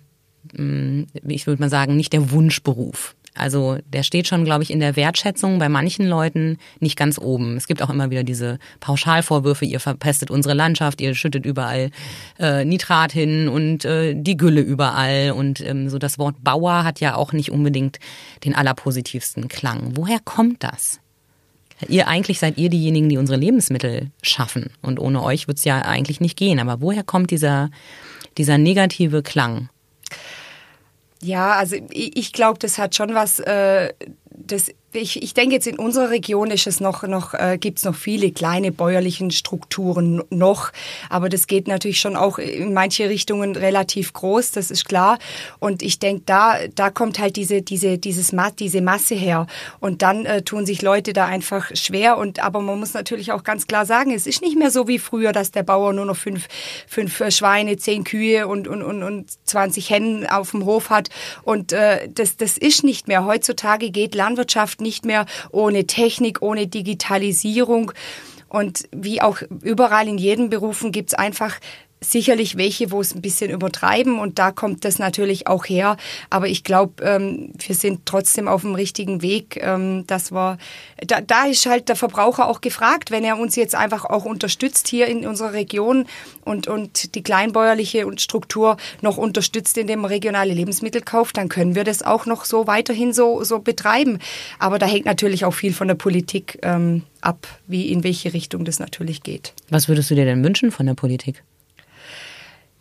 mm, 0.53 1.05
ich 1.27 1.47
würde 1.47 1.61
mal 1.61 1.71
sagen, 1.71 1.97
nicht 1.97 2.13
der 2.13 2.31
Wunschberuf. 2.31 3.16
Also 3.37 3.79
der 3.93 4.03
steht 4.03 4.27
schon, 4.27 4.45
glaube 4.45 4.63
ich, 4.63 4.71
in 4.71 4.81
der 4.81 4.97
Wertschätzung 4.97 5.59
bei 5.59 5.69
manchen 5.69 6.07
Leuten 6.07 6.59
nicht 6.81 6.97
ganz 6.97 7.19
oben. 7.19 7.57
Es 7.57 7.67
gibt 7.67 7.83
auch 7.83 7.91
immer 7.91 8.11
wieder 8.11 8.25
diese 8.25 8.59
Pauschalvorwürfe, 8.81 9.65
ihr 9.65 9.81
verpestet 9.81 10.31
unsere 10.31 10.55
Landschaft, 10.55 11.01
ihr 11.01 11.15
schüttet 11.15 11.47
überall 11.47 11.91
äh, 12.39 12.65
Nitrat 12.65 13.13
hin 13.13 13.49
und 13.49 13.85
äh, 13.85 14.15
die 14.17 14.37
Gülle 14.37 14.61
überall. 14.61 15.33
Und 15.33 15.61
ähm, 15.61 15.89
so 15.89 15.99
das 15.99 16.19
Wort 16.19 16.37
Bauer 16.43 16.85
hat 16.85 17.01
ja 17.01 17.15
auch 17.15 17.33
nicht 17.33 17.51
unbedingt 17.51 17.99
den 18.45 18.55
allerpositivsten 18.55 19.49
Klang. 19.49 19.93
Woher 19.97 20.19
kommt 20.25 20.63
das? 20.63 21.01
Ihr 21.89 22.09
eigentlich 22.09 22.39
seid 22.39 22.57
ihr 22.57 22.71
diejenigen, 22.71 23.09
die 23.09 23.19
unsere 23.19 23.39
Lebensmittel 23.39 24.11
schaffen. 24.23 24.71
Und 24.81 24.99
ohne 24.99 25.23
euch 25.23 25.47
wird 25.47 25.59
es 25.59 25.65
ja 25.65 25.83
eigentlich 25.83 26.21
nicht 26.21 26.37
gehen. 26.37 26.59
Aber 26.59 26.81
woher 26.81 27.05
kommt 27.05 27.31
dieser, 27.31 27.71
dieser 28.39 28.57
negative 28.57 29.23
Klang? 29.23 29.69
Ja, 31.27 31.57
also 31.57 31.75
ich, 31.91 32.17
ich 32.17 32.33
glaube, 32.33 32.61
das 32.61 32.79
hat 32.79 32.95
schon 32.95 33.15
was, 33.15 33.41
äh, 33.41 33.93
das 34.31 34.71
ich, 34.97 35.23
ich 35.23 35.35
denke 35.35 35.55
jetzt 35.55 35.67
in 35.67 35.79
unserer 35.79 36.11
Region 36.11 36.51
ist 36.51 36.67
es 36.67 36.81
noch, 36.81 37.03
noch 37.05 37.35
äh, 37.35 37.59
gibt 37.59 37.79
es 37.79 37.85
noch 37.85 37.95
viele 37.95 38.33
kleine 38.33 38.73
bäuerlichen 38.73 39.31
Strukturen 39.31 40.23
noch, 40.31 40.73
aber 41.11 41.29
das 41.29 41.47
geht 41.47 41.69
natürlich 41.69 42.01
schon 42.01 42.17
auch 42.17 42.39
in 42.39 42.75
manche 42.75 43.09
Richtungen 43.09 43.57
relativ 43.57 44.13
groß, 44.13 44.53
das 44.53 44.71
ist 44.71 44.85
klar. 44.85 45.19
Und 45.59 45.83
ich 45.83 45.99
denke, 45.99 46.23
da, 46.27 46.59
da 46.75 46.91
kommt 46.91 47.19
halt 47.19 47.37
diese, 47.37 47.63
diese, 47.63 47.99
dieses, 47.99 48.35
diese 48.59 48.81
Masse 48.81 49.15
her. 49.15 49.47
Und 49.81 50.03
dann 50.03 50.25
äh, 50.25 50.43
tun 50.43 50.67
sich 50.67 50.83
Leute 50.83 51.13
da 51.13 51.27
einfach 51.27 51.71
schwer. 51.75 52.19
Und 52.19 52.41
aber 52.41 52.61
man 52.61 52.79
muss 52.79 52.95
natürlich 52.95 53.33
auch 53.33 53.45
ganz 53.45 53.67
klar 53.67 53.87
sagen, 53.87 54.13
es 54.13 54.27
ist 54.27 54.43
nicht 54.43 54.57
mehr 54.57 54.71
so 54.71 54.89
wie 54.89 54.99
früher, 54.99 55.33
dass 55.33 55.51
der 55.51 55.63
Bauer 55.63 55.93
nur 55.93 56.05
noch 56.05 56.17
fünf, 56.17 56.49
fünf 56.87 57.21
äh, 57.21 57.31
Schweine, 57.31 57.77
zehn 57.77 58.05
Kühe 58.05 58.47
und, 58.47 58.69
und, 58.69 58.83
und, 58.83 59.03
und 59.03 59.31
20 59.45 59.91
Hennen 59.91 60.27
auf 60.27 60.53
dem 60.53 60.65
Hof 60.65 60.91
hat. 60.91 61.09
Und 61.43 61.73
äh, 61.73 62.09
das, 62.09 62.37
das 62.37 62.57
ist 62.57 62.85
nicht 62.85 63.09
mehr. 63.09 63.25
Heutzutage 63.25 63.91
geht 63.91 64.15
Landwirtschaft 64.15 64.81
nicht 64.87 65.05
mehr 65.05 65.27
ohne 65.51 65.87
Technik, 65.87 66.41
ohne 66.41 66.69
Digitalisierung. 66.69 67.93
Und 68.49 68.89
wie 68.93 69.21
auch 69.21 69.39
überall 69.63 70.07
in 70.07 70.19
jedem 70.19 70.49
Berufen 70.49 70.93
gibt 70.93 71.11
es 71.11 71.15
einfach 71.15 71.59
sicherlich 72.11 72.57
welche, 72.57 72.91
wo 72.91 73.01
es 73.01 73.15
ein 73.15 73.21
bisschen 73.21 73.51
übertreiben 73.51 74.19
und 74.19 74.39
da 74.39 74.51
kommt 74.53 74.85
das 74.85 74.99
natürlich 74.99 75.47
auch 75.47 75.65
her. 75.65 75.97
Aber 76.31 76.49
ich 76.49 76.65
glaube, 76.65 77.03
ähm, 77.05 77.53
wir 77.59 77.75
sind 77.75 78.07
trotzdem 78.07 78.49
auf 78.49 78.63
dem 78.63 78.75
richtigen 78.75 79.23
Weg. 79.23 79.59
Ähm, 79.63 80.05
dass 80.07 80.33
wir, 80.33 80.59
da, 81.07 81.21
da 81.21 81.47
ist 81.47 81.67
halt 81.67 81.89
der 81.89 81.97
Verbraucher 81.97 82.49
auch 82.49 82.61
gefragt, 82.61 83.11
wenn 83.11 83.25
er 83.25 83.39
uns 83.39 83.57
jetzt 83.57 83.75
einfach 83.75 84.05
auch 84.05 84.25
unterstützt 84.25 84.89
hier 84.89 85.07
in 85.07 85.27
unserer 85.27 85.53
Region 85.53 86.07
und, 86.45 86.67
und 86.67 87.15
die 87.15 87.23
kleinbäuerliche 87.23 88.07
Struktur 88.17 88.77
noch 89.03 89.17
unterstützt, 89.17 89.79
indem 89.79 90.01
man 90.01 90.11
regionale 90.11 90.53
Lebensmittel 90.53 91.03
kauft, 91.03 91.37
dann 91.37 91.49
können 91.49 91.75
wir 91.75 91.85
das 91.85 92.03
auch 92.03 92.27
noch 92.27 92.45
so 92.45 92.67
weiterhin 92.67 93.13
so, 93.13 93.43
so 93.45 93.59
betreiben. 93.59 94.19
Aber 94.59 94.79
da 94.79 94.87
hängt 94.87 95.07
natürlich 95.07 95.45
auch 95.45 95.55
viel 95.55 95.73
von 95.73 95.89
der 95.89 95.95
Politik 95.95 96.59
ähm, 96.63 97.03
ab, 97.21 97.47
wie 97.67 97.91
in 97.91 98.05
welche 98.05 98.33
Richtung 98.33 98.65
das 98.65 98.79
natürlich 98.79 99.23
geht. 99.23 99.53
Was 99.71 99.89
würdest 99.89 100.11
du 100.11 100.15
dir 100.15 100.25
denn 100.25 100.45
wünschen 100.45 100.71
von 100.71 100.87
der 100.87 100.95
Politik? 100.95 101.43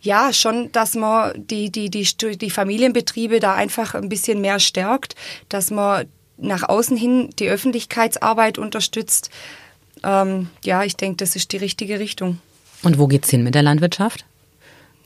Ja, 0.06 0.32
schon, 0.32 0.72
dass 0.72 0.94
man 0.94 1.32
die, 1.46 1.70
die, 1.70 1.90
die, 1.90 2.06
die 2.38 2.50
Familienbetriebe 2.50 3.40
da 3.40 3.54
einfach 3.54 3.94
ein 3.94 4.08
bisschen 4.08 4.40
mehr 4.40 4.60
stärkt, 4.60 5.14
dass 5.48 5.70
man 5.70 6.06
nach 6.38 6.62
außen 6.62 6.96
hin 6.96 7.30
die 7.38 7.48
Öffentlichkeitsarbeit 7.48 8.56
unterstützt. 8.56 9.30
Ähm, 10.04 10.48
ja, 10.64 10.84
ich 10.84 10.96
denke, 10.96 11.16
das 11.16 11.36
ist 11.36 11.52
die 11.52 11.56
richtige 11.56 11.98
Richtung. 11.98 12.38
Und 12.82 12.98
wo 12.98 13.06
geht's 13.06 13.30
hin 13.30 13.42
mit 13.42 13.54
der 13.54 13.62
Landwirtschaft? 13.62 14.24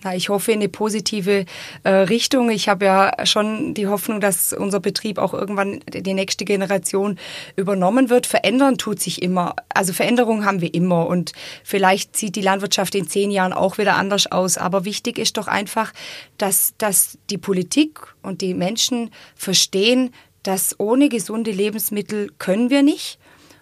Na, 0.03 0.15
ich 0.15 0.29
hoffe 0.29 0.53
in 0.53 0.59
eine 0.59 0.69
positive 0.69 1.45
äh, 1.85 1.91
Richtung. 1.91 2.51
Ich 2.51 2.69
habe 2.69 2.85
ja 2.85 3.27
schon 3.27 3.75
die 3.75 3.87
Hoffnung, 3.87 4.21
dass 4.21 4.53
unser 4.53 4.81
Betrieb 4.81 5.19
auch 5.19 5.35
irgendwann 5.35 5.81
die 5.89 6.15
nächste 6.15 6.45
Generation 6.45 7.19
übernommen 7.57 8.11
wird. 8.11 8.27
Verändern 8.27 8.79
tut 8.79 9.01
sich 9.01 9.23
immer. 9.23 9.55
Also 9.73 9.93
Veränderungen 9.93 10.45
haben 10.45 10.61
wir 10.61 10.75
immer 10.75 11.07
und 11.07 11.33
vielleicht 11.65 12.17
sieht 12.17 12.37
die 12.37 12.43
Landwirtschaft 12.43 12.95
in 12.95 13.09
zehn 13.09 13.31
Jahren 13.31 13.53
auch 13.53 13.79
wieder 13.79 13.95
anders 13.97 14.31
aus. 14.31 14.59
Aber 14.59 14.85
wichtig 14.85 15.19
ist 15.19 15.37
doch 15.37 15.49
einfach, 15.49 15.93
dass, 16.39 16.75
dass 16.79 17.19
die 17.31 17.39
Politik 17.39 18.01
und 18.23 18.41
die 18.41 18.55
Menschen 18.55 19.11
verstehen, 19.35 20.11
dass 20.43 20.79
ohne 20.81 21.09
gesunde 21.09 21.51
Lebensmittel 21.51 22.31
können 22.39 22.71
wir 22.71 22.83
nicht. 22.83 23.20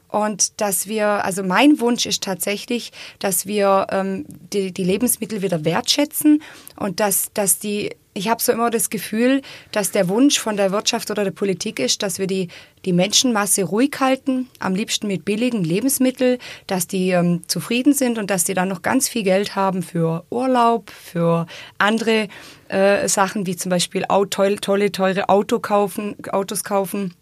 Und 0.08 0.60
dass 0.60 0.88
wir, 0.88 1.24
also 1.24 1.42
mein 1.42 1.80
Wunsch 1.80 2.06
ist 2.06 2.22
tatsächlich, 2.22 2.92
dass 3.18 3.46
wir 3.46 3.86
ähm, 3.90 4.24
die, 4.52 4.72
die 4.72 4.84
Lebensmittel 4.84 5.42
wieder 5.42 5.64
wertschätzen 5.64 6.42
und 6.76 6.98
dass, 6.98 7.30
dass 7.34 7.58
die, 7.58 7.94
ich 8.14 8.28
habe 8.28 8.42
so 8.42 8.50
immer 8.52 8.70
das 8.70 8.88
Gefühl, 8.88 9.42
dass 9.70 9.90
der 9.90 10.08
Wunsch 10.08 10.38
von 10.38 10.56
der 10.56 10.72
Wirtschaft 10.72 11.10
oder 11.10 11.24
der 11.24 11.30
Politik 11.30 11.78
ist, 11.78 12.02
dass 12.02 12.18
wir 12.18 12.26
die, 12.26 12.48
die 12.86 12.94
Menschenmasse 12.94 13.64
ruhig 13.64 13.92
halten, 14.00 14.48
am 14.60 14.74
liebsten 14.74 15.08
mit 15.08 15.26
billigen 15.26 15.62
Lebensmitteln, 15.62 16.38
dass 16.66 16.86
die 16.86 17.10
ähm, 17.10 17.42
zufrieden 17.46 17.92
sind 17.92 18.18
und 18.18 18.30
dass 18.30 18.44
die 18.44 18.54
dann 18.54 18.68
noch 18.68 18.80
ganz 18.80 19.10
viel 19.10 19.24
Geld 19.24 19.56
haben 19.56 19.82
für 19.82 20.24
Urlaub, 20.30 20.90
für 20.90 21.46
andere 21.76 22.28
äh, 22.68 23.06
Sachen, 23.08 23.46
wie 23.46 23.56
zum 23.56 23.70
Beispiel 23.70 24.04
tolle, 24.30 24.56
tolle, 24.56 24.90
teure 24.90 25.28
Auto 25.28 25.58
kaufen, 25.58 26.16
Autos 26.32 26.64
kaufen 26.64 27.14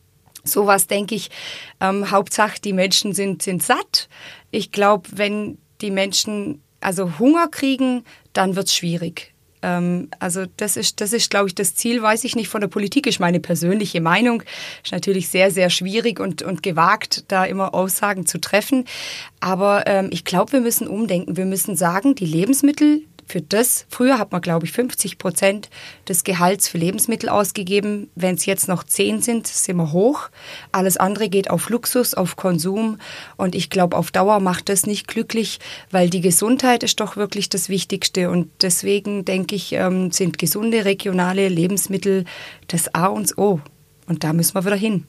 Sowas 0.47 0.87
denke 0.87 1.15
ich, 1.15 1.31
ähm, 1.81 2.11
Hauptsache 2.11 2.61
die 2.61 2.73
Menschen 2.73 3.13
sind, 3.13 3.43
sind 3.43 3.63
satt. 3.63 4.09
Ich 4.51 4.73
glaube, 4.73 5.09
wenn 5.13 5.59
die 5.81 5.91
Menschen 5.91 6.63
also 6.81 7.19
Hunger 7.19 7.49
kriegen, 7.49 8.05
dann 8.33 8.57
wird 8.57 8.67
es 8.67 8.75
schwierig. 8.75 9.35
Ähm, 9.63 10.09
also 10.19 10.45
das 10.57 10.77
ist, 10.77 11.01
das 11.01 11.13
ist, 11.13 11.31
glaube 11.31 11.49
ich, 11.49 11.55
das 11.55 11.75
Ziel, 11.75 12.03
weiß 12.03 12.25
ich 12.25 12.37
nicht, 12.37 12.49
von 12.49 12.61
der 12.61 12.69
Politik 12.69 13.07
ist 13.07 13.19
meine 13.19 13.41
persönliche 13.41 14.01
Meinung. 14.01 14.43
Ist 14.85 14.93
natürlich 14.93 15.29
sehr, 15.29 15.51
sehr 15.51 15.71
schwierig 15.71 16.21
und, 16.21 16.43
und 16.43 16.63
gewagt, 16.63 17.25
da 17.29 17.45
immer 17.45 17.75
Aussagen 17.75 18.27
zu 18.27 18.39
treffen. 18.39 18.85
Aber 19.41 19.87
ähm, 19.87 20.09
ich 20.13 20.25
glaube, 20.25 20.53
wir 20.53 20.61
müssen 20.61 20.87
umdenken. 20.87 21.37
Wir 21.37 21.47
müssen 21.47 21.77
sagen, 21.77 22.15
die 22.15 22.27
Lebensmittel, 22.27 23.03
für 23.27 23.43
das, 23.43 23.87
früher 23.89 24.19
hat 24.19 24.33
man, 24.33 24.41
glaube 24.41 24.67
ich, 24.67 24.73
50 24.73 25.19
Prozent 25.19 25.69
des 26.09 26.23
Gehalts 26.23 26.69
für 26.69 26.79
Lebensmittel 26.79 27.29
ausgegeben. 27.29 28.09
Wenn 28.15 28.37
es 28.37 28.47
jetzt 28.47 28.69
noch 28.69 28.85
10 28.85 29.21
sind, 29.21 29.47
sind 29.47 29.77
wir 29.77 29.93
hoch. 29.93 30.29
Alles 30.71 30.97
andere 30.97 31.29
geht 31.29 31.51
auf 31.51 31.69
Luxus, 31.69 32.15
auf 32.15 32.37
Konsum. 32.37 32.99
Und 33.37 33.55
ich 33.55 33.69
glaube, 33.69 33.97
auf 33.97 34.13
Dauer 34.13 34.39
macht 34.41 34.69
das 34.69 34.87
nicht 34.87 35.09
glücklich, 35.09 35.59
weil 35.91 36.09
die 36.09 36.21
Gesundheit 36.21 36.85
ist 36.85 37.01
doch 37.01 37.17
wirklich 37.17 37.49
das 37.49 37.69
Wichtigste. 37.69 38.31
Und 38.31 38.49
deswegen 38.63 39.25
denke 39.25 39.57
ich, 39.57 39.73
ähm, 39.73 40.13
sind 40.13 40.39
gesunde 40.39 40.85
regionale 40.85 41.49
Lebensmittel 41.49 42.25
das 42.69 42.95
A 42.95 43.07
und 43.07 43.37
O. 43.39 43.61
Und 44.07 44.23
da 44.23 44.33
müssen 44.33 44.55
wir 44.55 44.65
wieder 44.65 44.77
hin. 44.77 45.05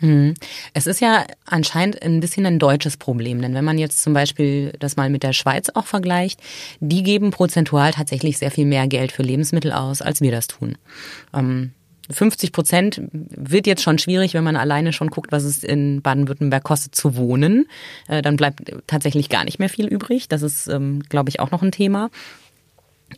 Hm. 0.00 0.34
Es 0.74 0.86
ist 0.86 1.00
ja 1.00 1.24
anscheinend 1.44 2.02
ein 2.02 2.20
bisschen 2.20 2.46
ein 2.46 2.58
deutsches 2.58 2.96
Problem, 2.96 3.42
denn 3.42 3.54
wenn 3.54 3.64
man 3.64 3.78
jetzt 3.78 4.02
zum 4.02 4.14
Beispiel 4.14 4.72
das 4.78 4.96
mal 4.96 5.10
mit 5.10 5.22
der 5.22 5.32
Schweiz 5.32 5.70
auch 5.74 5.86
vergleicht, 5.86 6.40
die 6.80 7.02
geben 7.02 7.30
prozentual 7.30 7.92
tatsächlich 7.92 8.38
sehr 8.38 8.50
viel 8.50 8.66
mehr 8.66 8.86
Geld 8.86 9.10
für 9.10 9.22
Lebensmittel 9.22 9.72
aus, 9.72 10.00
als 10.00 10.20
wir 10.20 10.30
das 10.30 10.46
tun. 10.46 10.78
50 11.32 12.48
ähm, 12.48 12.52
Prozent 12.52 13.02
wird 13.12 13.66
jetzt 13.66 13.82
schon 13.82 13.98
schwierig, 13.98 14.34
wenn 14.34 14.44
man 14.44 14.56
alleine 14.56 14.92
schon 14.92 15.10
guckt, 15.10 15.32
was 15.32 15.42
es 15.42 15.64
in 15.64 16.00
Baden-Württemberg 16.00 16.62
kostet 16.62 16.94
zu 16.94 17.16
wohnen. 17.16 17.66
Äh, 18.06 18.22
dann 18.22 18.36
bleibt 18.36 18.72
tatsächlich 18.86 19.28
gar 19.28 19.44
nicht 19.44 19.58
mehr 19.58 19.68
viel 19.68 19.86
übrig. 19.86 20.28
Das 20.28 20.42
ist, 20.42 20.68
ähm, 20.68 21.02
glaube 21.08 21.30
ich, 21.30 21.40
auch 21.40 21.50
noch 21.50 21.62
ein 21.62 21.72
Thema. 21.72 22.10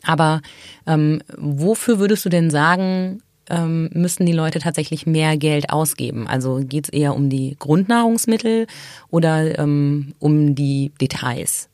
Aber 0.03 0.41
ähm, 0.87 1.21
wofür 1.37 1.99
würdest 1.99 2.25
du 2.25 2.31
denn 2.31 2.51
sagen, 2.51 3.23
ähm, 3.51 3.91
müssten 3.93 4.27
die 4.27 4.33
Leute 4.33 4.59
tatsächlich 4.59 5.07
mehr 5.07 5.37
Geld 5.37 5.71
ausgeben? 5.71 6.27
Also 6.27 6.61
geht 6.63 6.85
es 6.85 6.91
eher 6.91 7.15
um 7.15 7.29
die 7.29 7.57
Grundnahrungsmittel 7.59 8.67
oder 9.11 9.59
ähm, 9.59 10.15
um 10.19 10.55
die 10.55 10.93
Details? 11.01 11.69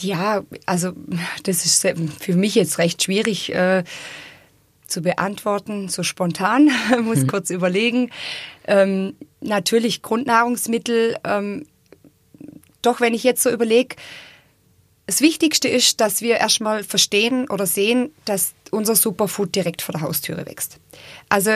Ja, 0.00 0.42
also 0.66 0.92
das 1.44 1.64
ist 1.64 1.86
für 2.20 2.34
mich 2.34 2.54
jetzt 2.54 2.78
recht 2.78 3.02
schwierig 3.02 3.54
äh, 3.54 3.84
zu 4.86 5.02
beantworten, 5.02 5.88
so 5.88 6.02
spontan, 6.02 6.70
muss 7.02 7.20
hm. 7.20 7.26
kurz 7.26 7.50
überlegen. 7.50 8.10
Ähm, 8.66 9.14
natürlich 9.40 10.02
Grundnahrungsmittel, 10.02 11.16
ähm, 11.24 11.66
doch 12.82 13.00
wenn 13.00 13.14
ich 13.14 13.24
jetzt 13.24 13.42
so 13.42 13.50
überlege, 13.50 13.96
das 15.06 15.20
Wichtigste 15.20 15.68
ist, 15.68 16.00
dass 16.00 16.20
wir 16.20 16.36
erstmal 16.36 16.82
verstehen 16.82 17.48
oder 17.48 17.66
sehen, 17.66 18.10
dass 18.24 18.54
unser 18.72 18.94
Superfood 18.94 19.54
direkt 19.54 19.82
vor 19.82 19.92
der 19.92 20.02
Haustüre 20.02 20.46
wächst. 20.46 20.78
Also 21.28 21.50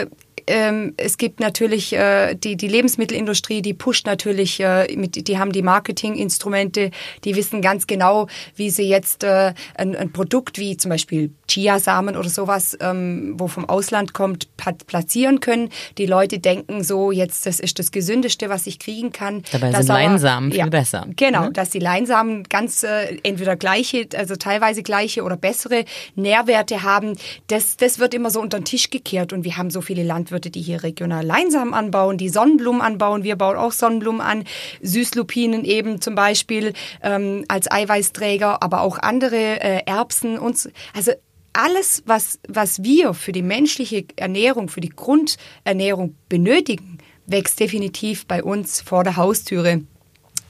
ähm, 0.50 0.94
es 0.96 1.16
gibt 1.16 1.40
natürlich 1.40 1.92
äh, 1.92 2.34
die, 2.34 2.56
die 2.56 2.68
Lebensmittelindustrie, 2.68 3.62
die 3.62 3.74
pusht 3.74 4.06
natürlich, 4.06 4.60
äh, 4.60 4.94
mit, 4.96 5.28
die 5.28 5.38
haben 5.38 5.52
die 5.52 5.62
Marketinginstrumente, 5.62 6.90
die 7.24 7.36
wissen 7.36 7.62
ganz 7.62 7.86
genau, 7.86 8.26
wie 8.56 8.70
sie 8.70 8.88
jetzt 8.88 9.22
äh, 9.22 9.54
ein, 9.76 9.94
ein 9.94 10.12
Produkt 10.12 10.58
wie 10.58 10.76
zum 10.76 10.90
Beispiel 10.90 11.30
Chiasamen 11.48 12.16
oder 12.16 12.28
sowas, 12.28 12.76
ähm, 12.80 13.34
wo 13.38 13.46
vom 13.46 13.68
Ausland 13.68 14.12
kommt, 14.12 14.48
platzieren 14.56 15.40
können. 15.40 15.68
Die 15.98 16.06
Leute 16.06 16.38
denken 16.38 16.82
so, 16.82 17.12
jetzt 17.12 17.46
das 17.46 17.60
ist 17.60 17.78
das 17.78 17.92
Gesündeste, 17.92 18.48
was 18.48 18.66
ich 18.66 18.78
kriegen 18.78 19.12
kann. 19.12 19.42
Dabei 19.52 19.70
sind 19.72 19.90
aber, 19.90 20.00
Leinsamen 20.00 20.50
viel 20.50 20.60
ja, 20.60 20.66
besser. 20.66 21.06
Genau, 21.16 21.44
ne? 21.44 21.52
dass 21.52 21.70
die 21.70 21.78
Leinsamen 21.78 22.44
ganz 22.44 22.82
äh, 22.82 23.18
entweder 23.22 23.56
gleiche, 23.56 24.08
also 24.16 24.34
teilweise 24.36 24.82
gleiche 24.82 25.22
oder 25.22 25.36
bessere 25.36 25.84
Nährwerte 26.16 26.82
haben. 26.82 27.16
Das, 27.46 27.76
das 27.76 27.98
wird 27.98 28.14
immer 28.14 28.30
so 28.30 28.40
unter 28.40 28.58
den 28.58 28.64
Tisch 28.64 28.90
gekehrt 28.90 29.32
und 29.32 29.44
wir 29.44 29.56
haben 29.56 29.70
so 29.70 29.80
viele 29.80 30.02
Landwirte, 30.02 30.39
die 30.48 30.62
hier 30.62 30.82
regional 30.82 31.26
Leinsamen 31.26 31.74
anbauen, 31.74 32.16
die 32.16 32.30
Sonnenblumen 32.30 32.80
anbauen. 32.80 33.24
Wir 33.24 33.36
bauen 33.36 33.56
auch 33.56 33.72
Sonnenblumen 33.72 34.22
an, 34.22 34.44
Süßlupinen 34.80 35.66
eben 35.66 36.00
zum 36.00 36.14
Beispiel 36.14 36.72
ähm, 37.02 37.44
als 37.48 37.70
Eiweißträger, 37.70 38.62
aber 38.62 38.80
auch 38.80 38.96
andere 38.96 39.60
äh, 39.60 39.82
Erbsen 39.84 40.38
und 40.38 40.70
also 40.94 41.12
alles, 41.52 42.02
was, 42.06 42.38
was 42.48 42.82
wir 42.82 43.12
für 43.12 43.32
die 43.32 43.42
menschliche 43.42 44.04
Ernährung, 44.16 44.68
für 44.68 44.80
die 44.80 44.90
Grundernährung 44.90 46.14
benötigen, 46.28 46.98
wächst 47.26 47.60
definitiv 47.60 48.26
bei 48.26 48.42
uns 48.42 48.80
vor 48.80 49.04
der 49.04 49.16
Haustüre. 49.16 49.82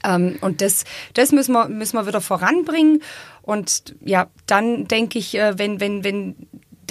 Ähm, 0.03 0.37
und 0.41 0.61
das, 0.61 0.83
das 1.13 1.31
müssen 1.31 1.53
wir, 1.53 1.67
müssen 1.67 1.97
wir 1.97 2.07
wieder 2.07 2.21
voranbringen. 2.21 3.01
Und 3.41 3.95
ja, 4.03 4.29
dann 4.45 4.87
denke 4.87 5.19
ich, 5.19 5.35
äh, 5.35 5.57
wenn, 5.57 5.79
wenn, 5.79 6.03
wenn 6.03 6.35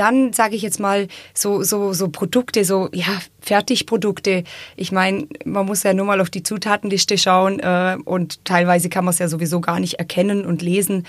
dann 0.01 0.33
sage 0.33 0.57
ich 0.57 0.63
jetzt 0.63 0.81
mal 0.81 1.09
so 1.35 1.63
so 1.63 1.93
so 1.93 2.09
Produkte, 2.09 2.65
so 2.65 2.89
ja 2.93 3.21
Fertigprodukte. 3.41 4.45
Ich 4.77 4.93
meine, 4.93 5.27
man 5.45 5.67
muss 5.67 5.83
ja 5.83 5.95
nur 5.95 6.07
mal 6.07 6.21
auf 6.21 6.31
die 6.31 6.43
Zutatenliste 6.43 7.19
schauen 7.19 7.61
äh, 7.61 7.97
und 8.05 8.45
teilweise 8.45 8.89
kann 8.89 9.05
man 9.05 9.13
es 9.13 9.19
ja 9.19 9.29
sowieso 9.29 9.61
gar 9.61 9.81
nicht 9.81 9.95
erkennen 9.95 10.45
und 10.45 10.63
lesen. 10.63 11.07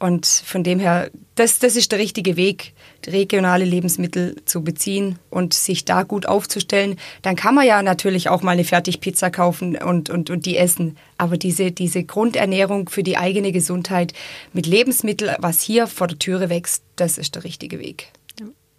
Und 0.00 0.26
von 0.26 0.62
dem 0.62 0.78
her, 0.78 1.10
das, 1.34 1.58
das 1.58 1.74
ist 1.74 1.90
der 1.90 1.98
richtige 1.98 2.36
Weg, 2.36 2.72
regionale 3.06 3.64
Lebensmittel 3.64 4.36
zu 4.44 4.62
beziehen 4.62 5.18
und 5.28 5.54
sich 5.54 5.84
da 5.84 6.04
gut 6.04 6.26
aufzustellen. 6.26 6.96
Dann 7.22 7.34
kann 7.34 7.56
man 7.56 7.66
ja 7.66 7.82
natürlich 7.82 8.28
auch 8.28 8.42
mal 8.42 8.52
eine 8.52 8.62
Fertigpizza 8.62 9.30
kaufen 9.30 9.76
und, 9.76 10.08
und, 10.08 10.30
und 10.30 10.46
die 10.46 10.56
essen. 10.56 10.96
Aber 11.16 11.36
diese, 11.36 11.72
diese 11.72 12.04
Grundernährung 12.04 12.88
für 12.88 13.02
die 13.02 13.16
eigene 13.16 13.50
Gesundheit 13.50 14.12
mit 14.52 14.66
Lebensmitteln, 14.66 15.34
was 15.40 15.60
hier 15.62 15.88
vor 15.88 16.06
der 16.06 16.18
Türe 16.20 16.48
wächst, 16.48 16.84
das 16.94 17.18
ist 17.18 17.34
der 17.34 17.42
richtige 17.42 17.80
Weg. 17.80 18.12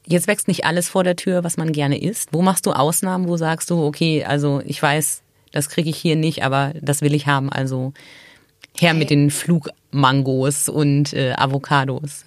Jetzt 0.10 0.28
wächst 0.28 0.48
nicht 0.48 0.65
alles 0.65 0.89
vor 0.89 1.04
der 1.04 1.15
Tür, 1.15 1.43
was 1.43 1.56
man 1.56 1.72
gerne 1.72 2.02
isst. 2.02 2.30
Wo 2.32 2.41
machst 2.41 2.65
du 2.65 2.72
Ausnahmen? 2.72 3.28
Wo 3.28 3.38
sagst 3.38 3.69
du, 3.69 3.86
okay, 3.86 4.26
also 4.26 4.60
ich 4.65 4.82
weiß, 4.82 5.22
das 5.52 5.69
kriege 5.69 5.89
ich 5.89 5.98
hier 5.98 6.15
nicht, 6.15 6.43
aber 6.43 6.74
das 6.82 7.02
will 7.02 7.13
ich 7.13 7.28
haben. 7.28 7.52
Also 7.52 7.93
her 8.80 8.95
mit 8.95 9.12
den 9.12 9.30
Flugmangos 9.30 10.67
und 10.67 11.13
äh, 11.13 11.34
Avocados. 11.38 12.26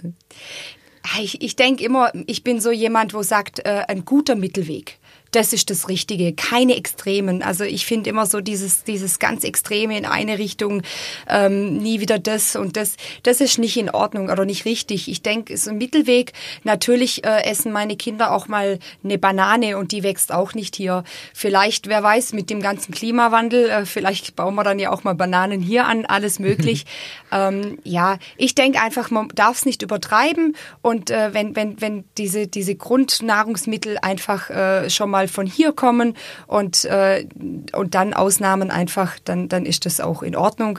Ich, 1.20 1.42
ich 1.42 1.56
denke 1.56 1.82
immer, 1.82 2.12
ich 2.26 2.44
bin 2.44 2.60
so 2.60 2.70
jemand, 2.70 3.14
wo 3.14 3.22
sagt, 3.24 3.66
äh, 3.66 3.82
ein 3.88 4.04
guter 4.04 4.36
Mittelweg 4.36 4.98
das 5.32 5.52
ist 5.52 5.70
das 5.70 5.88
Richtige. 5.88 6.34
Keine 6.34 6.76
Extremen. 6.76 7.42
Also 7.42 7.64
ich 7.64 7.86
finde 7.86 8.10
immer 8.10 8.26
so 8.26 8.40
dieses, 8.40 8.84
dieses 8.84 9.18
ganz 9.18 9.44
Extreme 9.44 9.96
in 9.96 10.04
eine 10.04 10.38
Richtung, 10.38 10.82
ähm, 11.28 11.78
nie 11.78 12.00
wieder 12.00 12.18
das 12.18 12.54
und 12.54 12.76
das, 12.76 12.96
das 13.22 13.40
ist 13.40 13.58
nicht 13.58 13.76
in 13.76 13.90
Ordnung 13.90 14.28
oder 14.28 14.44
nicht 14.44 14.66
richtig. 14.66 15.08
Ich 15.08 15.22
denke, 15.22 15.54
es 15.54 15.62
ist 15.62 15.68
ein 15.68 15.78
Mittelweg. 15.78 16.32
Natürlich 16.64 17.24
äh, 17.24 17.44
essen 17.44 17.72
meine 17.72 17.96
Kinder 17.96 18.32
auch 18.32 18.46
mal 18.46 18.78
eine 19.02 19.18
Banane 19.18 19.78
und 19.78 19.92
die 19.92 20.02
wächst 20.02 20.32
auch 20.32 20.52
nicht 20.54 20.76
hier. 20.76 21.02
Vielleicht, 21.32 21.88
wer 21.88 22.02
weiß, 22.02 22.34
mit 22.34 22.50
dem 22.50 22.60
ganzen 22.60 22.92
Klimawandel, 22.92 23.70
äh, 23.70 23.86
vielleicht 23.86 24.36
bauen 24.36 24.54
wir 24.54 24.64
dann 24.64 24.78
ja 24.78 24.90
auch 24.90 25.02
mal 25.02 25.14
Bananen 25.14 25.62
hier 25.62 25.86
an, 25.86 26.04
alles 26.04 26.38
möglich. 26.40 26.84
ähm, 27.32 27.78
ja, 27.84 28.18
ich 28.36 28.54
denke 28.54 28.82
einfach, 28.82 29.10
man 29.10 29.28
darf 29.34 29.56
es 29.56 29.64
nicht 29.64 29.80
übertreiben 29.80 30.56
und 30.82 31.10
äh, 31.10 31.32
wenn, 31.32 31.56
wenn, 31.56 31.80
wenn 31.80 32.04
diese, 32.18 32.46
diese 32.48 32.74
Grundnahrungsmittel 32.74 33.96
einfach 34.02 34.50
äh, 34.50 34.90
schon 34.90 35.10
mal 35.10 35.21
mal 35.22 35.28
von 35.28 35.46
hier 35.46 35.72
kommen 35.72 36.16
und, 36.46 36.84
äh, 36.84 37.26
und 37.72 37.94
dann 37.94 38.14
Ausnahmen 38.14 38.70
einfach, 38.70 39.18
dann, 39.24 39.48
dann 39.48 39.66
ist 39.66 39.86
das 39.86 40.00
auch 40.00 40.22
in 40.22 40.36
Ordnung. 40.36 40.78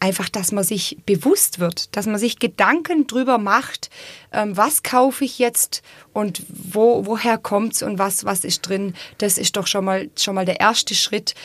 einfach, 0.00 0.28
dass 0.28 0.50
man 0.50 0.64
sich 0.64 0.98
bewusst 1.06 1.60
wird, 1.60 1.94
dass 1.96 2.06
man 2.06 2.18
sich 2.18 2.40
Gedanken 2.40 3.06
drüber 3.06 3.38
macht, 3.38 3.88
ähm, 4.32 4.56
was 4.56 4.82
kaufe 4.82 5.24
ich 5.24 5.38
jetzt 5.38 5.80
und 6.12 6.42
wo, 6.48 7.06
woher 7.06 7.38
kommt's 7.38 7.84
und 7.84 8.00
was, 8.00 8.24
was 8.24 8.42
ist 8.42 8.62
drin. 8.62 8.94
Das 9.18 9.38
ist 9.38 9.56
doch 9.56 9.68
schon 9.68 9.84
mal, 9.84 10.10
schon 10.18 10.34
mal 10.34 10.44
der 10.44 10.58
erste 10.58 10.96
Schritt. 10.96 11.36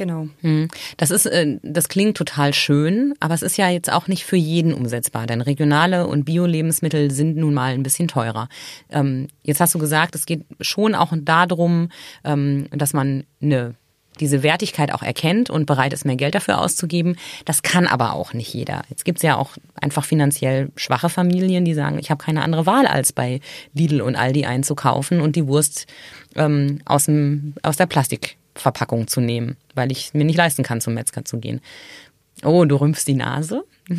Genau. 0.00 0.28
Hm. 0.40 0.68
Das 0.96 1.10
ist, 1.10 1.26
äh, 1.26 1.58
das 1.62 1.90
klingt 1.90 2.16
total 2.16 2.54
schön, 2.54 3.12
aber 3.20 3.34
es 3.34 3.42
ist 3.42 3.58
ja 3.58 3.68
jetzt 3.68 3.92
auch 3.92 4.08
nicht 4.08 4.24
für 4.24 4.36
jeden 4.36 4.72
umsetzbar, 4.72 5.26
denn 5.26 5.42
regionale 5.42 6.06
und 6.06 6.24
Bio-Lebensmittel 6.24 7.10
sind 7.10 7.36
nun 7.36 7.52
mal 7.52 7.74
ein 7.74 7.82
bisschen 7.82 8.08
teurer. 8.08 8.48
Ähm, 8.88 9.28
jetzt 9.42 9.60
hast 9.60 9.74
du 9.74 9.78
gesagt, 9.78 10.14
es 10.14 10.24
geht 10.24 10.46
schon 10.62 10.94
auch 10.94 11.12
darum, 11.20 11.90
ähm, 12.24 12.68
dass 12.70 12.94
man 12.94 13.24
eine 13.42 13.74
diese 14.20 14.42
Wertigkeit 14.42 14.90
auch 14.92 15.02
erkennt 15.02 15.50
und 15.50 15.66
bereit 15.66 15.92
ist, 15.92 16.06
mehr 16.06 16.16
Geld 16.16 16.34
dafür 16.34 16.60
auszugeben. 16.60 17.16
Das 17.44 17.60
kann 17.62 17.86
aber 17.86 18.14
auch 18.14 18.32
nicht 18.32 18.52
jeder. 18.54 18.82
Jetzt 18.88 19.04
gibt 19.04 19.18
es 19.18 19.22
ja 19.22 19.36
auch 19.36 19.50
einfach 19.74 20.06
finanziell 20.06 20.70
schwache 20.76 21.10
Familien, 21.10 21.66
die 21.66 21.74
sagen, 21.74 21.98
ich 21.98 22.10
habe 22.10 22.24
keine 22.24 22.42
andere 22.42 22.64
Wahl, 22.64 22.86
als 22.86 23.12
bei 23.12 23.40
Lidl 23.74 24.00
und 24.00 24.16
Aldi 24.16 24.46
einzukaufen 24.46 25.20
und 25.20 25.36
die 25.36 25.46
Wurst 25.46 25.86
ähm, 26.36 26.80
aus, 26.86 27.04
dem, 27.04 27.54
aus 27.62 27.76
der 27.76 27.86
Plastikverpackung 28.60 29.08
zu 29.08 29.20
nehmen, 29.20 29.56
weil 29.74 29.90
ich 29.90 30.14
mir 30.14 30.24
nicht 30.24 30.36
leisten 30.36 30.62
kann, 30.62 30.80
zum 30.80 30.94
Metzger 30.94 31.24
zu 31.24 31.38
gehen. 31.38 31.60
Oh, 32.44 32.64
du 32.64 32.76
rümpfst 32.76 33.04
die 33.06 33.14
Nase? 33.14 33.64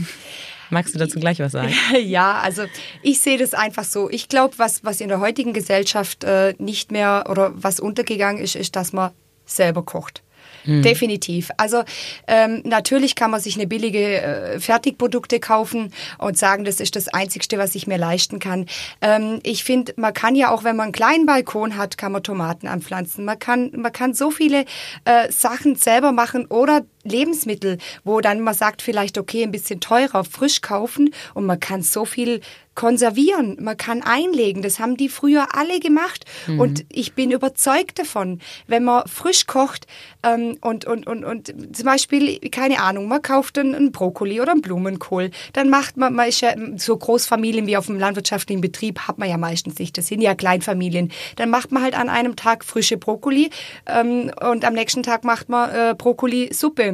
Magst 0.70 0.96
du 0.96 1.00
dazu 1.00 1.20
gleich 1.20 1.40
was 1.40 1.52
sagen? 1.52 1.74
Ja, 2.02 2.40
also 2.40 2.64
ich 3.02 3.20
sehe 3.20 3.38
das 3.38 3.54
einfach 3.54 3.84
so. 3.84 4.10
Ich 4.10 4.30
glaube, 4.30 4.58
was, 4.58 4.84
was 4.84 5.02
in 5.02 5.10
der 5.10 5.20
heutigen 5.20 5.54
Gesellschaft 5.54 6.24
äh, 6.24 6.56
nicht 6.60 6.92
mehr 6.92 7.26
oder 7.30 7.52
was 7.56 7.80
untergegangen 7.80 8.42
ist, 8.42 8.56
ist, 8.56 8.76
dass 8.76 8.94
man 8.94 9.12
selber 9.46 9.84
kocht. 9.84 10.24
Mhm. 10.66 10.82
Definitiv. 10.82 11.52
Also 11.58 11.84
ähm, 12.28 12.62
natürlich 12.66 13.16
kann 13.16 13.32
man 13.32 13.40
sich 13.40 13.56
eine 13.56 13.68
billige 13.68 14.22
äh, 14.22 14.60
Fertigprodukte 14.60 15.40
kaufen 15.40 15.92
und 16.18 16.38
sagen, 16.38 16.66
das 16.66 16.80
ist 16.80 16.96
das 16.96 17.08
Einzigste, 17.08 17.58
was 17.58 17.76
ich 17.76 17.88
mir 17.88 17.98
leisten 17.98 18.40
kann. 18.40 18.66
Ähm, 19.02 19.40
ich 19.44 19.64
finde, 19.64 19.94
man 19.98 20.14
kann 20.14 20.36
ja 20.36 20.52
auch, 20.52 20.64
wenn 20.64 20.76
man 20.76 20.86
einen 20.86 20.94
kleinen 20.94 21.26
Balkon 21.26 21.78
hat, 21.78 21.98
kann 21.98 22.12
man 22.12 22.24
Tomaten 22.24 22.68
anpflanzen. 22.68 23.26
Man 23.26 23.40
kann, 23.40 23.72
man 23.76 23.92
kann 23.92 24.14
so 24.14 24.32
viele 24.32 24.66
äh, 25.06 25.32
Sachen 25.32 25.76
selber 25.76 26.12
machen 26.12 26.46
oder 26.46 26.82
Lebensmittel, 27.04 27.78
wo 28.04 28.22
dann 28.22 28.42
man 28.42 28.54
sagt, 28.54 28.82
vielleicht 28.82 29.18
okay, 29.18 29.44
ein 29.44 29.52
bisschen 29.52 29.80
teurer, 29.80 30.24
frisch 30.24 30.62
kaufen 30.62 31.14
und 31.34 31.46
man 31.46 31.60
kann 31.60 31.82
so 31.82 32.06
viel 32.06 32.42
konservieren, 32.74 33.58
man 33.60 33.76
kann 33.76 34.02
einlegen. 34.02 34.62
Das 34.62 34.80
haben 34.80 34.96
die 34.96 35.10
früher 35.10 35.56
alle 35.56 35.80
gemacht. 35.80 36.26
Mhm. 36.48 36.60
Und 36.60 36.86
ich 36.90 37.14
bin 37.14 37.32
überzeugt 37.32 38.00
davon, 38.00 38.40
wenn 38.68 38.84
man 38.84 39.06
frisch 39.08 39.46
kocht 39.46 39.88
ähm, 40.24 40.58
und, 40.62 40.86
und, 40.86 41.06
und, 41.06 41.26
und 41.26 41.54
zum 41.76 41.86
Beispiel, 41.86 42.40
keine 42.50 42.82
Ahnung, 42.82 43.08
man 43.08 43.22
kauft 43.22 43.58
einen, 43.58 43.76
einen 43.76 43.92
Brokkoli 43.92 44.40
oder 44.40 44.52
einen 44.52 44.62
Blumenkohl, 44.62 45.32
dann 45.54 45.70
macht 45.70 45.98
man, 45.98 46.14
man 46.14 46.30
ist 46.30 46.42
ja 46.42 46.54
so 46.78 46.96
Großfamilien 46.96 47.68
wie 47.68 47.78
auf 47.78 47.88
dem 47.88 48.00
landwirtschaftlichen 48.00 48.62
Betrieb, 48.62 49.00
hat 49.00 49.18
man 49.18 49.30
ja 49.30 49.38
meistens 49.38 49.78
nicht. 49.78 49.98
Das 49.98 50.08
sind 50.08 50.22
ja 50.22 50.34
Kleinfamilien. 50.34 51.12
Dann 51.36 51.50
macht 51.50 51.72
man 51.72 51.84
halt 51.84 51.98
an 51.98 52.10
einem 52.10 52.36
Tag 52.36 52.64
frische 52.64 52.98
Brokkoli 52.98 53.50
ähm, 53.86 54.32
und 54.42 54.64
am 54.64 54.74
nächsten 54.74 55.04
Tag 55.04 55.24
macht 55.26 55.50
man 55.50 55.70
äh, 55.70 55.96
Brokkoli-Suppe 55.98 56.91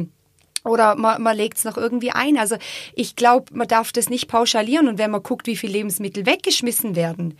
oder 0.68 0.94
man, 0.94 1.22
man 1.22 1.36
legt 1.36 1.58
es 1.58 1.64
noch 1.64 1.76
irgendwie 1.76 2.10
ein. 2.10 2.38
Also 2.38 2.56
ich 2.94 3.16
glaube, 3.16 3.46
man 3.52 3.68
darf 3.68 3.92
das 3.92 4.10
nicht 4.10 4.28
pauschalieren. 4.28 4.88
Und 4.88 4.98
wenn 4.98 5.10
man 5.10 5.22
guckt, 5.22 5.46
wie 5.46 5.56
viele 5.56 5.72
Lebensmittel 5.74 6.26
weggeschmissen 6.26 6.96
werden, 6.96 7.36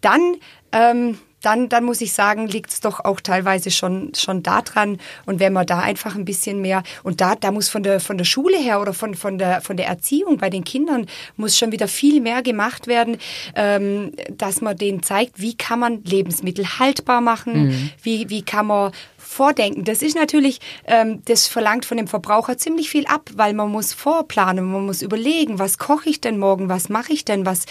dann, 0.00 0.36
ähm, 0.72 1.18
dann, 1.42 1.68
dann 1.68 1.84
muss 1.84 2.00
ich 2.00 2.12
sagen, 2.12 2.48
liegt 2.48 2.70
es 2.70 2.80
doch 2.80 3.00
auch 3.00 3.20
teilweise 3.20 3.70
schon, 3.70 4.12
schon 4.16 4.42
da 4.42 4.62
dran. 4.62 4.98
Und 5.26 5.40
wenn 5.40 5.52
man 5.52 5.66
da 5.66 5.78
einfach 5.78 6.16
ein 6.16 6.24
bisschen 6.24 6.60
mehr, 6.60 6.82
und 7.02 7.20
da, 7.20 7.34
da 7.34 7.52
muss 7.52 7.68
von 7.68 7.82
der, 7.82 8.00
von 8.00 8.18
der 8.18 8.24
Schule 8.24 8.58
her 8.58 8.80
oder 8.80 8.92
von, 8.92 9.14
von, 9.14 9.38
der, 9.38 9.60
von 9.60 9.76
der 9.76 9.86
Erziehung 9.86 10.38
bei 10.38 10.50
den 10.50 10.64
Kindern 10.64 11.06
muss 11.36 11.56
schon 11.56 11.72
wieder 11.72 11.88
viel 11.88 12.20
mehr 12.20 12.42
gemacht 12.42 12.86
werden, 12.86 13.18
ähm, 13.54 14.12
dass 14.30 14.60
man 14.60 14.76
denen 14.76 15.02
zeigt, 15.02 15.40
wie 15.40 15.56
kann 15.56 15.78
man 15.78 16.02
Lebensmittel 16.04 16.78
haltbar 16.78 17.20
machen, 17.20 17.68
mhm. 17.68 17.90
wie, 18.02 18.28
wie 18.30 18.42
kann 18.42 18.66
man 18.66 18.92
Vordenken, 19.28 19.84
das 19.84 20.00
ist 20.00 20.16
natürlich, 20.16 20.58
ähm, 20.86 21.22
das 21.26 21.48
verlangt 21.48 21.84
von 21.84 21.98
dem 21.98 22.08
Verbraucher 22.08 22.56
ziemlich 22.56 22.88
viel 22.88 23.06
ab, 23.06 23.30
weil 23.34 23.52
man 23.52 23.70
muss 23.70 23.92
vorplanen, 23.92 24.72
man 24.72 24.86
muss 24.86 25.02
überlegen, 25.02 25.58
was 25.58 25.76
koche 25.76 26.08
ich 26.08 26.20
denn 26.22 26.38
morgen, 26.38 26.70
was 26.70 26.88
mache 26.88 27.12
ich 27.12 27.26
denn, 27.26 27.44
was 27.44 27.66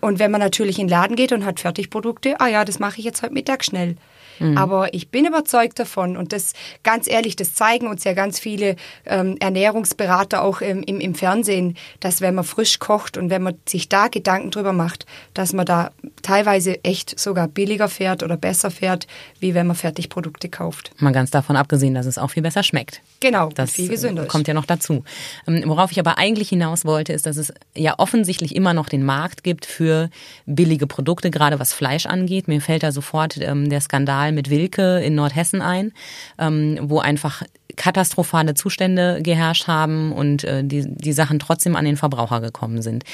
und 0.00 0.18
wenn 0.18 0.30
man 0.30 0.40
natürlich 0.40 0.78
in 0.78 0.86
den 0.86 0.90
Laden 0.90 1.16
geht 1.16 1.32
und 1.32 1.44
hat 1.44 1.60
Fertigprodukte, 1.60 2.40
ah 2.40 2.48
ja, 2.48 2.64
das 2.64 2.78
mache 2.78 2.98
ich 2.98 3.04
jetzt 3.04 3.22
heute 3.22 3.32
Mittag 3.32 3.64
schnell. 3.64 3.96
Mhm. 4.42 4.58
Aber 4.58 4.92
ich 4.94 5.08
bin 5.08 5.26
überzeugt 5.26 5.78
davon 5.78 6.16
und 6.16 6.32
das 6.32 6.52
ganz 6.82 7.08
ehrlich, 7.08 7.36
das 7.36 7.54
zeigen 7.54 7.86
uns 7.86 8.04
ja 8.04 8.12
ganz 8.12 8.38
viele 8.38 8.76
ähm, 9.06 9.36
Ernährungsberater 9.40 10.42
auch 10.42 10.60
im, 10.60 10.82
im, 10.82 11.00
im 11.00 11.14
Fernsehen, 11.14 11.76
dass 12.00 12.20
wenn 12.20 12.34
man 12.34 12.44
frisch 12.44 12.78
kocht 12.78 13.16
und 13.16 13.30
wenn 13.30 13.42
man 13.42 13.54
sich 13.68 13.88
da 13.88 14.08
Gedanken 14.08 14.50
drüber 14.50 14.72
macht, 14.72 15.06
dass 15.34 15.52
man 15.52 15.66
da 15.66 15.92
teilweise 16.22 16.82
echt 16.84 17.18
sogar 17.18 17.48
billiger 17.48 17.88
fährt 17.88 18.22
oder 18.22 18.36
besser 18.36 18.70
fährt, 18.70 19.06
wie 19.40 19.54
wenn 19.54 19.66
man 19.66 19.76
Fertigprodukte 19.76 20.48
kauft. 20.48 20.90
Mal 20.98 21.12
ganz 21.12 21.30
davon 21.30 21.56
abgesehen, 21.56 21.94
dass 21.94 22.06
es 22.06 22.18
auch 22.18 22.30
viel 22.30 22.42
besser 22.42 22.62
schmeckt. 22.62 23.00
Genau, 23.20 23.50
das 23.54 23.72
viel 23.72 23.88
gesünder 23.88 24.26
kommt 24.26 24.48
ja 24.48 24.54
noch 24.54 24.66
dazu. 24.66 25.04
Ähm, 25.46 25.62
worauf 25.66 25.92
ich 25.92 26.00
aber 26.00 26.18
eigentlich 26.18 26.48
hinaus 26.48 26.84
wollte, 26.84 27.12
ist, 27.12 27.26
dass 27.26 27.36
es 27.36 27.52
ja 27.74 27.94
offensichtlich 27.98 28.56
immer 28.56 28.74
noch 28.74 28.88
den 28.88 29.04
Markt 29.04 29.44
gibt 29.44 29.66
für 29.66 30.10
billige 30.46 30.86
Produkte, 30.86 31.30
gerade 31.30 31.60
was 31.60 31.72
Fleisch 31.72 32.06
angeht. 32.06 32.48
Mir 32.48 32.60
fällt 32.60 32.82
da 32.82 32.92
sofort 32.92 33.38
ähm, 33.38 33.70
der 33.70 33.80
Skandal 33.80 34.31
mit 34.32 34.50
Wilke 34.50 35.00
in 35.00 35.14
Nordhessen 35.14 35.62
ein, 35.62 35.92
ähm, 36.38 36.78
wo 36.82 36.98
einfach 36.98 37.42
katastrophale 37.76 38.54
Zustände 38.54 39.20
geherrscht 39.22 39.66
haben 39.66 40.12
und 40.12 40.44
äh, 40.44 40.62
die, 40.64 40.84
die 40.86 41.12
Sachen 41.12 41.38
trotzdem 41.38 41.76
an 41.76 41.84
den 41.84 41.96
Verbraucher 41.96 42.40
gekommen 42.40 42.82
sind. 42.82 43.04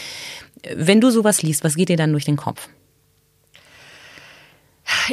Wenn 0.75 1.01
du 1.01 1.11
sowas 1.11 1.43
liest, 1.43 1.65
was 1.65 1.77
geht 1.77 1.89
dir 1.89 1.97
dann 1.97 2.13
durch 2.13 2.25
den 2.25 2.37
Kopf? 2.37 2.69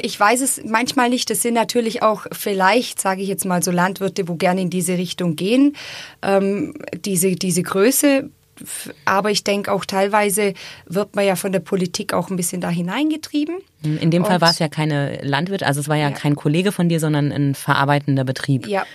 Ich 0.01 0.17
weiß 0.17 0.41
es 0.41 0.63
manchmal 0.63 1.09
nicht. 1.09 1.29
Das 1.29 1.41
sind 1.41 1.53
natürlich 1.53 2.01
auch 2.01 2.25
vielleicht, 2.31 3.01
sage 3.01 3.21
ich 3.21 3.27
jetzt 3.27 3.45
mal, 3.45 3.61
so 3.61 3.71
Landwirte, 3.71 4.27
wo 4.27 4.35
gerne 4.35 4.61
in 4.61 4.69
diese 4.69 4.97
Richtung 4.97 5.35
gehen. 5.35 5.75
Ähm, 6.21 6.73
diese, 7.05 7.35
diese 7.35 7.61
Größe 7.61 8.29
aber 9.05 9.31
ich 9.31 9.43
denke 9.43 9.71
auch 9.71 9.85
teilweise 9.85 10.53
wird 10.85 11.15
man 11.15 11.25
ja 11.25 11.35
von 11.35 11.51
der 11.51 11.59
Politik 11.59 12.13
auch 12.13 12.29
ein 12.29 12.35
bisschen 12.35 12.61
da 12.61 12.69
hineingetrieben. 12.69 13.55
In 13.83 14.11
dem 14.11 14.25
Fall 14.25 14.41
war 14.41 14.49
es 14.49 14.59
ja 14.59 14.67
keine 14.67 15.21
Landwirt, 15.21 15.63
also 15.63 15.79
es 15.79 15.87
war 15.87 15.95
ja, 15.95 16.09
ja, 16.09 16.15
kein 16.15 16.35
Kollege 16.35 16.71
von 16.71 16.89
dir, 16.89 16.99
sondern 16.99 17.31
ein 17.31 17.55
verarbeitender 17.55 18.23
Betrieb. 18.23 18.67
Ja, 18.67 18.85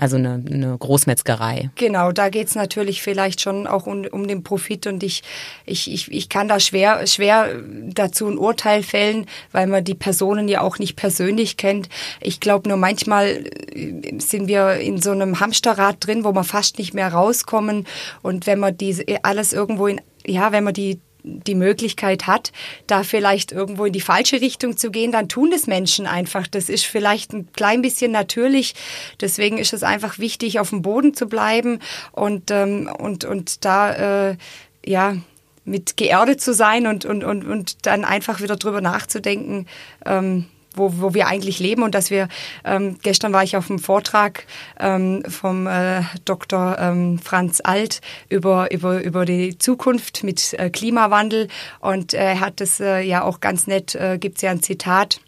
also 0.00 0.16
eine, 0.16 0.42
eine 0.48 0.78
Großmetzgerei. 0.78 1.70
Genau, 1.74 2.12
da 2.12 2.28
geht's 2.28 2.54
natürlich 2.54 3.02
vielleicht 3.02 3.40
schon 3.40 3.66
auch 3.66 3.86
um, 3.86 4.06
um 4.06 4.28
den 4.28 4.44
Profit 4.44 4.86
und 4.86 5.02
ich, 5.02 5.22
ich, 5.66 5.92
ich, 5.92 6.12
ich 6.12 6.28
kann 6.28 6.46
da 6.46 6.60
schwer, 6.60 7.06
schwer 7.06 7.48
dazu 7.92 8.28
ein 8.28 8.38
Urteil 8.38 8.84
fällen, 8.84 9.26
weil 9.50 9.66
man 9.66 9.82
die 9.82 9.94
Personen 9.94 10.46
ja 10.46 10.60
auch 10.60 10.78
nicht 10.78 10.94
persönlich 10.94 11.56
kennt. 11.56 11.88
Ich 12.20 12.38
glaube 12.38 12.68
nur 12.68 12.78
manchmal 12.78 13.44
äh, 13.74 14.18
sind 14.18 14.46
wir 14.46 14.74
in 14.74 15.02
so 15.02 15.10
einem 15.10 15.40
Hamsterrad 15.40 15.96
drin, 16.06 16.22
wo 16.24 16.32
wir 16.32 16.44
fast 16.44 16.78
nicht 16.78 16.94
mehr 16.94 17.12
rauskommen 17.12 17.84
und 18.22 18.46
wenn 18.46 18.60
man 18.60 18.76
diese 18.76 19.04
alles 19.22 19.52
irgendwo 19.52 19.88
in 19.88 20.00
ja, 20.26 20.52
wenn 20.52 20.64
man 20.64 20.74
die 20.74 21.00
die 21.46 21.54
Möglichkeit 21.54 22.26
hat, 22.26 22.52
da 22.86 23.02
vielleicht 23.02 23.52
irgendwo 23.52 23.84
in 23.84 23.92
die 23.92 24.00
falsche 24.00 24.40
Richtung 24.40 24.76
zu 24.76 24.90
gehen, 24.90 25.12
dann 25.12 25.28
tun 25.28 25.50
das 25.50 25.66
Menschen 25.66 26.06
einfach. 26.06 26.46
Das 26.46 26.68
ist 26.68 26.86
vielleicht 26.86 27.32
ein 27.32 27.52
klein 27.52 27.82
bisschen 27.82 28.12
natürlich. 28.12 28.74
Deswegen 29.20 29.58
ist 29.58 29.72
es 29.72 29.82
einfach 29.82 30.18
wichtig, 30.18 30.60
auf 30.60 30.70
dem 30.70 30.82
Boden 30.82 31.14
zu 31.14 31.26
bleiben 31.26 31.80
und, 32.12 32.50
ähm, 32.50 32.90
und, 32.98 33.24
und 33.24 33.64
da, 33.64 34.30
äh, 34.30 34.36
ja, 34.84 35.16
mit 35.64 35.96
geerdet 35.96 36.40
zu 36.40 36.54
sein 36.54 36.86
und, 36.86 37.04
und, 37.04 37.24
und, 37.24 37.46
und 37.46 37.86
dann 37.86 38.04
einfach 38.04 38.40
wieder 38.40 38.56
drüber 38.56 38.80
nachzudenken, 38.80 39.66
ähm, 40.06 40.46
wo, 40.78 41.00
wo 41.00 41.14
wir 41.14 41.26
eigentlich 41.26 41.58
leben 41.58 41.82
und 41.82 41.94
dass 41.94 42.10
wir, 42.10 42.28
ähm, 42.64 42.96
gestern 43.02 43.32
war 43.32 43.42
ich 43.42 43.56
auf 43.56 43.68
einem 43.68 43.78
Vortrag 43.78 44.44
ähm, 44.80 45.22
vom 45.28 45.66
äh, 45.66 46.02
Dr. 46.24 46.76
Ähm, 46.78 47.18
Franz 47.18 47.60
Alt 47.62 48.00
über, 48.28 48.70
über, 48.72 49.02
über 49.02 49.24
die 49.24 49.58
Zukunft 49.58 50.24
mit 50.24 50.54
äh, 50.54 50.70
Klimawandel 50.70 51.48
und 51.80 52.14
äh, 52.14 52.18
er 52.18 52.40
hat 52.40 52.60
das 52.60 52.80
äh, 52.80 53.00
ja 53.00 53.22
auch 53.22 53.40
ganz 53.40 53.66
nett, 53.66 53.94
äh, 53.94 54.18
gibt 54.18 54.36
es 54.36 54.42
ja 54.42 54.50
ein 54.50 54.62
Zitat, 54.62 55.20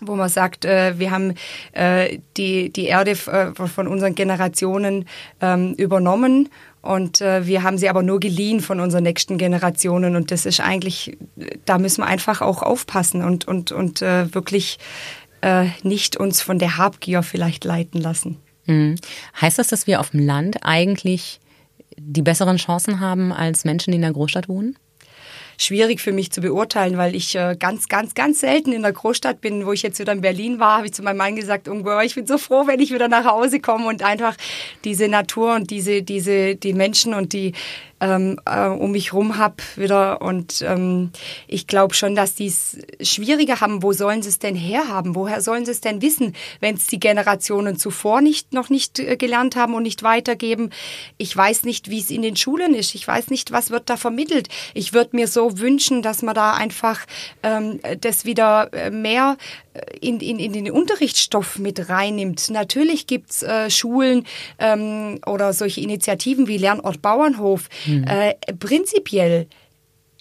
wo 0.00 0.16
man 0.16 0.28
sagt, 0.28 0.64
äh, 0.64 0.98
wir 0.98 1.10
haben 1.10 1.34
äh, 1.72 2.18
die, 2.36 2.72
die 2.72 2.86
Erde 2.86 3.12
äh, 3.12 3.52
von 3.54 3.86
unseren 3.86 4.14
Generationen 4.14 5.06
ähm, 5.40 5.74
übernommen 5.74 6.48
und 6.82 7.20
äh, 7.20 7.46
wir 7.46 7.62
haben 7.62 7.78
sie 7.78 7.88
aber 7.88 8.02
nur 8.02 8.18
geliehen 8.18 8.60
von 8.60 8.80
unseren 8.80 9.04
nächsten 9.04 9.38
Generationen. 9.38 10.16
Und 10.16 10.32
das 10.32 10.44
ist 10.46 10.60
eigentlich, 10.60 11.16
da 11.64 11.78
müssen 11.78 12.02
wir 12.02 12.08
einfach 12.08 12.40
auch 12.40 12.62
aufpassen 12.62 13.22
und, 13.22 13.46
und, 13.46 13.70
und 13.70 14.02
äh, 14.02 14.34
wirklich 14.34 14.78
äh, 15.42 15.66
nicht 15.84 16.16
uns 16.16 16.42
von 16.42 16.58
der 16.58 16.76
Habgier 16.76 17.22
vielleicht 17.22 17.64
leiten 17.64 18.00
lassen. 18.00 18.38
Mhm. 18.66 18.96
Heißt 19.40 19.60
das, 19.60 19.68
dass 19.68 19.86
wir 19.86 20.00
auf 20.00 20.10
dem 20.10 20.26
Land 20.26 20.58
eigentlich 20.62 21.40
die 21.96 22.22
besseren 22.22 22.56
Chancen 22.56 22.98
haben 22.98 23.32
als 23.32 23.64
Menschen, 23.64 23.92
die 23.92 23.96
in 23.96 24.02
der 24.02 24.12
Großstadt 24.12 24.48
wohnen? 24.48 24.76
Schwierig 25.58 26.00
für 26.00 26.12
mich 26.12 26.30
zu 26.30 26.40
beurteilen, 26.40 26.96
weil 26.96 27.14
ich 27.14 27.34
äh, 27.34 27.56
ganz, 27.58 27.88
ganz, 27.88 28.14
ganz 28.14 28.40
selten 28.40 28.72
in 28.72 28.82
der 28.82 28.92
Großstadt 28.92 29.40
bin. 29.40 29.66
Wo 29.66 29.72
ich 29.72 29.82
jetzt 29.82 29.98
wieder 29.98 30.12
in 30.12 30.20
Berlin 30.20 30.58
war, 30.58 30.78
habe 30.78 30.86
ich 30.86 30.94
zu 30.94 31.02
meinem 31.02 31.18
Mann 31.18 31.36
gesagt, 31.36 31.68
oh, 31.68 32.00
ich 32.00 32.14
bin 32.14 32.26
so 32.26 32.38
froh, 32.38 32.66
wenn 32.66 32.80
ich 32.80 32.92
wieder 32.92 33.08
nach 33.08 33.24
Hause 33.24 33.60
komme 33.60 33.86
und 33.86 34.02
einfach 34.02 34.36
diese 34.84 35.08
Natur 35.08 35.54
und 35.54 35.70
diese, 35.70 36.02
diese, 36.02 36.56
die 36.56 36.74
Menschen 36.74 37.14
und 37.14 37.32
die 37.32 37.52
ähm, 38.02 38.40
äh, 38.44 38.66
um 38.66 38.90
mich 38.90 39.12
rum 39.12 39.38
habe 39.38 39.62
wieder. 39.76 40.20
Und 40.20 40.60
ähm, 40.62 41.10
ich 41.46 41.68
glaube 41.68 41.94
schon, 41.94 42.16
dass 42.16 42.34
die 42.34 42.48
es 42.48 42.76
schwieriger 43.00 43.60
haben. 43.60 43.82
Wo 43.82 43.92
sollen 43.92 44.22
sie 44.22 44.28
es 44.28 44.40
denn 44.40 44.56
herhaben? 44.56 45.14
Woher 45.14 45.40
sollen 45.40 45.64
sie 45.64 45.70
es 45.70 45.80
denn 45.80 46.02
wissen, 46.02 46.34
wenn 46.60 46.74
es 46.74 46.88
die 46.88 46.98
Generationen 46.98 47.76
zuvor 47.76 48.20
nicht 48.20 48.52
noch 48.52 48.70
nicht 48.70 48.98
äh, 48.98 49.16
gelernt 49.16 49.54
haben 49.54 49.74
und 49.74 49.84
nicht 49.84 50.02
weitergeben? 50.02 50.70
Ich 51.16 51.34
weiß 51.34 51.62
nicht, 51.62 51.90
wie 51.90 52.00
es 52.00 52.10
in 52.10 52.22
den 52.22 52.34
Schulen 52.34 52.74
ist. 52.74 52.96
Ich 52.96 53.06
weiß 53.06 53.30
nicht, 53.30 53.52
was 53.52 53.70
wird 53.70 53.88
da 53.88 53.96
vermittelt. 53.96 54.48
Ich 54.74 54.92
würde 54.92 55.14
mir 55.14 55.28
so 55.28 55.60
wünschen, 55.60 56.02
dass 56.02 56.22
man 56.22 56.34
da 56.34 56.54
einfach 56.54 57.06
ähm, 57.44 57.78
das 58.00 58.24
wieder 58.24 58.72
äh, 58.72 58.90
mehr 58.90 59.36
in, 60.00 60.20
in, 60.20 60.38
in 60.38 60.52
den 60.52 60.70
Unterrichtsstoff 60.70 61.58
mit 61.58 61.88
reinnimmt. 61.88 62.50
Natürlich 62.50 63.06
gibt's 63.06 63.42
äh, 63.42 63.70
Schulen 63.70 64.24
ähm, 64.58 65.20
oder 65.26 65.52
solche 65.52 65.80
Initiativen 65.80 66.46
wie 66.46 66.58
Lernort 66.58 67.02
Bauernhof. 67.02 67.68
Mhm. 67.86 68.04
Äh, 68.04 68.34
prinzipiell 68.58 69.46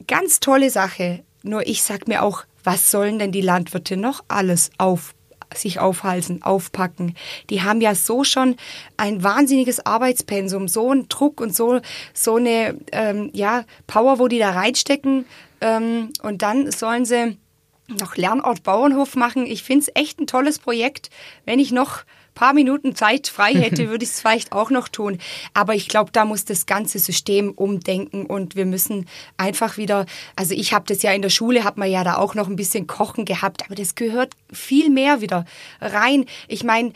ganz 0.07 0.39
tolle 0.39 0.69
Sache. 0.69 1.23
Nur 1.43 1.67
ich 1.67 1.83
sag 1.83 2.07
mir 2.07 2.23
auch, 2.23 2.45
was 2.63 2.91
sollen 2.91 3.19
denn 3.19 3.31
die 3.31 3.41
Landwirte 3.41 3.97
noch 3.97 4.23
alles 4.27 4.71
auf 4.77 5.13
sich 5.53 5.79
aufhalsen, 5.79 6.43
aufpacken. 6.43 7.15
Die 7.49 7.61
haben 7.61 7.81
ja 7.81 7.93
so 7.93 8.23
schon 8.23 8.55
ein 8.95 9.21
wahnsinniges 9.21 9.85
Arbeitspensum, 9.85 10.69
so 10.69 10.91
einen 10.91 11.09
Druck 11.09 11.41
und 11.41 11.53
so, 11.53 11.81
so 12.13 12.35
eine 12.35 12.77
ähm, 12.93 13.29
ja, 13.33 13.65
Power, 13.85 14.19
wo 14.19 14.29
die 14.29 14.39
da 14.39 14.51
reinstecken. 14.51 15.25
Ähm, 15.59 16.11
und 16.23 16.41
dann 16.41 16.71
sollen 16.71 17.03
sie 17.03 17.37
noch 17.87 18.15
Lernort 18.15 18.63
Bauernhof 18.63 19.15
machen. 19.15 19.45
Ich 19.45 19.63
finde 19.63 19.85
es 19.87 20.01
echt 20.01 20.19
ein 20.19 20.27
tolles 20.27 20.59
Projekt. 20.59 21.09
Wenn 21.45 21.59
ich 21.59 21.71
noch 21.71 22.03
paar 22.33 22.53
Minuten 22.53 22.95
Zeit 22.95 23.27
frei 23.27 23.53
hätte, 23.53 23.89
würde 23.89 24.03
ich 24.03 24.11
es 24.11 24.21
vielleicht 24.21 24.51
auch 24.51 24.69
noch 24.69 24.87
tun. 24.87 25.17
Aber 25.53 25.75
ich 25.75 25.87
glaube, 25.87 26.11
da 26.11 26.25
muss 26.25 26.45
das 26.45 26.65
ganze 26.65 26.99
System 26.99 27.51
umdenken 27.51 28.25
und 28.25 28.55
wir 28.55 28.65
müssen 28.65 29.07
einfach 29.37 29.77
wieder, 29.77 30.05
also 30.35 30.53
ich 30.53 30.73
habe 30.73 30.85
das 30.87 31.01
ja 31.01 31.11
in 31.11 31.21
der 31.21 31.29
Schule, 31.29 31.63
hat 31.63 31.77
man 31.77 31.89
ja 31.89 32.03
da 32.03 32.15
auch 32.15 32.35
noch 32.35 32.47
ein 32.47 32.55
bisschen 32.55 32.87
Kochen 32.87 33.25
gehabt, 33.25 33.65
aber 33.65 33.75
das 33.75 33.95
gehört 33.95 34.33
viel 34.51 34.89
mehr 34.89 35.21
wieder 35.21 35.45
rein. 35.79 36.25
Ich 36.47 36.63
meine, 36.63 36.93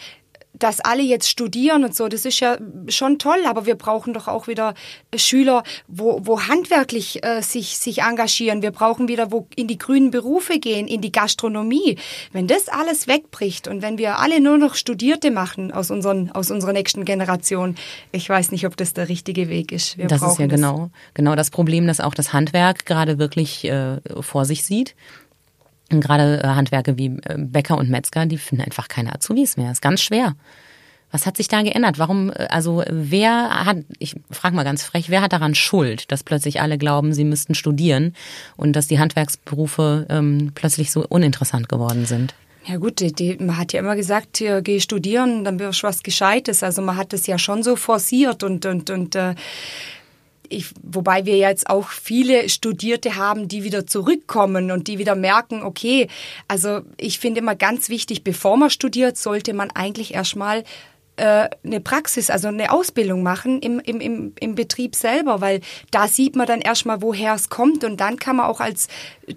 dass 0.60 0.80
alle 0.80 1.04
jetzt 1.04 1.30
studieren 1.30 1.84
und 1.84 1.96
so, 1.96 2.08
das 2.08 2.26
ist 2.26 2.40
ja 2.40 2.58
schon 2.88 3.20
toll, 3.20 3.46
aber 3.46 3.66
wir 3.66 3.76
brauchen 3.76 4.14
doch 4.14 4.28
auch 4.28 4.48
wieder 4.48 4.74
Schüler, 5.16 5.64
wo, 5.88 6.20
wo 6.24 6.42
handwerklich 6.42 7.24
äh, 7.24 7.42
sich, 7.42 7.78
sich 7.78 8.02
engagieren. 8.02 8.62
Wir 8.62 8.72
brauchen 8.72 9.08
wieder, 9.08 9.32
wo 9.32 9.48
in 9.56 9.68
die 9.68 9.78
grünen 9.78 10.12
Berufe 10.12 10.60
gehen, 10.60 10.88
in 10.88 11.02
die 11.02 11.12
Gastronomie. 11.12 11.98
Wenn 12.32 12.48
das 12.48 12.68
alles 12.68 13.08
wegbricht 13.08 13.68
und 13.68 13.82
wenn 13.82 13.98
wir 13.98 14.20
alle 14.20 14.40
nur 14.40 14.58
noch 14.58 14.76
Studierte 14.76 15.32
machen 15.32 15.72
aus, 15.72 15.92
unseren, 15.92 16.32
aus 16.32 16.52
unserer 16.52 16.74
nächsten 16.74 17.06
Generation, 17.06 17.76
ich 18.12 18.30
weiß 18.30 18.52
nicht, 18.52 18.66
ob 18.66 18.78
das 18.78 18.94
der 18.94 19.10
richtige 19.10 19.50
Weg 19.50 19.72
ist. 19.72 19.98
Wir 19.98 20.08
das 20.08 20.22
ist 20.22 20.40
ja 20.40 20.48
das. 20.48 20.56
genau, 20.56 20.90
genau 21.14 21.36
das 21.36 21.50
Problem, 21.50 21.88
dass 21.88 22.00
auch 22.00 22.14
das 22.14 22.34
Handwerk 22.34 22.86
gerade 22.86 23.18
wirklich 23.18 23.66
äh, 23.66 24.00
vor 24.22 24.46
sich 24.46 24.64
sieht. 24.64 24.96
Und 25.92 26.02
gerade 26.02 26.44
äh, 26.44 26.48
Handwerke 26.48 26.98
wie 26.98 27.18
äh, 27.24 27.38
Bäcker 27.38 27.78
und 27.78 27.90
Metzger, 27.90 28.26
die 28.26 28.38
finden 28.38 28.64
einfach 28.64 28.88
keine 28.88 29.14
Azubis 29.14 29.58
mehr. 29.58 29.72
Ist 29.72 29.82
ganz 29.82 30.02
schwer. 30.02 30.36
Was 31.12 31.26
hat 31.26 31.38
sich 31.38 31.48
da 31.48 31.62
geändert? 31.62 32.00
Warum, 32.00 32.32
äh, 32.32 32.48
also 32.50 32.84
wer 32.90 33.66
hat, 33.66 33.78
ich 34.00 34.16
frage 34.32 34.56
mal 34.56 34.64
ganz 34.64 34.84
frech, 34.84 35.10
wer 35.10 35.22
hat 35.22 35.34
daran 35.34 35.56
Schuld, 35.56 36.12
dass 36.12 36.24
plötzlich 36.24 36.62
alle 36.62 36.78
glauben, 36.78 37.14
sie 37.14 37.24
müssten 37.24 37.56
studieren 37.56 38.16
und 38.58 38.76
dass 38.76 38.88
die 38.88 39.00
Handwerksberufe 39.00 40.08
ähm, 40.10 40.52
plötzlich 40.56 40.92
so 40.92 41.06
uninteressant 41.08 41.70
geworden 41.70 42.06
sind? 42.06 42.34
Ja 42.66 42.78
gut, 42.78 43.00
die, 43.00 43.14
die, 43.14 43.38
man 43.38 43.58
hat 43.58 43.74
ja 43.74 43.80
immer 43.80 43.96
gesagt, 43.96 44.38
hier, 44.38 44.62
geh 44.64 44.80
studieren, 44.80 45.44
dann 45.44 45.60
wirst 45.60 45.84
du 45.84 45.88
was 45.88 46.02
Gescheites. 46.02 46.64
Also 46.64 46.82
man 46.82 46.98
hat 46.98 47.14
das 47.14 47.28
ja 47.28 47.38
schon 47.38 47.62
so 47.62 47.76
forciert 47.76 48.42
und, 48.44 48.66
und, 48.66 48.90
und 48.90 49.16
äh, 49.16 49.36
ich, 50.50 50.68
wobei 50.82 51.26
wir 51.26 51.38
jetzt 51.38 51.70
auch 51.70 51.90
viele 51.90 52.50
Studierte 52.50 53.16
haben, 53.16 53.48
die 53.48 53.64
wieder 53.64 53.88
zurückkommen 53.88 54.72
und 54.72 54.88
die 54.88 54.98
wieder 54.98 55.16
merken, 55.16 55.64
okay, 55.64 56.08
also 56.48 56.82
ich 56.98 57.20
finde 57.20 57.40
immer 57.40 57.56
ganz 57.56 57.90
wichtig, 57.90 58.24
bevor 58.24 58.58
man 58.58 58.70
studiert, 58.70 59.18
sollte 59.18 59.54
man 59.54 59.72
eigentlich 59.72 60.14
erstmal 60.14 60.64
äh, 61.18 61.50
eine 61.64 61.80
Praxis, 61.80 62.30
also 62.30 62.48
eine 62.48 62.72
Ausbildung 62.72 63.24
machen 63.24 63.62
im, 63.62 63.80
im, 63.80 64.00
im, 64.00 64.34
im 64.40 64.56
Betrieb 64.56 64.96
selber, 64.96 65.42
weil 65.42 65.62
da 65.92 66.08
sieht 66.08 66.36
man 66.36 66.48
dann 66.48 66.62
erstmal, 66.62 67.02
woher 67.02 67.34
es 67.34 67.50
kommt 67.50 67.84
und 67.84 68.00
dann 68.00 68.18
kann 68.18 68.38
man 68.38 68.48
auch 68.48 68.60
als 68.60 68.88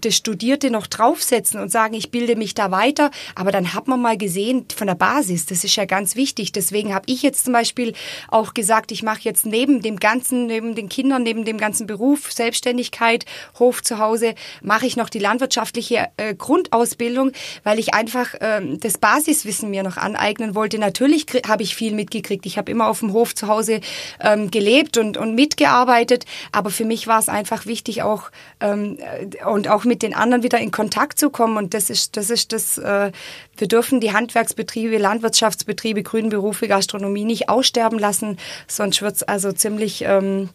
das 0.00 0.16
Studierte 0.16 0.70
noch 0.70 0.86
draufsetzen 0.86 1.60
und 1.60 1.70
sagen, 1.70 1.94
ich 1.94 2.10
bilde 2.10 2.36
mich 2.36 2.54
da 2.54 2.70
weiter, 2.70 3.10
aber 3.34 3.52
dann 3.52 3.74
hat 3.74 3.88
man 3.88 4.00
mal 4.00 4.16
gesehen 4.16 4.66
von 4.74 4.86
der 4.86 4.94
Basis, 4.94 5.46
das 5.46 5.64
ist 5.64 5.76
ja 5.76 5.84
ganz 5.84 6.16
wichtig. 6.16 6.52
Deswegen 6.52 6.94
habe 6.94 7.04
ich 7.06 7.22
jetzt 7.22 7.44
zum 7.44 7.52
Beispiel 7.52 7.94
auch 8.28 8.54
gesagt, 8.54 8.92
ich 8.92 9.02
mache 9.02 9.20
jetzt 9.22 9.46
neben 9.46 9.82
dem 9.82 9.98
ganzen, 9.98 10.46
neben 10.46 10.74
den 10.74 10.88
Kindern, 10.88 11.22
neben 11.22 11.44
dem 11.44 11.58
ganzen 11.58 11.86
Beruf, 11.86 12.32
Selbstständigkeit, 12.32 13.24
Hof 13.58 13.82
zu 13.82 13.98
Hause, 13.98 14.34
mache 14.62 14.86
ich 14.86 14.96
noch 14.96 15.08
die 15.08 15.18
landwirtschaftliche 15.18 16.08
äh, 16.16 16.34
Grundausbildung, 16.34 17.32
weil 17.64 17.78
ich 17.78 17.94
einfach 17.94 18.34
äh, 18.34 18.60
das 18.78 18.98
Basiswissen 18.98 19.70
mir 19.70 19.82
noch 19.82 19.96
aneignen 19.96 20.54
wollte. 20.54 20.78
Natürlich 20.78 21.26
habe 21.46 21.62
ich 21.62 21.67
ich 21.68 21.76
viel 21.76 21.94
mitgekriegt. 21.94 22.46
Ich 22.46 22.58
habe 22.58 22.70
immer 22.70 22.88
auf 22.88 23.00
dem 23.00 23.12
Hof 23.12 23.34
zu 23.34 23.48
Hause 23.48 23.80
ähm, 24.20 24.50
gelebt 24.50 24.98
und, 24.98 25.16
und 25.16 25.34
mitgearbeitet, 25.34 26.24
aber 26.52 26.70
für 26.70 26.84
mich 26.84 27.06
war 27.06 27.18
es 27.18 27.28
einfach 27.28 27.66
wichtig, 27.66 28.02
auch 28.02 28.30
ähm, 28.60 28.98
und 29.46 29.68
auch 29.68 29.84
mit 29.84 30.02
den 30.02 30.14
anderen 30.14 30.42
wieder 30.42 30.58
in 30.58 30.70
Kontakt 30.70 31.18
zu 31.18 31.30
kommen. 31.30 31.56
Und 31.56 31.74
das 31.74 31.90
ist 31.90 32.16
das 32.16 32.30
ist 32.30 32.52
das. 32.52 32.78
Äh, 32.78 33.12
wir 33.56 33.68
dürfen 33.68 34.00
die 34.00 34.12
Handwerksbetriebe, 34.12 34.98
Landwirtschaftsbetriebe, 34.98 36.02
grünen 36.02 36.28
Berufe, 36.30 36.68
Gastronomie 36.68 37.24
nicht 37.24 37.48
aussterben 37.48 37.98
lassen, 37.98 38.38
sonst 38.68 39.02
wird 39.02 39.16
es 39.16 39.22
also 39.22 39.52
ziemlich 39.52 40.02
ähm, 40.02 40.48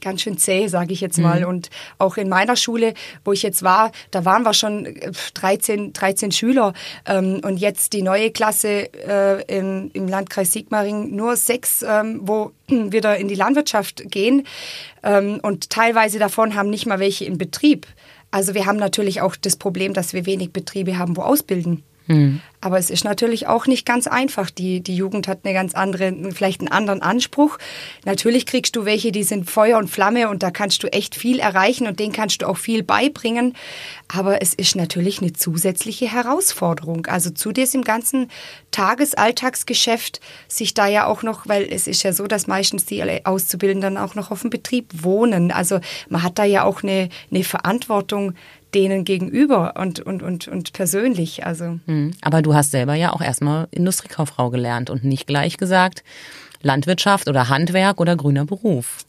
ganz 0.00 0.22
schön 0.22 0.38
zäh, 0.38 0.68
sage 0.68 0.92
ich 0.92 1.00
jetzt 1.00 1.18
mal. 1.18 1.40
Mhm. 1.40 1.46
Und 1.46 1.70
auch 1.98 2.16
in 2.16 2.28
meiner 2.28 2.56
Schule, 2.56 2.94
wo 3.24 3.32
ich 3.32 3.42
jetzt 3.42 3.62
war, 3.62 3.92
da 4.10 4.24
waren 4.24 4.42
wir 4.42 4.54
schon 4.54 4.88
13, 5.34 5.88
äh, 5.88 5.90
13 5.92 6.32
Schüler. 6.32 6.72
Ähm, 7.06 7.40
und 7.44 7.58
jetzt 7.58 7.92
die 7.92 8.02
neue 8.02 8.30
Klasse 8.30 8.92
äh, 8.92 9.42
im, 9.46 9.90
im 9.92 10.08
Landkreis 10.08 10.52
Sigmaring 10.52 11.14
nur 11.14 11.36
sechs, 11.36 11.82
ähm, 11.86 12.20
wo 12.22 12.52
wieder 12.68 13.16
in 13.16 13.28
die 13.28 13.34
Landwirtschaft 13.34 14.10
gehen. 14.10 14.46
Ähm, 15.02 15.40
und 15.42 15.70
teilweise 15.70 16.18
davon 16.18 16.54
haben 16.54 16.70
nicht 16.70 16.86
mal 16.86 16.98
welche 16.98 17.24
in 17.24 17.38
Betrieb. 17.38 17.86
Also 18.30 18.54
wir 18.54 18.66
haben 18.66 18.78
natürlich 18.78 19.20
auch 19.20 19.36
das 19.36 19.56
Problem, 19.56 19.94
dass 19.94 20.12
wir 20.12 20.26
wenig 20.26 20.52
Betriebe 20.52 20.98
haben, 20.98 21.16
wo 21.16 21.22
ausbilden. 21.22 21.84
Mhm. 22.06 22.40
Aber 22.60 22.78
es 22.78 22.88
ist 22.88 23.04
natürlich 23.04 23.46
auch 23.46 23.66
nicht 23.66 23.84
ganz 23.84 24.06
einfach. 24.06 24.48
Die, 24.48 24.80
die 24.80 24.96
Jugend 24.96 25.28
hat 25.28 25.40
eine 25.44 25.52
ganz 25.52 25.74
andere, 25.74 26.14
vielleicht 26.32 26.60
einen 26.62 26.72
anderen 26.72 27.02
Anspruch. 27.02 27.58
Natürlich 28.06 28.46
kriegst 28.46 28.74
du 28.74 28.86
welche, 28.86 29.12
die 29.12 29.22
sind 29.22 29.50
Feuer 29.50 29.76
und 29.76 29.88
Flamme 29.88 30.30
und 30.30 30.42
da 30.42 30.50
kannst 30.50 30.82
du 30.82 30.86
echt 30.86 31.14
viel 31.14 31.40
erreichen 31.40 31.86
und 31.86 32.00
denen 32.00 32.14
kannst 32.14 32.40
du 32.40 32.48
auch 32.48 32.56
viel 32.56 32.82
beibringen. 32.82 33.54
Aber 34.08 34.40
es 34.40 34.54
ist 34.54 34.76
natürlich 34.76 35.20
eine 35.20 35.34
zusätzliche 35.34 36.10
Herausforderung. 36.10 37.04
Also 37.06 37.28
zu 37.28 37.52
diesem 37.52 37.82
ganzen 37.82 38.30
Tagesalltagsgeschäft 38.70 40.20
sich 40.48 40.72
da 40.72 40.86
ja 40.86 41.06
auch 41.06 41.22
noch, 41.22 41.46
weil 41.46 41.64
es 41.70 41.86
ist 41.86 42.02
ja 42.02 42.14
so, 42.14 42.26
dass 42.26 42.46
meistens 42.46 42.86
die 42.86 43.02
Auszubildenden 43.26 43.98
auch 43.98 44.14
noch 44.14 44.30
auf 44.30 44.40
dem 44.40 44.48
Betrieb 44.48 44.90
wohnen. 44.94 45.50
Also 45.50 45.80
man 46.08 46.22
hat 46.22 46.38
da 46.38 46.44
ja 46.44 46.64
auch 46.64 46.82
eine, 46.82 47.10
eine 47.30 47.44
Verantwortung, 47.44 48.34
denen 48.74 49.04
gegenüber 49.04 49.74
und, 49.78 50.00
und, 50.00 50.22
und, 50.22 50.48
und 50.48 50.72
persönlich. 50.72 51.46
Also. 51.46 51.78
Hm. 51.86 52.12
Aber 52.20 52.42
du 52.42 52.54
hast 52.54 52.70
selber 52.70 52.94
ja 52.94 53.12
auch 53.12 53.20
erstmal 53.20 53.68
Industriekauffrau 53.70 54.50
gelernt 54.50 54.90
und 54.90 55.04
nicht 55.04 55.26
gleich 55.26 55.56
gesagt, 55.56 56.02
Landwirtschaft 56.64 57.28
oder 57.28 57.48
Handwerk 57.48 58.00
oder 58.00 58.16
grüner 58.16 58.44
Beruf. 58.44 59.04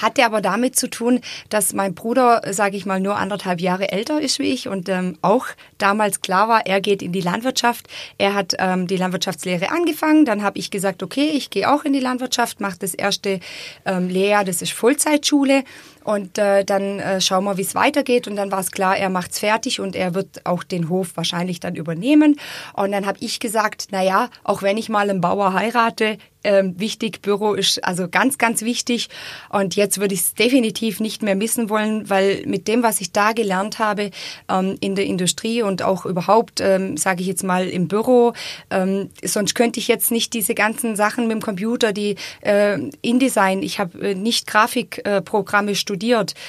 Hatte 0.00 0.24
aber 0.24 0.40
damit 0.40 0.76
zu 0.76 0.88
tun, 0.88 1.20
dass 1.48 1.74
mein 1.74 1.94
Bruder, 1.94 2.42
sage 2.50 2.76
ich 2.76 2.86
mal, 2.86 3.00
nur 3.00 3.16
anderthalb 3.16 3.60
Jahre 3.60 3.92
älter 3.92 4.20
ist 4.20 4.38
wie 4.38 4.52
ich 4.52 4.68
und 4.68 4.88
ähm, 4.88 5.18
auch 5.20 5.46
damals 5.78 6.20
klar 6.20 6.48
war, 6.48 6.66
er 6.66 6.80
geht 6.80 7.02
in 7.02 7.12
die 7.12 7.20
Landwirtschaft. 7.20 7.88
Er 8.16 8.34
hat 8.34 8.54
ähm, 8.58 8.86
die 8.86 8.96
Landwirtschaftslehre 8.96 9.70
angefangen, 9.70 10.24
dann 10.24 10.42
habe 10.42 10.58
ich 10.58 10.70
gesagt, 10.70 11.02
okay, 11.02 11.30
ich 11.34 11.50
gehe 11.50 11.70
auch 11.70 11.84
in 11.84 11.92
die 11.92 12.00
Landwirtschaft, 12.00 12.60
mache 12.60 12.78
das 12.78 12.94
erste 12.94 13.40
ähm, 13.84 14.08
Lehrjahr, 14.08 14.44
das 14.44 14.62
ist 14.62 14.72
Vollzeitschule 14.72 15.64
und 16.04 16.38
äh, 16.38 16.64
dann 16.64 16.98
äh, 16.98 17.20
schauen 17.20 17.44
wir, 17.44 17.56
wie 17.56 17.62
es 17.62 17.74
weitergeht. 17.74 18.26
Und 18.26 18.36
dann 18.36 18.50
war 18.50 18.60
es 18.60 18.70
klar, 18.70 18.96
er 18.96 19.10
macht's 19.10 19.38
fertig 19.38 19.80
und 19.80 19.96
er 19.96 20.14
wird 20.14 20.46
auch 20.46 20.62
den 20.62 20.88
Hof 20.88 21.16
wahrscheinlich 21.16 21.60
dann 21.60 21.74
übernehmen. 21.74 22.38
Und 22.74 22.92
dann 22.92 23.06
habe 23.06 23.18
ich 23.20 23.40
gesagt, 23.40 23.88
na 23.90 24.02
ja, 24.02 24.28
auch 24.44 24.62
wenn 24.62 24.76
ich 24.76 24.88
mal 24.88 25.08
einen 25.08 25.20
Bauer 25.20 25.52
heirate, 25.52 26.18
ähm, 26.44 26.78
wichtig. 26.78 27.22
Büro 27.22 27.54
ist 27.54 27.84
also 27.84 28.08
ganz, 28.08 28.38
ganz 28.38 28.62
wichtig. 28.62 29.08
Und 29.50 29.76
jetzt 29.76 30.00
würde 30.00 30.14
ich 30.14 30.20
es 30.20 30.34
definitiv 30.34 31.00
nicht 31.00 31.22
mehr 31.22 31.34
missen 31.34 31.68
wollen, 31.68 32.08
weil 32.08 32.42
mit 32.46 32.68
dem, 32.68 32.82
was 32.82 33.00
ich 33.00 33.12
da 33.12 33.32
gelernt 33.32 33.78
habe 33.78 34.10
ähm, 34.48 34.76
in 34.80 34.94
der 34.94 35.04
Industrie 35.04 35.62
und 35.62 35.82
auch 35.82 36.06
überhaupt, 36.06 36.60
ähm, 36.60 36.96
sage 36.96 37.20
ich 37.20 37.26
jetzt 37.26 37.44
mal, 37.44 37.68
im 37.68 37.88
Büro, 37.88 38.32
ähm, 38.70 39.10
sonst 39.22 39.54
könnte 39.54 39.80
ich 39.80 39.88
jetzt 39.88 40.10
nicht 40.10 40.32
diese 40.32 40.54
ganzen 40.54 40.96
Sachen 40.96 41.26
mit 41.26 41.36
dem 41.36 41.42
Computer, 41.42 41.92
die 41.92 42.16
äh, 42.40 42.78
InDesign, 43.02 43.62
ich 43.62 43.78
habe 43.78 44.10
äh, 44.10 44.14
nicht 44.14 44.46
Grafikprogramme 44.46 45.72
äh, 45.72 45.74
studiert, 45.74 45.89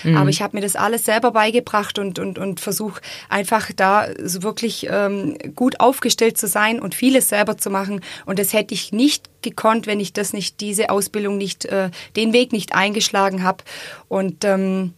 mhm. 0.04 0.18
aber 0.18 0.30
ich 0.30 0.42
habe 0.42 0.58
mir 0.58 0.62
das 0.62 0.76
alles 0.76 1.06
selber 1.06 1.32
beigebracht 1.32 2.00
und, 2.00 2.20
und, 2.20 2.38
und 2.38 2.60
versuche 2.60 3.02
einfach 3.30 3.72
da 3.76 4.08
so 4.24 4.44
wirklich 4.44 4.88
ähm, 4.90 5.38
gut 5.56 5.80
aufgestellt 5.80 6.38
zu 6.38 6.48
sein 6.48 6.80
und 6.80 6.96
vieles 6.96 7.30
selber 7.30 7.58
zu 7.58 7.70
machen. 7.70 8.02
Und 8.26 8.40
das 8.40 8.54
hätte 8.54 8.74
ich 8.74 8.92
nicht 8.92 9.30
gekonnt, 9.42 9.88
wenn 9.88 10.00
ich 10.00 10.14
das 10.14 10.34
nicht, 10.34 10.60
diese 10.62 10.90
Ausbildung 10.90 11.38
nicht, 11.38 11.66
äh, 11.66 11.90
den 12.16 12.34
Weg 12.34 12.52
nicht 12.52 12.74
eingeschlagen 12.74 13.44
habe. 13.44 13.64
Und 14.08 14.44
ähm, 14.46 14.94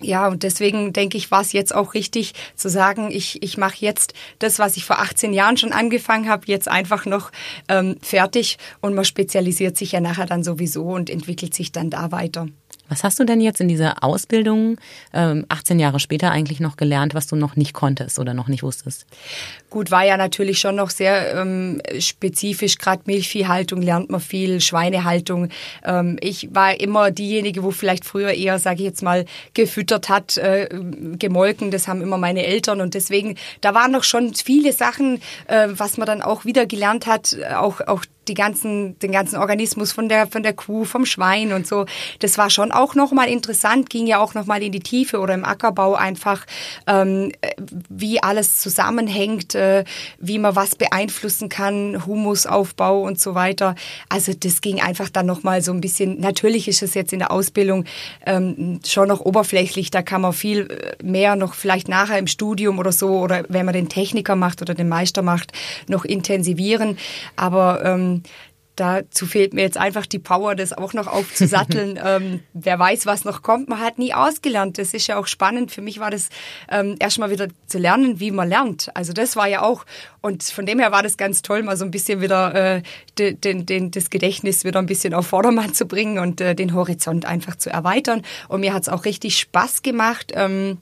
ja, 0.00 0.28
und 0.28 0.42
deswegen 0.42 0.92
denke 0.92 1.18
ich, 1.18 1.30
war 1.30 1.42
es 1.42 1.52
jetzt 1.52 1.74
auch 1.74 1.92
richtig 1.94 2.32
zu 2.56 2.70
sagen, 2.70 3.10
ich, 3.10 3.42
ich 3.42 3.58
mache 3.58 3.76
jetzt 3.78 4.14
das, 4.38 4.58
was 4.58 4.76
ich 4.76 4.84
vor 4.84 4.98
18 4.98 5.34
Jahren 5.34 5.58
schon 5.58 5.72
angefangen 5.72 6.28
habe, 6.28 6.44
jetzt 6.46 6.68
einfach 6.68 7.04
noch 7.04 7.30
ähm, 7.68 7.96
fertig 8.00 8.56
und 8.80 8.94
man 8.94 9.04
spezialisiert 9.04 9.76
sich 9.76 9.92
ja 9.92 10.00
nachher 10.00 10.26
dann 10.26 10.42
sowieso 10.42 10.84
und 10.84 11.10
entwickelt 11.10 11.54
sich 11.54 11.70
dann 11.70 11.90
da 11.90 12.12
weiter. 12.12 12.48
Was 12.90 13.04
hast 13.04 13.20
du 13.20 13.24
denn 13.24 13.40
jetzt 13.40 13.60
in 13.60 13.68
dieser 13.68 14.02
Ausbildung 14.02 14.76
ähm, 15.14 15.46
18 15.48 15.78
Jahre 15.78 16.00
später 16.00 16.32
eigentlich 16.32 16.58
noch 16.58 16.76
gelernt, 16.76 17.14
was 17.14 17.28
du 17.28 17.36
noch 17.36 17.54
nicht 17.54 17.72
konntest 17.72 18.18
oder 18.18 18.34
noch 18.34 18.48
nicht 18.48 18.64
wusstest? 18.64 19.06
Gut, 19.70 19.92
war 19.92 20.04
ja 20.04 20.16
natürlich 20.16 20.58
schon 20.58 20.74
noch 20.74 20.90
sehr 20.90 21.36
ähm, 21.36 21.80
spezifisch. 22.00 22.78
Gerade 22.78 23.02
Milchviehhaltung 23.06 23.80
lernt 23.80 24.10
man 24.10 24.20
viel, 24.20 24.60
Schweinehaltung. 24.60 25.50
Ähm, 25.84 26.18
ich 26.20 26.52
war 26.52 26.80
immer 26.80 27.12
diejenige, 27.12 27.62
wo 27.62 27.70
vielleicht 27.70 28.04
früher 28.04 28.32
eher, 28.32 28.58
sage 28.58 28.80
ich 28.80 28.86
jetzt 28.86 29.02
mal, 29.02 29.24
gefüttert 29.54 30.08
hat, 30.08 30.36
äh, 30.36 30.68
gemolken. 31.16 31.70
Das 31.70 31.86
haben 31.86 32.02
immer 32.02 32.18
meine 32.18 32.44
Eltern 32.44 32.80
und 32.80 32.94
deswegen, 32.94 33.36
da 33.60 33.72
waren 33.72 33.92
noch 33.92 34.04
schon 34.04 34.34
viele 34.34 34.72
Sachen, 34.72 35.22
äh, 35.46 35.68
was 35.70 35.96
man 35.96 36.06
dann 36.06 36.22
auch 36.22 36.44
wieder 36.44 36.66
gelernt 36.66 37.06
hat, 37.06 37.36
auch 37.54 37.80
auch 37.86 38.04
die 38.28 38.34
ganzen, 38.34 38.98
den 38.98 39.12
ganzen 39.12 39.36
Organismus 39.36 39.92
von 39.92 40.08
der, 40.08 40.26
von 40.26 40.42
der 40.42 40.52
Kuh, 40.52 40.84
vom 40.84 41.06
Schwein 41.06 41.52
und 41.52 41.66
so. 41.66 41.86
Das 42.18 42.38
war 42.38 42.50
schon 42.50 42.70
auch 42.70 42.94
nochmal 42.94 43.28
interessant, 43.28 43.90
ging 43.90 44.06
ja 44.06 44.20
auch 44.20 44.34
nochmal 44.34 44.62
in 44.62 44.72
die 44.72 44.80
Tiefe 44.80 45.18
oder 45.18 45.34
im 45.34 45.44
Ackerbau 45.44 45.94
einfach, 45.94 46.46
ähm, 46.86 47.32
wie 47.88 48.22
alles 48.22 48.58
zusammenhängt, 48.58 49.54
äh, 49.54 49.84
wie 50.18 50.38
man 50.38 50.54
was 50.54 50.76
beeinflussen 50.76 51.48
kann, 51.48 52.06
Humusaufbau 52.06 53.02
und 53.02 53.18
so 53.18 53.34
weiter. 53.34 53.74
Also 54.08 54.32
das 54.38 54.60
ging 54.60 54.80
einfach 54.80 55.08
dann 55.08 55.26
nochmal 55.26 55.62
so 55.62 55.72
ein 55.72 55.80
bisschen, 55.80 56.20
natürlich 56.20 56.68
ist 56.68 56.82
es 56.82 56.94
jetzt 56.94 57.12
in 57.12 57.20
der 57.20 57.30
Ausbildung 57.30 57.84
ähm, 58.26 58.80
schon 58.86 59.08
noch 59.08 59.20
oberflächlich, 59.20 59.90
da 59.90 60.02
kann 60.02 60.20
man 60.20 60.32
viel 60.32 60.70
äh, 60.70 61.02
mehr 61.02 61.36
noch 61.36 61.54
vielleicht 61.54 61.88
nachher 61.88 62.18
im 62.18 62.26
Studium 62.26 62.78
oder 62.78 62.92
so 62.92 63.18
oder 63.18 63.44
wenn 63.48 63.64
man 63.64 63.74
den 63.74 63.88
Techniker 63.88 64.36
macht 64.36 64.60
oder 64.62 64.74
den 64.74 64.88
Meister 64.88 65.22
macht, 65.22 65.52
noch 65.88 66.04
intensivieren. 66.04 66.98
Aber 67.36 67.84
ähm, 67.84 68.09
dazu 68.80 69.26
fehlt 69.26 69.52
mir 69.52 69.60
jetzt 69.60 69.76
einfach 69.76 70.06
die 70.06 70.18
Power, 70.18 70.54
das 70.54 70.72
auch 70.72 70.94
noch 70.94 71.06
aufzusatteln. 71.06 71.98
ähm, 72.04 72.40
wer 72.54 72.78
weiß, 72.78 73.04
was 73.04 73.24
noch 73.24 73.42
kommt. 73.42 73.68
Man 73.68 73.80
hat 73.80 73.98
nie 73.98 74.14
ausgelernt. 74.14 74.78
Das 74.78 74.94
ist 74.94 75.06
ja 75.06 75.18
auch 75.18 75.26
spannend. 75.26 75.70
Für 75.70 75.82
mich 75.82 76.00
war 76.00 76.10
das 76.10 76.30
ähm, 76.70 76.96
erstmal 76.98 77.30
wieder 77.30 77.48
zu 77.66 77.78
lernen, 77.78 78.20
wie 78.20 78.30
man 78.30 78.48
lernt. 78.48 78.88
Also 78.96 79.12
das 79.12 79.36
war 79.36 79.46
ja 79.46 79.62
auch, 79.62 79.84
und 80.22 80.42
von 80.44 80.64
dem 80.64 80.78
her 80.78 80.92
war 80.92 81.02
das 81.02 81.18
ganz 81.18 81.42
toll, 81.42 81.62
mal 81.62 81.76
so 81.76 81.84
ein 81.84 81.90
bisschen 81.90 82.22
wieder 82.22 82.54
äh, 82.76 82.82
den, 83.18 83.66
den, 83.66 83.90
das 83.90 84.08
Gedächtnis 84.08 84.64
wieder 84.64 84.78
ein 84.78 84.86
bisschen 84.86 85.12
auf 85.12 85.26
Vordermann 85.26 85.74
zu 85.74 85.86
bringen 85.86 86.18
und 86.18 86.40
äh, 86.40 86.54
den 86.54 86.74
Horizont 86.74 87.26
einfach 87.26 87.56
zu 87.56 87.70
erweitern. 87.70 88.22
Und 88.48 88.60
mir 88.60 88.72
hat 88.72 88.82
es 88.82 88.88
auch 88.88 89.04
richtig 89.04 89.38
Spaß 89.38 89.82
gemacht. 89.82 90.32
Ähm, 90.34 90.78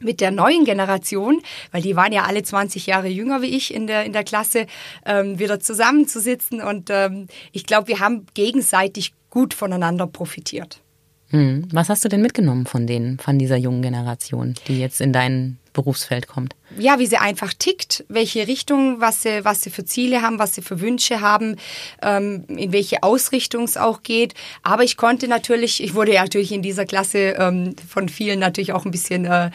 mit 0.00 0.20
der 0.20 0.30
neuen 0.30 0.64
Generation, 0.64 1.40
weil 1.72 1.82
die 1.82 1.96
waren 1.96 2.12
ja 2.12 2.24
alle 2.24 2.42
20 2.42 2.86
Jahre 2.86 3.08
jünger 3.08 3.42
wie 3.42 3.56
ich 3.56 3.72
in 3.72 3.86
der, 3.86 4.04
in 4.04 4.12
der 4.12 4.24
Klasse, 4.24 4.66
ähm, 5.06 5.38
wieder 5.38 5.60
zusammenzusitzen. 5.60 6.60
Und 6.60 6.90
ähm, 6.90 7.26
ich 7.52 7.66
glaube, 7.66 7.88
wir 7.88 8.00
haben 8.00 8.26
gegenseitig 8.34 9.12
gut 9.30 9.54
voneinander 9.54 10.06
profitiert. 10.06 10.80
Hm. 11.28 11.68
Was 11.72 11.88
hast 11.88 12.04
du 12.04 12.08
denn 12.08 12.22
mitgenommen 12.22 12.66
von 12.66 12.86
denen, 12.86 13.18
von 13.18 13.38
dieser 13.38 13.56
jungen 13.56 13.82
Generation, 13.82 14.54
die 14.66 14.80
jetzt 14.80 15.00
in 15.00 15.12
dein 15.12 15.59
Berufsfeld 15.72 16.26
kommt? 16.26 16.54
ja, 16.78 16.98
wie 16.98 17.06
sie 17.06 17.16
einfach 17.16 17.52
tickt, 17.52 18.04
welche 18.08 18.46
Richtung, 18.46 19.00
was 19.00 19.22
sie, 19.22 19.44
was 19.44 19.62
sie 19.62 19.70
für 19.70 19.84
Ziele 19.84 20.22
haben, 20.22 20.38
was 20.38 20.54
sie 20.54 20.62
für 20.62 20.80
Wünsche 20.80 21.20
haben, 21.20 21.56
ähm, 22.02 22.44
in 22.48 22.72
welche 22.72 23.02
Ausrichtung 23.02 23.64
es 23.64 23.76
auch 23.76 24.02
geht. 24.02 24.34
Aber 24.62 24.84
ich 24.84 24.96
konnte 24.96 25.26
natürlich, 25.26 25.82
ich 25.82 25.94
wurde 25.94 26.14
ja 26.14 26.22
natürlich 26.22 26.52
in 26.52 26.62
dieser 26.62 26.86
Klasse 26.86 27.34
ähm, 27.38 27.74
von 27.88 28.08
vielen 28.08 28.38
natürlich 28.38 28.72
auch 28.72 28.84
ein 28.84 28.90
bisschen, 28.90 29.24
äh, 29.24 29.50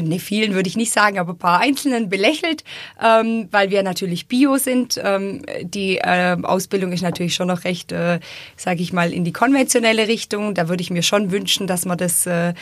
ne, 0.00 0.18
vielen 0.18 0.54
würde 0.54 0.68
ich 0.68 0.76
nicht 0.76 0.92
sagen, 0.92 1.18
aber 1.18 1.32
ein 1.34 1.38
paar 1.38 1.60
Einzelnen 1.60 2.08
belächelt, 2.08 2.64
ähm, 3.02 3.48
weil 3.50 3.70
wir 3.70 3.82
natürlich 3.82 4.26
Bio 4.26 4.56
sind. 4.56 5.00
Ähm, 5.02 5.42
die 5.62 5.98
äh, 5.98 6.36
Ausbildung 6.42 6.92
ist 6.92 7.02
natürlich 7.02 7.34
schon 7.34 7.48
noch 7.48 7.64
recht, 7.64 7.92
äh, 7.92 8.18
sage 8.56 8.82
ich 8.82 8.92
mal, 8.92 9.12
in 9.12 9.24
die 9.24 9.32
konventionelle 9.32 10.08
Richtung. 10.08 10.54
Da 10.54 10.68
würde 10.68 10.82
ich 10.82 10.90
mir 10.90 11.02
schon 11.02 11.30
wünschen, 11.30 11.66
dass 11.66 11.84
man 11.84 11.98
das 11.98 12.26
äh, 12.26 12.54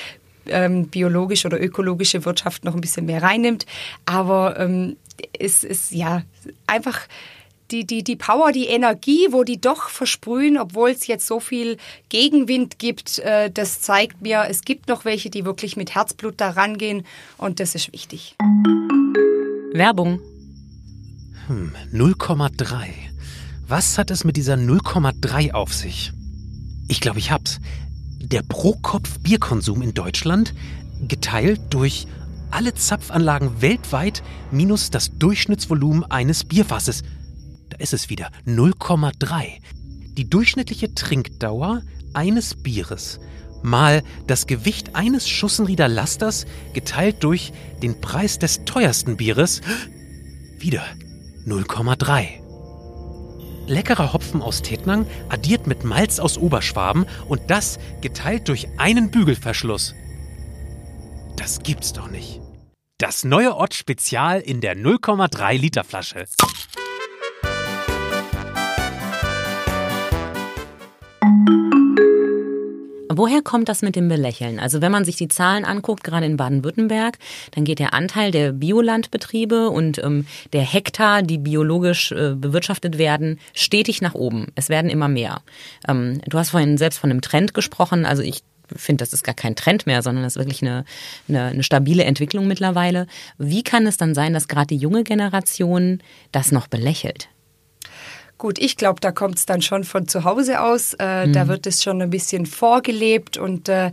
ähm, 0.48 0.88
biologische 0.88 1.48
oder 1.48 1.60
ökologische 1.60 2.24
Wirtschaft 2.24 2.64
noch 2.64 2.74
ein 2.74 2.80
bisschen 2.80 3.06
mehr 3.06 3.22
reinnimmt. 3.22 3.66
Aber 4.04 4.58
ähm, 4.58 4.96
es 5.38 5.64
ist 5.64 5.92
ja 5.92 6.22
einfach 6.66 7.00
die, 7.70 7.84
die, 7.84 8.04
die 8.04 8.16
Power, 8.16 8.52
die 8.52 8.66
Energie, 8.66 9.28
wo 9.30 9.42
die 9.42 9.60
doch 9.60 9.88
versprühen, 9.88 10.58
obwohl 10.58 10.90
es 10.90 11.06
jetzt 11.06 11.26
so 11.26 11.40
viel 11.40 11.78
Gegenwind 12.08 12.78
gibt, 12.78 13.18
äh, 13.20 13.50
das 13.50 13.80
zeigt 13.80 14.22
mir, 14.22 14.46
es 14.48 14.62
gibt 14.62 14.88
noch 14.88 15.04
welche, 15.04 15.30
die 15.30 15.44
wirklich 15.44 15.76
mit 15.76 15.94
Herzblut 15.94 16.34
da 16.36 16.50
rangehen 16.50 17.04
und 17.38 17.60
das 17.60 17.74
ist 17.74 17.92
wichtig. 17.92 18.36
Werbung. 19.72 20.20
Hm, 21.48 21.72
0,3. 21.92 22.86
Was 23.68 23.98
hat 23.98 24.10
es 24.10 24.24
mit 24.24 24.36
dieser 24.36 24.54
0,3 24.54 25.52
auf 25.52 25.74
sich? 25.74 26.12
Ich 26.88 27.00
glaube, 27.00 27.18
ich 27.18 27.32
hab's 27.32 27.58
der 28.28 28.42
Pro-Kopf-Bierkonsum 28.42 29.82
in 29.82 29.94
Deutschland 29.94 30.54
geteilt 31.06 31.60
durch 31.70 32.06
alle 32.50 32.74
Zapfanlagen 32.74 33.60
weltweit 33.60 34.22
minus 34.50 34.90
das 34.90 35.16
Durchschnittsvolumen 35.18 36.04
eines 36.04 36.44
Bierfasses. 36.44 37.02
Da 37.68 37.78
ist 37.78 37.92
es 37.92 38.08
wieder 38.08 38.30
0,3. 38.46 39.60
Die 40.16 40.28
durchschnittliche 40.28 40.94
Trinkdauer 40.94 41.82
eines 42.14 42.54
Bieres 42.54 43.20
mal 43.62 44.02
das 44.26 44.46
Gewicht 44.46 44.94
eines 44.94 45.28
Schussenrieder 45.28 45.88
Lasters 45.88 46.46
geteilt 46.72 47.24
durch 47.24 47.52
den 47.82 48.00
Preis 48.00 48.38
des 48.38 48.64
teuersten 48.64 49.16
Bieres 49.16 49.60
wieder 50.58 50.82
0,3 51.46 52.45
leckerer 53.66 54.12
Hopfen 54.12 54.42
aus 54.42 54.62
Tettnang, 54.62 55.06
addiert 55.28 55.66
mit 55.66 55.84
Malz 55.84 56.18
aus 56.18 56.38
Oberschwaben 56.38 57.06
und 57.28 57.42
das 57.48 57.78
geteilt 58.00 58.48
durch 58.48 58.68
einen 58.78 59.10
Bügelverschluss. 59.10 59.94
Das 61.36 61.62
gibt's 61.62 61.92
doch 61.92 62.10
nicht. 62.10 62.40
Das 62.98 63.24
neue 63.24 63.56
Ott 63.56 63.74
Spezial 63.74 64.40
in 64.40 64.62
der 64.62 64.74
0,3 64.74 65.58
Liter 65.58 65.84
Flasche. 65.84 66.24
Woher 73.08 73.40
kommt 73.42 73.68
das 73.68 73.82
mit 73.82 73.94
dem 73.94 74.08
Belächeln? 74.08 74.58
Also 74.58 74.80
wenn 74.80 74.90
man 74.90 75.04
sich 75.04 75.16
die 75.16 75.28
Zahlen 75.28 75.64
anguckt, 75.64 76.02
gerade 76.02 76.26
in 76.26 76.36
Baden-Württemberg, 76.36 77.18
dann 77.52 77.64
geht 77.64 77.78
der 77.78 77.94
Anteil 77.94 78.30
der 78.30 78.52
Biolandbetriebe 78.52 79.70
und 79.70 80.02
ähm, 80.02 80.26
der 80.52 80.62
Hektar, 80.62 81.22
die 81.22 81.38
biologisch 81.38 82.12
äh, 82.12 82.34
bewirtschaftet 82.34 82.98
werden, 82.98 83.38
stetig 83.54 84.02
nach 84.02 84.14
oben. 84.14 84.48
Es 84.54 84.68
werden 84.68 84.90
immer 84.90 85.08
mehr. 85.08 85.42
Ähm, 85.86 86.20
du 86.26 86.38
hast 86.38 86.50
vorhin 86.50 86.78
selbst 86.78 86.98
von 86.98 87.10
einem 87.10 87.20
Trend 87.20 87.54
gesprochen. 87.54 88.04
Also 88.06 88.22
ich 88.22 88.42
finde, 88.74 89.02
das 89.02 89.12
ist 89.12 89.22
gar 89.22 89.34
kein 89.34 89.54
Trend 89.54 89.86
mehr, 89.86 90.02
sondern 90.02 90.24
das 90.24 90.34
ist 90.34 90.40
wirklich 90.40 90.62
eine, 90.62 90.84
eine, 91.28 91.44
eine 91.44 91.62
stabile 91.62 92.04
Entwicklung 92.04 92.48
mittlerweile. 92.48 93.06
Wie 93.38 93.62
kann 93.62 93.86
es 93.86 93.96
dann 93.96 94.14
sein, 94.14 94.32
dass 94.32 94.48
gerade 94.48 94.66
die 94.68 94.76
junge 94.76 95.04
Generation 95.04 96.02
das 96.32 96.50
noch 96.50 96.66
belächelt? 96.66 97.28
Gut, 98.38 98.58
ich 98.58 98.76
glaube, 98.76 99.00
da 99.00 99.12
kommt 99.12 99.38
es 99.38 99.46
dann 99.46 99.62
schon 99.62 99.84
von 99.84 100.08
zu 100.08 100.24
Hause 100.24 100.60
aus. 100.60 100.94
Äh, 100.94 101.26
mhm. 101.26 101.32
Da 101.32 101.48
wird 101.48 101.66
es 101.66 101.82
schon 101.82 102.02
ein 102.02 102.10
bisschen 102.10 102.44
vorgelebt 102.44 103.38
und 103.38 103.68
äh, 103.68 103.90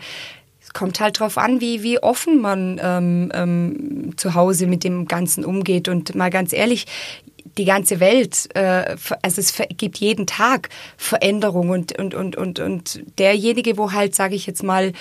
es 0.61 0.73
kommt 0.73 0.99
halt 0.99 1.19
drauf 1.19 1.37
an, 1.37 1.61
wie, 1.61 1.81
wie 1.83 1.99
offen 1.99 2.41
man 2.41 2.79
ähm, 2.83 3.31
ähm, 3.33 4.13
zu 4.17 4.33
Hause 4.33 4.67
mit 4.67 4.83
dem 4.83 5.07
Ganzen 5.07 5.45
umgeht. 5.45 5.87
Und 5.87 6.15
mal 6.15 6.29
ganz 6.29 6.51
ehrlich, 6.51 6.85
die 7.57 7.65
ganze 7.65 7.99
Welt, 7.99 8.49
äh, 8.55 8.95
also 9.21 9.39
es 9.39 9.53
gibt 9.77 9.97
jeden 9.99 10.25
Tag 10.25 10.69
Veränderung 10.97 11.69
und, 11.69 11.97
und, 11.97 12.13
und, 12.13 12.35
und, 12.35 12.59
und 12.59 13.03
derjenige, 13.19 13.77
wo 13.77 13.91
halt, 13.91 14.15
sage 14.15 14.35
ich 14.35 14.45
jetzt 14.45 14.63
mal, 14.63 14.93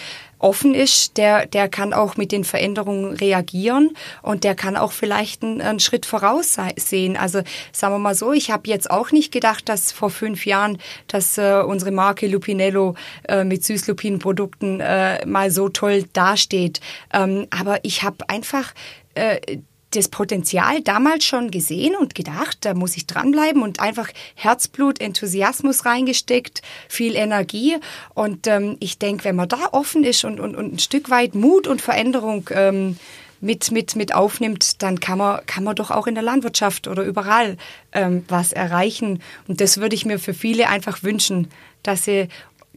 offen 0.42 0.74
ist, 0.74 1.16
der, 1.16 1.46
der 1.46 1.68
kann 1.68 1.92
auch 1.92 2.16
mit 2.16 2.32
den 2.32 2.44
Veränderungen 2.44 3.14
reagieren 3.14 3.90
und 4.22 4.44
der 4.44 4.54
kann 4.54 4.76
auch 4.76 4.92
vielleicht 4.92 5.42
einen, 5.42 5.60
einen 5.60 5.80
Schritt 5.80 6.06
voraussehen. 6.06 7.16
Also 7.16 7.42
sagen 7.72 7.94
wir 7.94 7.98
mal 7.98 8.14
so, 8.14 8.32
ich 8.32 8.50
habe 8.50 8.68
jetzt 8.68 8.90
auch 8.90 9.12
nicht 9.12 9.32
gedacht, 9.32 9.68
dass 9.68 9.92
vor 9.92 10.10
fünf 10.10 10.46
Jahren, 10.46 10.78
dass 11.06 11.38
äh, 11.38 11.62
unsere 11.66 11.90
Marke 11.90 12.26
Lupinello 12.26 12.94
äh, 13.28 13.44
mit 13.44 13.64
Süßlupinenprodukten 13.64 14.80
äh, 14.80 15.24
mal 15.26 15.50
so 15.50 15.68
toll 15.68 16.04
dasteht. 16.12 16.80
Ähm, 17.12 17.46
aber 17.50 17.84
ich 17.84 18.02
habe 18.02 18.28
einfach 18.28 18.74
äh, 19.14 19.58
das 19.94 20.08
Potenzial 20.08 20.80
damals 20.82 21.24
schon 21.24 21.50
gesehen 21.50 21.94
und 21.94 22.14
gedacht, 22.14 22.58
da 22.62 22.74
muss 22.74 22.96
ich 22.96 23.06
dranbleiben 23.06 23.62
und 23.62 23.80
einfach 23.80 24.08
Herzblut, 24.34 25.00
Enthusiasmus 25.00 25.84
reingesteckt, 25.84 26.62
viel 26.88 27.14
Energie. 27.14 27.76
Und 28.14 28.46
ähm, 28.46 28.76
ich 28.80 28.98
denke, 28.98 29.24
wenn 29.24 29.36
man 29.36 29.48
da 29.48 29.68
offen 29.72 30.04
ist 30.04 30.24
und, 30.24 30.40
und, 30.40 30.56
und 30.56 30.74
ein 30.74 30.78
Stück 30.78 31.10
weit 31.10 31.34
Mut 31.34 31.66
und 31.66 31.80
Veränderung 31.80 32.48
ähm, 32.52 32.96
mit, 33.40 33.72
mit, 33.72 33.96
mit 33.96 34.14
aufnimmt, 34.14 34.82
dann 34.82 35.00
kann 35.00 35.18
man, 35.18 35.44
kann 35.46 35.64
man 35.64 35.74
doch 35.74 35.90
auch 35.90 36.06
in 36.06 36.14
der 36.14 36.22
Landwirtschaft 36.22 36.86
oder 36.86 37.02
überall 37.02 37.56
ähm, 37.92 38.24
was 38.28 38.52
erreichen. 38.52 39.20
Und 39.48 39.60
das 39.60 39.78
würde 39.78 39.96
ich 39.96 40.06
mir 40.06 40.18
für 40.18 40.34
viele 40.34 40.68
einfach 40.68 41.02
wünschen, 41.02 41.48
dass 41.82 42.04
sie 42.04 42.28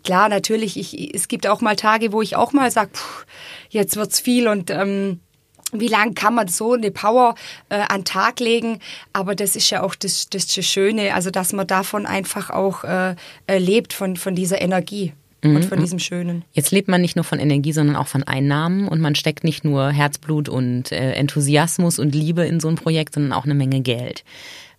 Klar, 0.04 0.30
natürlich, 0.30 0.78
ich, 0.78 1.16
es 1.16 1.28
gibt 1.28 1.48
auch 1.48 1.62
mal 1.62 1.76
Tage, 1.76 2.12
wo 2.12 2.22
ich 2.22 2.36
auch 2.36 2.54
mal 2.54 2.70
sage, 2.70 2.92
jetzt 3.70 3.96
wird's 3.96 4.20
viel 4.20 4.48
und 4.48 4.70
ähm, 4.70 5.20
wie 5.72 5.88
lange 5.88 6.14
kann 6.14 6.36
man 6.36 6.48
so 6.48 6.74
eine 6.74 6.92
Power 6.92 7.36
äh, 7.70 7.76
an 7.76 8.02
den 8.02 8.06
Tag 8.06 8.40
legen? 8.40 8.80
Aber 9.14 9.36
das 9.36 9.56
ist 9.56 9.70
ja 9.70 9.84
auch 9.84 9.96
das, 9.96 10.30
das, 10.30 10.48
das 10.48 10.66
Schöne, 10.66 11.14
also 11.14 11.32
dass 11.32 11.54
man 11.54 11.68
davon 11.68 12.06
einfach 12.06 12.50
auch 12.50 12.84
äh, 12.84 13.16
lebt, 13.48 13.94
von, 13.94 14.16
von 14.16 14.36
dieser 14.36 14.62
Energie 14.62 15.14
und 15.54 15.66
von 15.66 15.78
mhm. 15.78 15.84
diesem 15.84 16.00
Schönen. 16.00 16.44
Jetzt 16.54 16.72
lebt 16.72 16.88
man 16.88 17.02
nicht 17.02 17.16
nur 17.16 17.26
von 17.26 17.40
Energie, 17.40 17.72
sondern 17.72 17.96
auch 17.96 18.08
von 18.08 18.24
Einnahmen 18.24 18.88
und 18.88 19.00
man 19.00 19.16
steckt 19.16 19.44
nicht 19.44 19.64
nur 19.64 19.92
Herzblut 19.92 20.50
und 20.50 20.92
äh, 20.92 21.14
Enthusiasmus 21.14 22.00
und 22.00 22.16
Liebe 22.16 22.46
in 22.46 22.60
so 22.60 22.68
ein 22.68 22.76
Projekt, 22.76 23.14
sondern 23.14 23.34
auch 23.34 23.46
eine 23.46 23.56
Menge 23.56 23.82
Geld. 23.82 24.24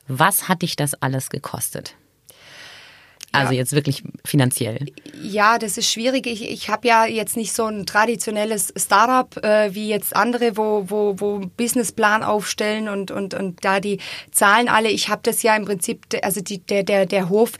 Was 0.08 0.48
hat 0.48 0.62
dich 0.62 0.76
das 0.76 0.94
alles 0.94 1.30
gekostet? 1.30 1.94
Also 3.32 3.52
ja. 3.52 3.58
jetzt 3.58 3.72
wirklich 3.72 4.02
finanziell. 4.24 4.86
Ja, 5.22 5.58
das 5.58 5.76
ist 5.76 5.90
schwierig. 5.90 6.26
Ich, 6.26 6.48
ich 6.48 6.70
habe 6.70 6.88
ja 6.88 7.04
jetzt 7.06 7.36
nicht 7.36 7.52
so 7.52 7.66
ein 7.66 7.84
traditionelles 7.84 8.72
Startup 8.76 9.44
äh, 9.44 9.74
wie 9.74 9.88
jetzt 9.88 10.16
andere, 10.16 10.56
wo, 10.56 10.84
wo, 10.88 11.14
wo 11.18 11.40
Businessplan 11.56 12.22
aufstellen 12.22 12.88
und, 12.88 13.10
und, 13.10 13.34
und 13.34 13.64
da 13.64 13.80
die 13.80 13.98
Zahlen 14.30 14.68
alle. 14.68 14.88
Ich 14.88 15.08
habe 15.08 15.20
das 15.24 15.42
ja 15.42 15.54
im 15.54 15.64
Prinzip, 15.64 16.06
also 16.22 16.40
die, 16.40 16.58
der, 16.58 16.82
der, 16.82 17.06
der 17.06 17.28
Hof 17.28 17.52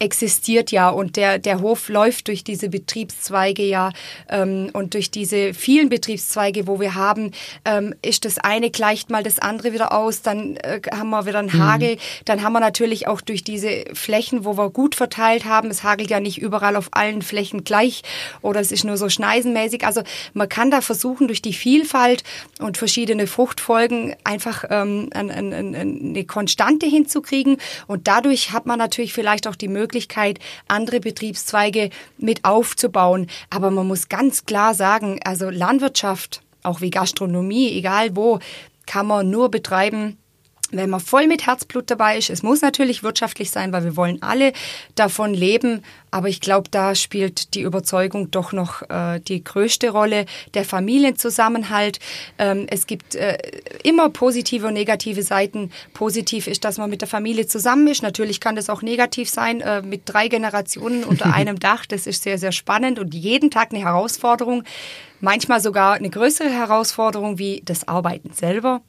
existiert 0.00 0.72
ja 0.72 0.88
und 0.88 1.16
der, 1.16 1.38
der 1.38 1.60
Hof 1.60 1.90
läuft 1.90 2.28
durch 2.28 2.42
diese 2.42 2.70
Betriebszweige 2.70 3.62
ja 3.62 3.92
ähm, 4.30 4.70
und 4.72 4.94
durch 4.94 5.10
diese 5.10 5.52
vielen 5.52 5.90
Betriebszweige, 5.90 6.66
wo 6.66 6.80
wir 6.80 6.94
haben, 6.94 7.32
ähm, 7.66 7.94
ist 8.00 8.24
das 8.24 8.38
eine 8.38 8.70
gleicht 8.70 9.10
mal 9.10 9.22
das 9.22 9.38
andere 9.38 9.74
wieder 9.74 9.92
aus, 9.92 10.22
dann 10.22 10.56
äh, 10.56 10.80
haben 10.90 11.10
wir 11.10 11.26
wieder 11.26 11.40
einen 11.40 11.54
mhm. 11.54 11.62
Hagel, 11.62 11.94
mhm. 11.96 11.98
dann 12.24 12.42
haben 12.42 12.54
wir 12.54 12.60
natürlich 12.60 13.08
auch 13.08 13.20
durch 13.20 13.44
diese 13.44 13.84
Flächen, 13.92 14.46
wo 14.46 14.56
wir 14.56 14.70
gut 14.70 14.94
verteilt 14.94 15.44
haben, 15.44 15.68
es 15.68 15.82
hagelt 15.84 16.08
ja 16.08 16.18
nicht 16.18 16.40
überall 16.40 16.76
auf 16.76 16.88
allen 16.92 17.20
Flächen 17.20 17.62
gleich 17.64 18.02
oder 18.40 18.60
es 18.60 18.72
ist 18.72 18.84
nur 18.84 18.96
so 18.96 19.10
schneisenmäßig, 19.10 19.84
also 19.84 20.02
man 20.32 20.48
kann 20.48 20.70
da 20.70 20.80
versuchen 20.80 21.26
durch 21.26 21.42
die 21.42 21.52
Vielfalt 21.52 22.24
und 22.58 22.78
verschiedene 22.78 23.26
Fruchtfolgen 23.26 24.16
einfach 24.24 24.64
ähm, 24.70 25.10
eine, 25.12 25.34
eine, 25.34 25.78
eine 25.78 26.24
Konstante 26.24 26.86
hinzukriegen 26.86 27.58
und 27.86 28.08
dadurch 28.08 28.52
hat 28.52 28.64
man 28.64 28.78
natürlich 28.78 29.12
vielleicht 29.12 29.46
auch 29.46 29.56
die 29.56 29.68
Möglichkeit, 29.68 29.89
Möglichkeit, 29.90 30.38
andere 30.68 31.00
Betriebszweige 31.00 31.90
mit 32.16 32.44
aufzubauen. 32.44 33.26
Aber 33.50 33.72
man 33.72 33.88
muss 33.88 34.08
ganz 34.08 34.44
klar 34.44 34.74
sagen, 34.74 35.18
also 35.24 35.50
Landwirtschaft, 35.50 36.42
auch 36.62 36.80
wie 36.80 36.90
Gastronomie, 36.90 37.72
egal 37.76 38.14
wo, 38.14 38.38
kann 38.86 39.08
man 39.08 39.30
nur 39.30 39.50
betreiben, 39.50 40.16
wenn 40.72 40.90
man 40.90 41.00
voll 41.00 41.26
mit 41.26 41.46
Herzblut 41.46 41.90
dabei 41.90 42.18
ist. 42.18 42.30
Es 42.30 42.42
muss 42.42 42.62
natürlich 42.62 43.02
wirtschaftlich 43.02 43.50
sein, 43.50 43.72
weil 43.72 43.84
wir 43.84 43.96
wollen 43.96 44.22
alle 44.22 44.52
davon 44.94 45.34
leben. 45.34 45.82
Aber 46.10 46.28
ich 46.28 46.40
glaube, 46.40 46.68
da 46.70 46.94
spielt 46.94 47.54
die 47.54 47.60
Überzeugung 47.60 48.30
doch 48.30 48.52
noch 48.52 48.82
äh, 48.90 49.20
die 49.20 49.42
größte 49.44 49.90
Rolle. 49.90 50.26
Der 50.54 50.64
Familienzusammenhalt. 50.64 52.00
Ähm, 52.38 52.66
es 52.68 52.86
gibt 52.86 53.14
äh, 53.14 53.38
immer 53.84 54.10
positive 54.10 54.66
und 54.66 54.74
negative 54.74 55.22
Seiten. 55.22 55.70
Positiv 55.94 56.46
ist, 56.46 56.64
dass 56.64 56.78
man 56.78 56.90
mit 56.90 57.00
der 57.00 57.08
Familie 57.08 57.46
zusammen 57.46 57.86
ist. 57.86 58.02
Natürlich 58.02 58.40
kann 58.40 58.56
das 58.56 58.70
auch 58.70 58.82
negativ 58.82 59.28
sein, 59.30 59.60
äh, 59.60 59.82
mit 59.82 60.02
drei 60.04 60.28
Generationen 60.28 61.04
unter 61.04 61.32
einem 61.34 61.58
Dach. 61.60 61.86
Das 61.86 62.06
ist 62.06 62.22
sehr, 62.22 62.38
sehr 62.38 62.52
spannend 62.52 62.98
und 62.98 63.14
jeden 63.14 63.50
Tag 63.50 63.72
eine 63.72 63.84
Herausforderung. 63.84 64.64
Manchmal 65.20 65.60
sogar 65.60 65.94
eine 65.94 66.10
größere 66.10 66.50
Herausforderung 66.50 67.38
wie 67.38 67.62
das 67.64 67.86
Arbeiten 67.86 68.32
selber. 68.32 68.80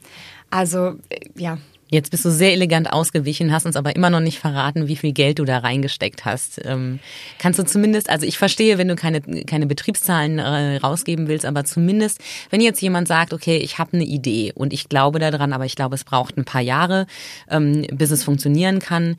Also 0.49 0.95
äh, 1.09 1.19
ja, 1.35 1.57
Jetzt 1.91 2.09
bist 2.09 2.23
du 2.23 2.31
sehr 2.31 2.53
elegant 2.53 2.91
ausgewichen, 2.93 3.51
hast 3.51 3.65
uns 3.65 3.75
aber 3.75 3.97
immer 3.97 4.09
noch 4.09 4.21
nicht 4.21 4.39
verraten, 4.39 4.87
wie 4.87 4.95
viel 4.95 5.11
Geld 5.11 5.39
du 5.39 5.43
da 5.43 5.57
reingesteckt 5.57 6.23
hast. 6.23 6.61
Ähm, 6.63 6.99
kannst 7.37 7.59
du 7.59 7.65
zumindest, 7.65 8.09
also 8.09 8.25
ich 8.25 8.37
verstehe, 8.37 8.77
wenn 8.77 8.87
du 8.87 8.95
keine, 8.95 9.19
keine 9.19 9.67
Betriebszahlen 9.67 10.39
äh, 10.39 10.77
rausgeben 10.77 11.27
willst, 11.27 11.45
aber 11.45 11.65
zumindest, 11.65 12.21
wenn 12.49 12.61
jetzt 12.61 12.81
jemand 12.81 13.09
sagt, 13.09 13.33
okay, 13.33 13.57
ich 13.57 13.77
habe 13.77 13.91
eine 13.91 14.05
Idee 14.05 14.53
und 14.55 14.71
ich 14.71 14.87
glaube 14.87 15.19
daran, 15.19 15.51
aber 15.51 15.65
ich 15.65 15.75
glaube, 15.75 15.95
es 15.95 16.05
braucht 16.05 16.37
ein 16.37 16.45
paar 16.45 16.61
Jahre, 16.61 17.07
ähm, 17.49 17.85
bis 17.91 18.11
es 18.11 18.23
funktionieren 18.23 18.79
kann, 18.79 19.17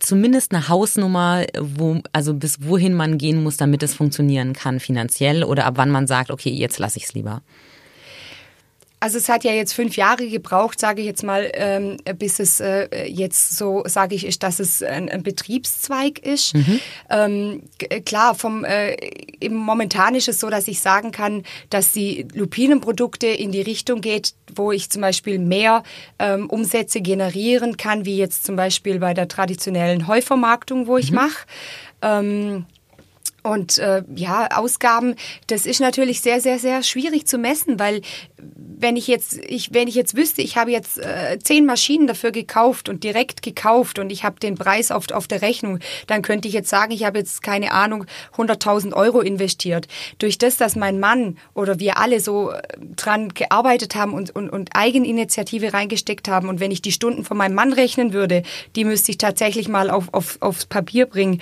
zumindest 0.00 0.52
eine 0.52 0.68
Hausnummer, 0.68 1.44
wo, 1.60 2.00
also 2.12 2.34
bis 2.34 2.66
wohin 2.66 2.92
man 2.92 3.18
gehen 3.18 3.40
muss, 3.40 3.56
damit 3.56 3.84
es 3.84 3.94
funktionieren 3.94 4.52
kann 4.52 4.80
finanziell 4.80 5.44
oder 5.44 5.64
ab 5.64 5.74
wann 5.76 5.90
man 5.90 6.08
sagt, 6.08 6.32
okay, 6.32 6.50
jetzt 6.50 6.80
lasse 6.80 6.98
ich 6.98 7.04
es 7.04 7.14
lieber. 7.14 7.40
Also 9.00 9.16
es 9.16 9.30
hat 9.30 9.44
ja 9.44 9.52
jetzt 9.52 9.72
fünf 9.72 9.96
Jahre 9.96 10.28
gebraucht, 10.28 10.78
sage 10.78 11.00
ich 11.00 11.06
jetzt 11.06 11.22
mal, 11.22 11.50
ähm, 11.54 11.96
bis 12.18 12.38
es 12.38 12.60
äh, 12.60 13.06
jetzt 13.06 13.56
so, 13.56 13.82
sage 13.86 14.14
ich, 14.14 14.26
ist, 14.26 14.42
dass 14.42 14.60
es 14.60 14.82
ein, 14.82 15.08
ein 15.08 15.22
Betriebszweig 15.22 16.18
ist. 16.18 16.54
Mhm. 16.54 16.80
Ähm, 17.08 17.62
klar, 18.04 18.34
vom 18.34 18.62
äh, 18.64 18.94
im 19.40 19.54
momentan 19.54 20.14
ist 20.14 20.28
es 20.28 20.38
so, 20.38 20.50
dass 20.50 20.68
ich 20.68 20.80
sagen 20.80 21.12
kann, 21.12 21.44
dass 21.70 21.92
die 21.92 22.28
Lupinenprodukte 22.34 23.26
in 23.26 23.52
die 23.52 23.62
Richtung 23.62 24.02
geht, 24.02 24.34
wo 24.54 24.70
ich 24.70 24.90
zum 24.90 25.00
Beispiel 25.00 25.38
mehr 25.38 25.82
ähm, 26.18 26.50
Umsätze 26.50 27.00
generieren 27.00 27.78
kann, 27.78 28.04
wie 28.04 28.18
jetzt 28.18 28.44
zum 28.44 28.56
Beispiel 28.56 28.98
bei 28.98 29.14
der 29.14 29.28
traditionellen 29.28 30.08
Heuvermarktung, 30.08 30.86
wo 30.86 30.98
ich 30.98 31.10
mhm. 31.10 31.16
mache. 31.16 32.64
Und 33.42 33.78
äh, 33.78 34.02
ja, 34.14 34.48
Ausgaben, 34.56 35.14
das 35.46 35.66
ist 35.66 35.80
natürlich 35.80 36.20
sehr, 36.20 36.40
sehr, 36.40 36.58
sehr 36.58 36.82
schwierig 36.82 37.26
zu 37.26 37.38
messen, 37.38 37.78
weil 37.78 38.02
wenn 38.80 38.96
ich 38.96 39.06
jetzt, 39.06 39.38
ich, 39.44 39.72
wenn 39.74 39.88
ich 39.88 39.94
jetzt 39.94 40.16
wüsste, 40.16 40.42
ich 40.42 40.56
habe 40.56 40.70
jetzt 40.70 40.98
äh, 40.98 41.38
zehn 41.42 41.66
Maschinen 41.66 42.06
dafür 42.06 42.32
gekauft 42.32 42.88
und 42.88 43.04
direkt 43.04 43.42
gekauft 43.42 43.98
und 43.98 44.10
ich 44.10 44.24
habe 44.24 44.40
den 44.40 44.56
Preis 44.56 44.90
auf, 44.90 45.10
auf 45.10 45.26
der 45.26 45.42
Rechnung, 45.42 45.78
dann 46.06 46.22
könnte 46.22 46.48
ich 46.48 46.54
jetzt 46.54 46.70
sagen, 46.70 46.92
ich 46.92 47.04
habe 47.04 47.18
jetzt 47.18 47.42
keine 47.42 47.72
Ahnung 47.72 48.06
100.000 48.36 48.94
Euro 48.94 49.20
investiert. 49.20 49.86
Durch 50.18 50.38
das, 50.38 50.56
dass 50.56 50.76
mein 50.76 50.98
Mann 50.98 51.36
oder 51.54 51.78
wir 51.78 51.98
alle 51.98 52.20
so 52.20 52.50
äh, 52.50 52.62
dran 52.96 53.30
gearbeitet 53.30 53.94
haben 53.94 54.14
und, 54.14 54.34
und, 54.34 54.50
und 54.50 54.70
Eigeninitiative 54.74 55.72
reingesteckt 55.72 56.28
haben 56.28 56.48
und 56.48 56.60
wenn 56.60 56.70
ich 56.70 56.82
die 56.82 56.92
Stunden 56.92 57.24
von 57.24 57.36
meinem 57.36 57.54
Mann 57.54 57.72
rechnen 57.72 58.12
würde, 58.12 58.42
die 58.76 58.84
müsste 58.84 59.12
ich 59.12 59.18
tatsächlich 59.18 59.68
mal 59.68 59.90
auf, 59.90 60.12
auf, 60.12 60.38
aufs 60.40 60.66
Papier 60.66 61.06
bringen, 61.06 61.40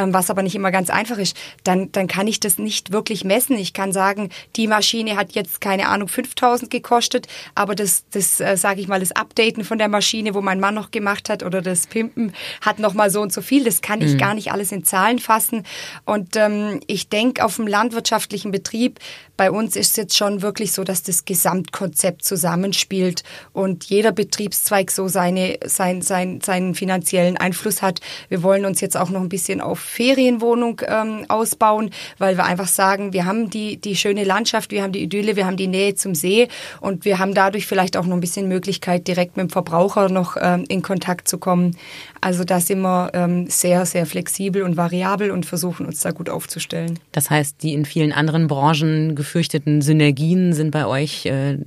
ähm, 0.00 0.14
was 0.14 0.30
aber 0.30 0.42
nicht 0.42 0.54
immer 0.54 0.70
ganz 0.70 0.90
einfach 0.90 1.18
ist, 1.18 1.36
dann, 1.64 1.92
dann 1.92 2.08
kann 2.08 2.26
ich 2.26 2.40
das 2.40 2.58
nicht 2.58 2.92
wirklich 2.92 3.24
messen. 3.24 3.56
Ich 3.56 3.72
kann 3.72 3.92
sagen, 3.92 4.30
die 4.56 4.66
Maschine 4.66 5.16
hat 5.16 5.32
jetzt 5.32 5.60
keine 5.60 5.88
Ahnung 5.88 6.08
5000 6.08 6.70
gekostet, 6.70 7.26
aber 7.54 7.74
das, 7.74 8.04
das 8.10 8.40
äh, 8.40 8.56
sage 8.56 8.80
ich 8.80 8.88
mal, 8.88 9.00
das 9.00 9.12
Updaten 9.12 9.64
von 9.64 9.78
der 9.78 9.88
Maschine, 9.88 10.34
wo 10.34 10.40
mein 10.40 10.60
Mann 10.60 10.74
noch 10.74 10.90
gemacht 10.90 11.28
hat 11.28 11.42
oder 11.42 11.62
das 11.62 11.86
Pimpen 11.86 12.32
hat 12.60 12.78
noch 12.78 12.94
mal 12.94 13.10
so 13.10 13.20
und 13.20 13.32
so 13.32 13.42
viel. 13.42 13.64
Das 13.64 13.82
kann 13.82 14.00
ich 14.00 14.14
mhm. 14.14 14.18
gar 14.18 14.34
nicht 14.34 14.52
alles 14.52 14.72
in 14.72 14.84
Zahlen 14.84 15.18
fassen. 15.18 15.64
Und 16.04 16.36
ähm, 16.36 16.80
ich 16.86 17.08
denke, 17.08 17.44
auf 17.44 17.56
dem 17.56 17.66
landwirtschaftlichen 17.66 18.50
Betrieb 18.50 18.98
bei 19.40 19.50
uns 19.50 19.74
ist 19.74 19.92
es 19.92 19.96
jetzt 19.96 20.18
schon 20.18 20.42
wirklich 20.42 20.72
so, 20.72 20.84
dass 20.84 21.02
das 21.02 21.24
Gesamtkonzept 21.24 22.22
zusammenspielt 22.22 23.22
und 23.54 23.86
jeder 23.86 24.12
Betriebszweig 24.12 24.90
so 24.90 25.08
seine, 25.08 25.58
sein, 25.64 26.02
sein, 26.02 26.42
seinen 26.42 26.74
finanziellen 26.74 27.38
Einfluss 27.38 27.80
hat. 27.80 28.00
Wir 28.28 28.42
wollen 28.42 28.66
uns 28.66 28.82
jetzt 28.82 28.98
auch 28.98 29.08
noch 29.08 29.22
ein 29.22 29.30
bisschen 29.30 29.62
auf 29.62 29.78
Ferienwohnung 29.78 30.82
ähm, 30.86 31.24
ausbauen, 31.28 31.88
weil 32.18 32.36
wir 32.36 32.44
einfach 32.44 32.68
sagen, 32.68 33.14
wir 33.14 33.24
haben 33.24 33.48
die, 33.48 33.78
die 33.78 33.96
schöne 33.96 34.24
Landschaft, 34.24 34.72
wir 34.72 34.82
haben 34.82 34.92
die 34.92 35.02
Idylle, 35.04 35.36
wir 35.36 35.46
haben 35.46 35.56
die 35.56 35.68
Nähe 35.68 35.94
zum 35.94 36.14
See 36.14 36.48
und 36.82 37.06
wir 37.06 37.18
haben 37.18 37.32
dadurch 37.32 37.64
vielleicht 37.64 37.96
auch 37.96 38.04
noch 38.04 38.18
ein 38.18 38.20
bisschen 38.20 38.46
Möglichkeit, 38.46 39.08
direkt 39.08 39.38
mit 39.38 39.44
dem 39.44 39.50
Verbraucher 39.50 40.10
noch 40.10 40.36
ähm, 40.38 40.66
in 40.68 40.82
Kontakt 40.82 41.28
zu 41.28 41.38
kommen. 41.38 41.78
Also 42.20 42.44
da 42.44 42.60
sind 42.60 42.80
wir 42.80 43.10
ähm, 43.14 43.46
sehr, 43.48 43.86
sehr 43.86 44.04
flexibel 44.04 44.62
und 44.62 44.76
variabel 44.76 45.30
und 45.30 45.46
versuchen 45.46 45.86
uns 45.86 46.00
da 46.00 46.10
gut 46.10 46.28
aufzustellen. 46.28 46.98
Das 47.12 47.30
heißt, 47.30 47.62
die 47.62 47.72
in 47.72 47.84
vielen 47.84 48.12
anderen 48.12 48.46
Branchen 48.46 49.14
gefürchteten 49.14 49.80
Synergien 49.80 50.52
sind 50.52 50.70
bei 50.70 50.86
euch 50.86 51.24
äh, 51.26 51.58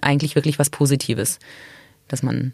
eigentlich 0.00 0.34
wirklich 0.34 0.58
was 0.58 0.70
Positives, 0.70 1.38
dass 2.08 2.22
man 2.22 2.52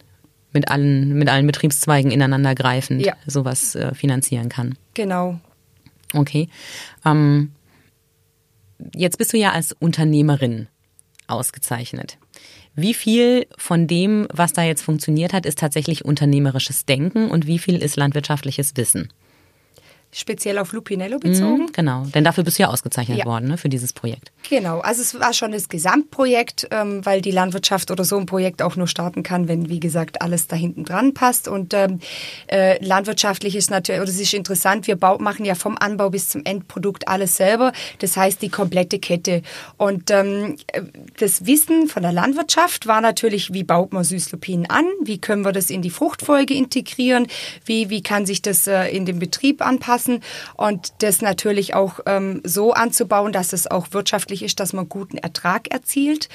mit 0.53 0.68
allen, 0.68 1.14
mit 1.14 1.28
allen 1.30 1.47
Betriebszweigen 1.47 2.11
ineinander 2.11 2.55
greifend 2.55 3.05
ja. 3.05 3.14
sowas 3.26 3.74
äh, 3.74 3.95
finanzieren 3.95 4.49
kann. 4.49 4.76
Genau. 4.95 5.41
Okay. 6.12 6.49
Ähm, 7.05 7.53
jetzt 8.95 9.16
bist 9.16 9.33
du 9.33 9.39
ja 9.39 9.53
als 9.53 9.72
Unternehmerin 9.72 10.68
ausgezeichnet. 11.26 12.18
Wie 12.74 12.94
viel 12.94 13.46
von 13.58 13.86
dem, 13.86 14.26
was 14.32 14.54
da 14.54 14.62
jetzt 14.62 14.82
funktioniert 14.82 15.32
hat, 15.32 15.44
ist 15.44 15.58
tatsächlich 15.58 16.04
unternehmerisches 16.04 16.86
Denken 16.86 17.30
und 17.30 17.46
wie 17.46 17.58
viel 17.58 17.76
ist 17.76 17.96
landwirtschaftliches 17.96 18.76
Wissen? 18.76 19.12
Speziell 20.14 20.58
auf 20.58 20.72
Lupinello 20.72 21.18
bezogen. 21.18 21.64
Mhm, 21.64 21.72
genau, 21.72 22.04
denn 22.14 22.22
dafür 22.22 22.44
bist 22.44 22.58
du 22.58 22.64
ja 22.64 22.68
ausgezeichnet 22.68 23.18
ja. 23.18 23.24
worden 23.24 23.48
ne, 23.48 23.56
für 23.56 23.70
dieses 23.70 23.94
Projekt. 23.94 24.30
Genau, 24.48 24.80
also 24.80 25.00
es 25.00 25.18
war 25.18 25.32
schon 25.32 25.52
das 25.52 25.70
Gesamtprojekt, 25.70 26.68
ähm, 26.70 27.04
weil 27.04 27.22
die 27.22 27.30
Landwirtschaft 27.30 27.90
oder 27.90 28.04
so 28.04 28.18
ein 28.18 28.26
Projekt 28.26 28.60
auch 28.60 28.76
nur 28.76 28.86
starten 28.86 29.22
kann, 29.22 29.48
wenn, 29.48 29.70
wie 29.70 29.80
gesagt, 29.80 30.20
alles 30.20 30.48
da 30.48 30.56
hinten 30.56 30.84
dran 30.84 31.14
passt. 31.14 31.48
Und 31.48 31.72
ähm, 31.72 32.00
äh, 32.48 32.84
landwirtschaftlich 32.84 33.56
ist 33.56 33.70
natürlich, 33.70 34.02
oder 34.02 34.10
es 34.10 34.20
ist 34.20 34.34
interessant, 34.34 34.86
wir 34.86 34.96
bau, 34.96 35.16
machen 35.16 35.46
ja 35.46 35.54
vom 35.54 35.78
Anbau 35.78 36.10
bis 36.10 36.28
zum 36.28 36.44
Endprodukt 36.44 37.08
alles 37.08 37.36
selber. 37.36 37.72
Das 38.00 38.16
heißt, 38.18 38.42
die 38.42 38.50
komplette 38.50 38.98
Kette. 38.98 39.40
Und 39.78 40.10
ähm, 40.10 40.56
das 41.18 41.46
Wissen 41.46 41.88
von 41.88 42.02
der 42.02 42.12
Landwirtschaft 42.12 42.86
war 42.86 43.00
natürlich, 43.00 43.54
wie 43.54 43.64
baut 43.64 43.94
man 43.94 44.04
Süßlupinen 44.04 44.68
an? 44.68 44.84
Wie 45.02 45.18
können 45.18 45.42
wir 45.42 45.52
das 45.52 45.70
in 45.70 45.80
die 45.80 45.90
Fruchtfolge 45.90 46.52
integrieren? 46.52 47.28
Wie, 47.64 47.88
wie 47.88 48.02
kann 48.02 48.26
sich 48.26 48.42
das 48.42 48.66
äh, 48.66 48.88
in 48.88 49.06
den 49.06 49.18
Betrieb 49.18 49.64
anpassen? 49.64 50.01
Anpassen 50.03 50.20
und 50.57 50.92
das 50.98 51.22
natürlich 51.22 51.74
auch 51.74 52.00
ähm, 52.07 52.40
so 52.44 52.72
anzubauen, 52.72 53.32
dass 53.32 53.53
es 53.53 53.70
auch 53.70 53.88
wirtschaftlich 53.92 54.42
ist, 54.42 54.61
dass 54.61 54.72
man 54.72 54.88
guten 54.88 55.18
Ertrag 55.18 55.70
erzielt. 55.70 56.28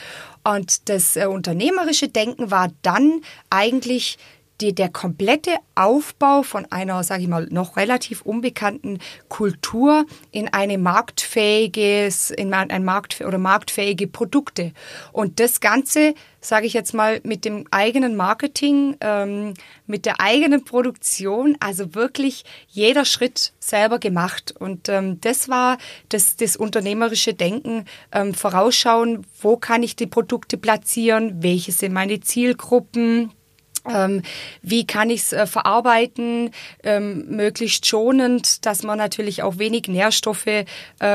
Und 0.44 0.90
das 0.90 1.16
äh, 1.16 1.26
unternehmerische 1.26 2.08
Denken 2.08 2.52
war 2.52 2.70
dann 2.82 3.22
eigentlich 3.50 4.18
die, 4.62 4.74
der 4.74 4.90
komplette 4.90 5.52
Aufbau 5.76 6.42
von 6.42 6.66
einer, 6.72 7.04
sage 7.04 7.24
ich 7.24 7.28
mal, 7.28 7.48
noch 7.52 7.78
relativ 7.78 8.22
unbekannten 8.22 9.00
Kultur 9.30 10.06
in 10.32 10.48
eine 10.48 10.78
marktfähiges, 10.78 12.32
in 12.32 12.54
ein 12.54 12.84
Markt 12.84 13.22
oder 13.22 13.38
marktfähige 13.38 14.08
Produkte. 14.08 14.74
Und 15.12 15.40
das 15.40 15.60
Ganze, 15.60 16.16
sage 16.42 16.66
ich 16.66 16.74
jetzt 16.74 16.94
mal, 16.94 17.22
mit 17.24 17.46
dem 17.46 17.66
eigenen 17.70 18.16
Marketing, 18.16 18.98
ähm, 19.02 19.54
mit 19.86 20.06
der 20.06 20.20
eigenen 20.20 20.64
Produktion, 20.64 21.56
also 21.60 21.94
wirklich 21.94 22.44
jeder 22.68 23.06
Schritt 23.06 23.54
selber 23.60 24.00
gemacht. 24.00 24.56
Und 24.58 24.90
ähm, 24.90 25.22
das 25.22 25.50
war 25.50 25.78
das, 26.10 26.36
das 26.36 26.56
unternehmerische 26.56 27.36
Denken, 27.36 27.86
ähm, 28.12 28.34
vorausschauen, 28.34 29.26
wo 29.42 29.58
kann 29.58 29.84
ich 29.84 29.96
die 29.96 30.08
Produkte 30.08 30.58
platzieren, 30.58 31.44
welche 31.44 31.72
sind 31.72 31.94
meine 31.94 32.20
Zielgruppen, 32.20 33.32
ähm, 33.90 34.22
wie 34.62 34.86
kann 34.86 35.10
ich 35.10 35.22
es 35.22 35.34
äh, 35.34 35.48
verarbeiten, 35.48 36.52
ähm, 36.84 37.26
möglichst 37.30 37.86
schonend, 37.86 38.66
dass 38.66 38.84
man 38.84 38.98
natürlich 38.98 39.44
auch 39.44 39.58
wenig 39.58 39.88
Nährstoffe 39.88 40.48
äh, 40.48 40.66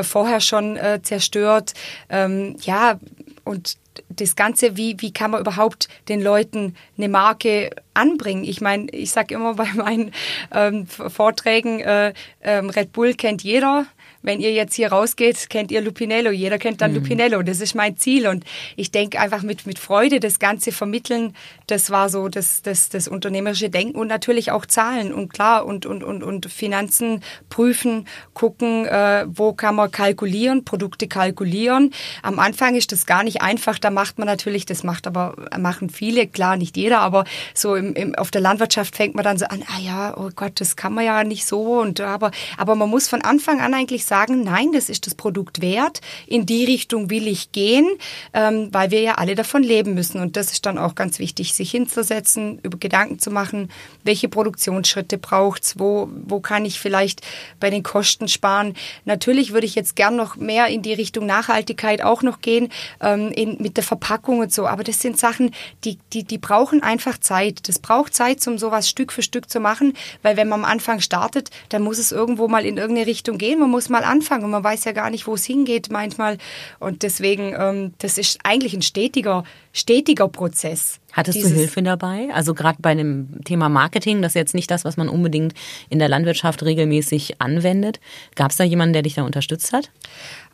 vorher 0.02 0.40
schon 0.40 0.76
äh, 0.76 1.00
zerstört. 1.02 1.74
Ähm, 2.08 2.56
ja, 2.62 2.98
und 3.44 3.76
das 4.08 4.36
Ganze, 4.36 4.76
wie, 4.76 4.96
wie 5.00 5.12
kann 5.12 5.32
man 5.32 5.40
überhaupt 5.40 5.88
den 6.08 6.22
Leuten 6.22 6.76
eine 6.96 7.08
Marke 7.08 7.70
anbringen? 7.94 8.44
Ich 8.44 8.60
meine, 8.60 8.90
ich 8.90 9.10
sage 9.10 9.34
immer 9.34 9.54
bei 9.56 9.68
meinen 9.74 10.12
ähm, 10.52 10.86
Vorträgen, 10.86 11.80
äh, 11.80 12.12
ähm, 12.42 12.70
Red 12.70 12.92
Bull 12.92 13.14
kennt 13.14 13.42
jeder 13.42 13.86
wenn 14.22 14.40
ihr 14.40 14.52
jetzt 14.52 14.74
hier 14.74 14.90
rausgeht, 14.90 15.50
kennt 15.50 15.70
ihr 15.70 15.80
Lupinello. 15.80 16.30
Jeder 16.30 16.58
kennt 16.58 16.80
dann 16.80 16.92
mhm. 16.92 16.98
Lupinello. 16.98 17.42
Das 17.42 17.60
ist 17.60 17.74
mein 17.74 17.96
Ziel. 17.96 18.26
Und 18.28 18.44
ich 18.76 18.90
denke 18.90 19.20
einfach 19.20 19.42
mit, 19.42 19.66
mit 19.66 19.78
Freude 19.78 20.20
das 20.20 20.38
Ganze 20.38 20.72
vermitteln, 20.72 21.34
das 21.66 21.90
war 21.90 22.08
so 22.08 22.28
das, 22.28 22.62
das, 22.62 22.88
das 22.88 23.08
unternehmerische 23.08 23.70
Denken 23.70 23.98
und 23.98 24.08
natürlich 24.08 24.50
auch 24.50 24.66
Zahlen 24.66 25.12
und 25.12 25.32
klar 25.32 25.66
und, 25.66 25.86
und, 25.86 26.04
und, 26.04 26.22
und 26.22 26.50
Finanzen 26.50 27.22
prüfen, 27.48 28.06
gucken, 28.34 28.86
äh, 28.86 29.26
wo 29.28 29.52
kann 29.52 29.74
man 29.74 29.90
kalkulieren, 29.90 30.64
Produkte 30.64 31.08
kalkulieren. 31.08 31.92
Am 32.22 32.38
Anfang 32.38 32.74
ist 32.74 32.92
das 32.92 33.06
gar 33.06 33.24
nicht 33.24 33.42
einfach. 33.42 33.78
Da 33.78 33.90
macht 33.90 34.18
man 34.18 34.26
natürlich, 34.26 34.66
das 34.66 34.82
macht 34.84 35.06
aber, 35.06 35.34
machen 35.58 35.90
viele, 35.90 36.26
klar, 36.26 36.56
nicht 36.56 36.76
jeder, 36.76 37.00
aber 37.00 37.24
so 37.54 37.74
im, 37.74 37.94
im, 37.94 38.14
auf 38.14 38.30
der 38.30 38.40
Landwirtschaft 38.40 38.96
fängt 38.96 39.14
man 39.14 39.24
dann 39.24 39.38
so 39.38 39.46
an, 39.46 39.62
ah 39.66 39.80
ja, 39.80 40.16
oh 40.16 40.30
Gott, 40.34 40.60
das 40.60 40.76
kann 40.76 40.94
man 40.94 41.04
ja 41.04 41.24
nicht 41.24 41.46
so 41.46 41.80
und 41.80 42.00
aber, 42.00 42.30
aber 42.56 42.74
man 42.74 42.88
muss 42.88 43.08
von 43.08 43.22
Anfang 43.22 43.60
an 43.60 43.74
eigentlich 43.74 44.04
sagen, 44.04 44.11
nein, 44.12 44.72
das 44.72 44.88
ist 44.88 45.06
das 45.06 45.14
Produkt 45.14 45.60
wert, 45.60 46.00
in 46.26 46.46
die 46.46 46.64
Richtung 46.64 47.10
will 47.10 47.26
ich 47.26 47.52
gehen, 47.52 47.88
ähm, 48.32 48.68
weil 48.72 48.90
wir 48.90 49.00
ja 49.00 49.14
alle 49.14 49.34
davon 49.34 49.62
leben 49.62 49.94
müssen. 49.94 50.20
Und 50.20 50.36
das 50.36 50.52
ist 50.52 50.66
dann 50.66 50.78
auch 50.78 50.94
ganz 50.94 51.18
wichtig, 51.18 51.54
sich 51.54 51.70
hinzusetzen, 51.70 52.58
über 52.62 52.78
Gedanken 52.78 53.18
zu 53.18 53.30
machen, 53.30 53.70
welche 54.04 54.28
Produktionsschritte 54.28 55.18
braucht's, 55.18 55.78
wo, 55.78 56.08
wo 56.26 56.40
kann 56.40 56.64
ich 56.64 56.80
vielleicht 56.80 57.22
bei 57.60 57.70
den 57.70 57.82
Kosten 57.82 58.28
sparen. 58.28 58.74
Natürlich 59.04 59.52
würde 59.52 59.66
ich 59.66 59.74
jetzt 59.74 59.96
gern 59.96 60.16
noch 60.16 60.36
mehr 60.36 60.68
in 60.68 60.82
die 60.82 60.94
Richtung 60.94 61.26
Nachhaltigkeit 61.26 62.02
auch 62.02 62.22
noch 62.22 62.40
gehen, 62.40 62.68
ähm, 63.00 63.30
in, 63.32 63.56
mit 63.60 63.76
der 63.76 63.84
Verpackung 63.84 64.40
und 64.40 64.52
so. 64.52 64.66
Aber 64.66 64.84
das 64.84 65.00
sind 65.00 65.18
Sachen, 65.18 65.52
die, 65.84 65.98
die, 66.12 66.24
die 66.24 66.38
brauchen 66.38 66.82
einfach 66.82 67.18
Zeit. 67.18 67.68
Das 67.68 67.78
braucht 67.78 68.14
Zeit, 68.14 68.46
um 68.46 68.58
sowas 68.58 68.88
Stück 68.88 69.12
für 69.12 69.22
Stück 69.22 69.50
zu 69.50 69.60
machen, 69.60 69.94
weil 70.22 70.36
wenn 70.36 70.48
man 70.48 70.64
am 70.64 70.70
Anfang 70.70 71.00
startet, 71.00 71.50
dann 71.68 71.82
muss 71.82 71.98
es 71.98 72.12
irgendwo 72.12 72.48
mal 72.48 72.64
in 72.64 72.76
irgendeine 72.76 73.06
Richtung 73.06 73.38
gehen. 73.38 73.58
Man 73.58 73.70
muss 73.70 73.88
mal 73.88 74.01
mal 74.02 74.10
anfangen 74.10 74.44
und 74.44 74.50
man 74.50 74.64
weiß 74.64 74.84
ja 74.84 74.92
gar 74.92 75.10
nicht, 75.10 75.26
wo 75.26 75.34
es 75.34 75.44
hingeht 75.44 75.90
manchmal. 75.90 76.38
Und 76.78 77.02
deswegen, 77.02 77.54
ähm, 77.58 77.94
das 77.98 78.18
ist 78.18 78.40
eigentlich 78.44 78.74
ein 78.74 78.82
stetiger, 78.82 79.44
stetiger 79.72 80.28
Prozess. 80.28 81.00
Hattest 81.12 81.42
du 81.42 81.48
Hilfe 81.48 81.82
dabei? 81.82 82.28
Also 82.32 82.54
gerade 82.54 82.78
bei 82.80 82.94
dem 82.94 83.44
Thema 83.44 83.68
Marketing, 83.68 84.22
das 84.22 84.32
ist 84.32 84.36
jetzt 84.36 84.54
nicht 84.54 84.70
das, 84.70 84.84
was 84.84 84.96
man 84.96 85.08
unbedingt 85.08 85.54
in 85.90 85.98
der 85.98 86.08
Landwirtschaft 86.08 86.62
regelmäßig 86.62 87.40
anwendet. 87.40 88.00
Gab 88.34 88.50
es 88.50 88.56
da 88.56 88.64
jemanden, 88.64 88.94
der 88.94 89.02
dich 89.02 89.14
da 89.14 89.22
unterstützt 89.22 89.72
hat? 89.72 89.90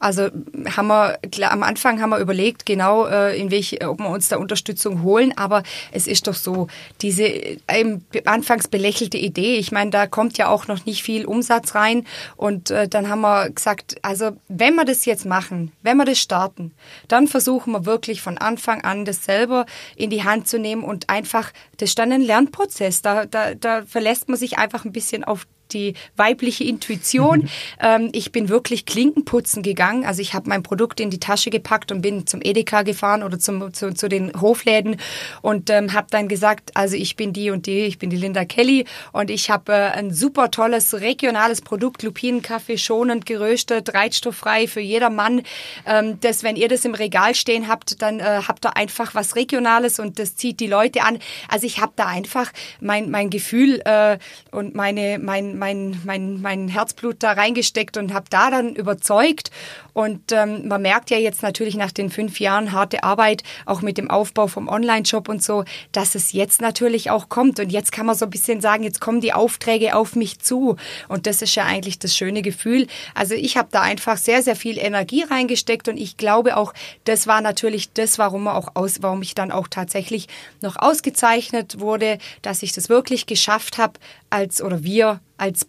Also 0.01 0.29
haben 0.77 0.89
wir 0.89 1.19
am 1.51 1.63
Anfang 1.63 2.01
haben 2.01 2.11
wir 2.11 2.19
überlegt, 2.19 2.67
genau 2.67 3.07
äh, 3.07 3.39
in 3.39 3.51
welche, 3.51 3.81
ob 3.89 3.99
wir 3.99 4.11
uns 4.11 4.29
da 4.29 4.37
Unterstützung 4.37 5.03
holen. 5.03 5.33
Aber 5.37 5.63
es 5.93 6.07
ist 6.07 6.27
doch 6.27 6.35
so 6.35 6.69
diese 7.03 7.25
ähm, 7.69 8.03
anfangs 8.25 8.69
belächelte 8.69 9.19
Idee. 9.19 9.57
Ich 9.57 9.73
meine, 9.73 9.91
da 9.91 10.07
kommt 10.07 10.39
ja 10.39 10.49
auch 10.49 10.67
noch 10.69 10.85
nicht 10.87 11.03
viel 11.03 11.25
Umsatz 11.25 11.75
rein. 11.75 12.05
Und 12.37 12.71
äh, 12.71 12.89
dann 12.89 13.09
haben 13.09 13.21
wir 13.21 13.51
gesagt, 13.51 13.97
also 14.03 14.33
wenn 14.49 14.75
wir 14.75 14.85
das 14.85 15.05
jetzt 15.05 15.27
machen, 15.27 15.73
wenn 15.83 15.97
wir 15.97 16.05
das 16.05 16.19
starten, 16.19 16.73
dann 17.09 17.27
versuchen 17.27 17.73
wir 17.73 17.87
wirklich 17.87 18.23
von 18.23 18.39
Anfang 18.39 18.83
an 18.83 19.05
das 19.05 19.25
selber 19.25 19.67
in 19.97 20.11
die 20.11 20.25
Hand 20.25 20.48
zu 20.49 20.59
nehmen 20.59 20.83
und 20.83 21.09
einfach, 21.09 21.53
das 21.77 21.91
ist 21.91 21.99
dann 21.99 22.13
ein 22.13 22.23
Lernprozess. 22.23 23.03
Da, 23.03 23.27
da, 23.27 23.55
da 23.55 23.83
verlässt 23.83 24.29
man 24.29 24.39
sich 24.39 24.59
einfach 24.59 24.85
ein 24.85 24.93
bisschen 24.93 25.25
auf 25.25 25.47
die 25.73 25.95
weibliche 26.17 26.65
Intuition. 26.65 27.41
Mhm. 27.41 27.49
Ähm, 27.81 28.09
ich 28.13 28.33
bin 28.33 28.49
wirklich 28.49 28.87
Klinkenputzen 28.87 29.63
gegangen. 29.63 30.05
Also 30.05 30.23
ich 30.23 30.35
habe 30.35 30.49
mein 30.49 30.63
Produkt 30.63 31.01
in 31.01 31.11
die 31.11 31.21
Tasche 31.21 31.51
gepackt 31.51 31.93
und 31.93 32.03
bin 32.03 32.27
zum 32.27 32.41
Edeka 32.43 32.83
gefahren 32.83 33.23
oder 33.23 33.39
zum, 33.39 33.73
zu, 33.73 33.95
zu 33.95 34.09
den 34.09 34.33
Hofläden 34.41 34.97
und 35.43 35.71
ähm, 35.71 35.93
habe 35.93 36.09
dann 36.11 36.29
gesagt, 36.29 36.77
also 36.77 36.97
ich 36.97 37.17
bin 37.17 37.33
die 37.33 37.51
und 37.51 37.67
die, 37.67 37.81
ich 37.81 37.99
bin 37.99 38.11
die 38.11 38.17
Linda 38.17 38.45
Kelly 38.45 38.85
und 39.13 39.31
ich 39.31 39.51
habe 39.51 39.73
äh, 39.73 39.91
ein 39.93 40.13
super 40.13 40.51
tolles 40.51 41.01
regionales 41.01 41.61
Produkt, 41.61 42.03
Lupinenkaffee, 42.03 42.79
schonend 42.79 43.27
geröstet, 43.27 43.95
reizstofffrei 43.95 44.67
für 44.67 44.81
jedermann. 44.81 45.43
Ähm, 45.87 46.19
das, 46.21 46.43
wenn 46.43 46.57
ihr 46.57 46.69
das 46.69 46.85
im 46.85 46.95
Regal 46.95 47.35
stehen 47.35 47.69
habt, 47.69 48.03
dann 48.03 48.21
äh, 48.21 48.43
habt 48.47 48.65
ihr 48.67 48.77
einfach 48.77 49.15
was 49.15 49.37
Regionales 49.37 49.99
und 49.99 50.19
das 50.19 50.37
zieht 50.37 50.61
die 50.61 50.67
Leute 50.67 51.03
an. 51.03 51.19
Also 51.49 51.67
ich 51.67 51.81
habe 51.81 51.93
da 51.97 52.07
einfach 52.07 52.53
mein, 52.81 53.11
mein 53.11 53.31
Gefühl 53.31 53.81
äh, 53.85 54.19
und 54.51 54.75
meine, 54.75 55.19
mein, 55.19 55.58
mein, 55.59 56.01
mein, 56.05 56.41
mein 56.41 56.69
Herzblut 56.69 57.23
da 57.23 57.33
reingesteckt 57.33 57.97
und 57.97 58.15
habe 58.15 58.27
da 58.31 58.51
dann 58.51 58.75
überzeugt. 58.75 59.51
Und 59.99 60.31
ähm, 60.31 60.69
man 60.69 60.81
merkt 60.83 61.11
ja 61.11 61.19
jetzt 61.19 61.43
natürlich 61.43 61.75
nach 61.75 61.91
den 61.91 62.09
fünf 62.09 62.39
Jahren 62.39 62.71
harte 62.71 63.03
Arbeit, 63.03 63.43
auch 63.67 63.83
mit 63.83 63.99
dem 63.99 64.09
Aufbau 64.09 64.47
vom 64.47 64.69
Online-Shop 64.69 65.29
und 65.29 65.43
so, 65.43 65.65
dass 65.91 66.15
es 66.15 66.31
jetzt 66.31 66.61
natürlich 66.61 67.11
auch 67.11 67.29
kommt. 67.29 67.59
Und 67.59 67.73
jetzt 67.73 67.91
kann 67.91 68.07
man 68.07 68.15
so 68.15 68.27
ein 68.27 68.31
bisschen 68.31 68.61
sagen, 68.61 68.85
jetzt 68.85 69.01
kommen 69.01 69.21
die 69.21 69.33
Aufträge 69.33 69.97
auf 69.97 70.15
mich 70.15 70.39
zu. 70.39 70.77
Und 71.09 71.27
das 71.27 71.43
ist 71.43 71.57
ja 71.57 71.65
eigentlich 71.65 71.99
das 71.99 72.17
schöne 72.17 72.43
Gefühl. 72.43 72.87
Also 73.17 73.35
ich 73.35 73.57
habe 73.57 73.71
da 73.73 73.83
einfach 73.83 74.19
sehr, 74.19 74.41
sehr 74.41 74.55
viel 74.55 74.79
Energie 74.79 75.25
reingesteckt 75.25 75.89
und 75.89 75.97
ich 75.97 76.17
glaube 76.17 76.57
auch, 76.57 76.75
das 77.03 77.27
war 77.27 77.41
natürlich 77.41 77.93
das, 77.93 78.21
warum, 78.21 78.45
man 78.45 78.55
auch 78.55 78.77
aus, 78.77 79.03
warum 79.03 79.21
ich 79.23 79.35
dann 79.35 79.51
auch 79.51 79.67
tatsächlich 79.67 80.29
noch 80.61 80.77
ausgezeichnet 80.77 81.81
wurde, 81.81 82.19
dass 82.43 82.63
ich 82.63 82.71
das 82.71 82.89
wirklich 82.89 83.27
geschafft 83.27 83.79
habe, 83.79 83.95
als 84.31 84.63
oder 84.63 84.85
wir 84.85 85.19
als 85.39 85.67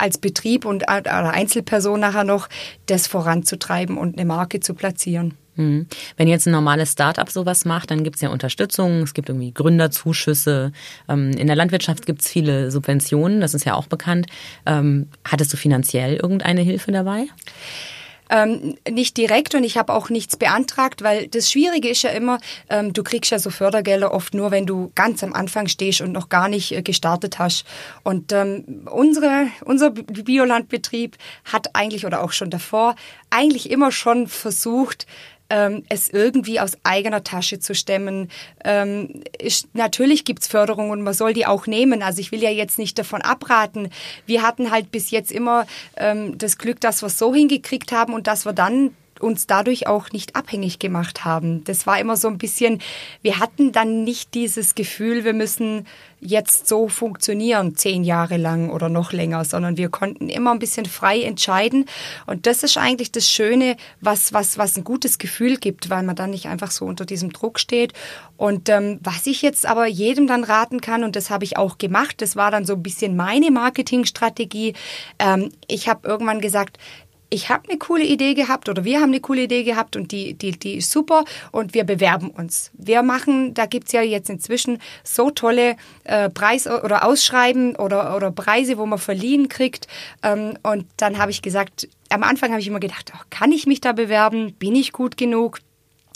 als 0.00 0.18
Betrieb 0.18 0.64
und 0.64 0.84
oder 0.84 1.30
Einzelperson 1.30 2.00
nachher 2.00 2.24
noch, 2.24 2.48
das 2.86 3.06
voranzutreiben 3.06 3.96
und 3.96 4.16
eine 4.16 4.26
Marke 4.26 4.60
zu 4.60 4.74
platzieren. 4.74 5.34
Mhm. 5.56 5.86
Wenn 6.16 6.28
jetzt 6.28 6.46
ein 6.46 6.52
normales 6.52 6.92
Startup 6.92 7.28
sowas 7.28 7.64
macht, 7.64 7.90
dann 7.90 8.04
gibt 8.04 8.16
es 8.16 8.22
ja 8.22 8.30
Unterstützung, 8.30 9.02
es 9.02 9.14
gibt 9.14 9.28
irgendwie 9.28 9.52
Gründerzuschüsse. 9.52 10.72
Ähm, 11.08 11.30
in 11.32 11.46
der 11.46 11.56
Landwirtschaft 11.56 12.06
gibt 12.06 12.22
es 12.22 12.28
viele 12.28 12.70
Subventionen, 12.70 13.40
das 13.40 13.54
ist 13.54 13.64
ja 13.64 13.74
auch 13.74 13.86
bekannt. 13.86 14.26
Ähm, 14.66 15.08
hattest 15.24 15.52
du 15.52 15.56
finanziell 15.56 16.16
irgendeine 16.16 16.62
Hilfe 16.62 16.92
dabei? 16.92 17.26
Ähm, 18.30 18.76
nicht 18.88 19.16
direkt 19.16 19.54
und 19.54 19.64
ich 19.64 19.76
habe 19.76 19.92
auch 19.92 20.08
nichts 20.08 20.36
beantragt, 20.36 21.02
weil 21.02 21.26
das 21.26 21.50
Schwierige 21.50 21.88
ist 21.88 22.02
ja 22.02 22.10
immer, 22.10 22.38
ähm, 22.68 22.92
du 22.92 23.02
kriegst 23.02 23.30
ja 23.32 23.38
so 23.38 23.50
Fördergelder 23.50 24.14
oft 24.14 24.34
nur, 24.34 24.50
wenn 24.50 24.66
du 24.66 24.92
ganz 24.94 25.24
am 25.24 25.32
Anfang 25.32 25.66
stehst 25.66 26.00
und 26.00 26.12
noch 26.12 26.28
gar 26.28 26.48
nicht 26.48 26.72
äh, 26.72 26.82
gestartet 26.82 27.38
hast. 27.38 27.64
Und 28.04 28.32
ähm, 28.32 28.86
unsere, 28.90 29.48
unser 29.64 29.90
Biolandbetrieb 29.90 31.16
hat 31.44 31.74
eigentlich 31.74 32.06
oder 32.06 32.22
auch 32.22 32.32
schon 32.32 32.50
davor 32.50 32.94
eigentlich 33.30 33.70
immer 33.70 33.92
schon 33.92 34.26
versucht, 34.26 35.06
ähm, 35.50 35.84
es 35.88 36.08
irgendwie 36.08 36.60
aus 36.60 36.72
eigener 36.84 37.22
Tasche 37.22 37.58
zu 37.58 37.74
stemmen. 37.74 38.30
Ähm, 38.64 39.22
ist, 39.38 39.68
natürlich 39.74 40.24
gibt's 40.24 40.46
Förderung 40.46 40.90
und 40.90 41.02
man 41.02 41.14
soll 41.14 41.34
die 41.34 41.46
auch 41.46 41.66
nehmen. 41.66 42.02
Also 42.02 42.20
ich 42.20 42.32
will 42.32 42.42
ja 42.42 42.50
jetzt 42.50 42.78
nicht 42.78 42.98
davon 42.98 43.20
abraten. 43.20 43.90
Wir 44.26 44.42
hatten 44.42 44.70
halt 44.70 44.90
bis 44.90 45.10
jetzt 45.10 45.32
immer 45.32 45.66
ähm, 45.96 46.38
das 46.38 46.56
Glück, 46.56 46.80
dass 46.80 47.02
wir 47.02 47.08
es 47.08 47.18
so 47.18 47.34
hingekriegt 47.34 47.92
haben 47.92 48.14
und 48.14 48.26
dass 48.26 48.46
wir 48.46 48.52
dann 48.52 48.92
uns 49.22 49.46
dadurch 49.46 49.86
auch 49.86 50.10
nicht 50.10 50.36
abhängig 50.36 50.78
gemacht 50.78 51.24
haben. 51.24 51.64
Das 51.64 51.86
war 51.86 51.98
immer 51.98 52.16
so 52.16 52.28
ein 52.28 52.38
bisschen, 52.38 52.80
wir 53.22 53.38
hatten 53.38 53.72
dann 53.72 54.04
nicht 54.04 54.34
dieses 54.34 54.74
Gefühl, 54.74 55.24
wir 55.24 55.34
müssen 55.34 55.86
jetzt 56.20 56.68
so 56.68 56.88
funktionieren, 56.88 57.76
zehn 57.76 58.04
Jahre 58.04 58.36
lang 58.36 58.70
oder 58.70 58.88
noch 58.88 59.12
länger, 59.12 59.44
sondern 59.44 59.76
wir 59.76 59.88
konnten 59.88 60.28
immer 60.28 60.52
ein 60.52 60.58
bisschen 60.58 60.84
frei 60.84 61.22
entscheiden. 61.22 61.86
Und 62.26 62.46
das 62.46 62.62
ist 62.62 62.76
eigentlich 62.76 63.10
das 63.10 63.28
Schöne, 63.28 63.76
was, 64.00 64.32
was, 64.32 64.58
was 64.58 64.76
ein 64.76 64.84
gutes 64.84 65.18
Gefühl 65.18 65.56
gibt, 65.56 65.88
weil 65.88 66.02
man 66.02 66.16
dann 66.16 66.30
nicht 66.30 66.46
einfach 66.46 66.70
so 66.70 66.84
unter 66.84 67.06
diesem 67.06 67.32
Druck 67.32 67.58
steht. 67.58 67.94
Und 68.36 68.68
ähm, 68.68 69.00
was 69.02 69.26
ich 69.26 69.42
jetzt 69.42 69.66
aber 69.66 69.86
jedem 69.86 70.26
dann 70.26 70.44
raten 70.44 70.80
kann, 70.80 71.04
und 71.04 71.16
das 71.16 71.30
habe 71.30 71.44
ich 71.44 71.56
auch 71.56 71.78
gemacht, 71.78 72.20
das 72.20 72.36
war 72.36 72.50
dann 72.50 72.66
so 72.66 72.74
ein 72.74 72.82
bisschen 72.82 73.16
meine 73.16 73.50
Marketingstrategie. 73.50 74.74
Ähm, 75.18 75.50
ich 75.68 75.88
habe 75.88 76.06
irgendwann 76.06 76.40
gesagt, 76.40 76.78
ich 77.30 77.48
habe 77.48 77.68
eine 77.68 77.78
coole 77.78 78.04
Idee 78.04 78.34
gehabt 78.34 78.68
oder 78.68 78.84
wir 78.84 79.00
haben 79.00 79.10
eine 79.10 79.20
coole 79.20 79.42
Idee 79.42 79.62
gehabt 79.62 79.96
und 79.96 80.12
die, 80.12 80.34
die, 80.34 80.50
die 80.50 80.74
ist 80.74 80.90
super 80.90 81.24
und 81.52 81.74
wir 81.74 81.84
bewerben 81.84 82.30
uns. 82.30 82.70
Wir 82.74 83.02
machen, 83.02 83.54
da 83.54 83.66
gibt's 83.66 83.92
ja 83.92 84.02
jetzt 84.02 84.28
inzwischen 84.28 84.78
so 85.04 85.30
tolle 85.30 85.76
äh, 86.04 86.28
Preis- 86.28 86.66
oder 86.66 87.04
Ausschreiben 87.06 87.76
oder, 87.76 88.16
oder 88.16 88.32
Preise, 88.32 88.78
wo 88.78 88.86
man 88.86 88.98
verliehen 88.98 89.48
kriegt. 89.48 89.86
Ähm, 90.22 90.58
und 90.62 90.86
dann 90.96 91.18
habe 91.18 91.30
ich 91.30 91.40
gesagt, 91.40 91.88
am 92.08 92.24
Anfang 92.24 92.50
habe 92.50 92.60
ich 92.60 92.66
immer 92.66 92.80
gedacht, 92.80 93.12
oh, 93.14 93.22
kann 93.30 93.52
ich 93.52 93.66
mich 93.66 93.80
da 93.80 93.92
bewerben? 93.92 94.52
Bin 94.54 94.74
ich 94.74 94.92
gut 94.92 95.16
genug? 95.16 95.60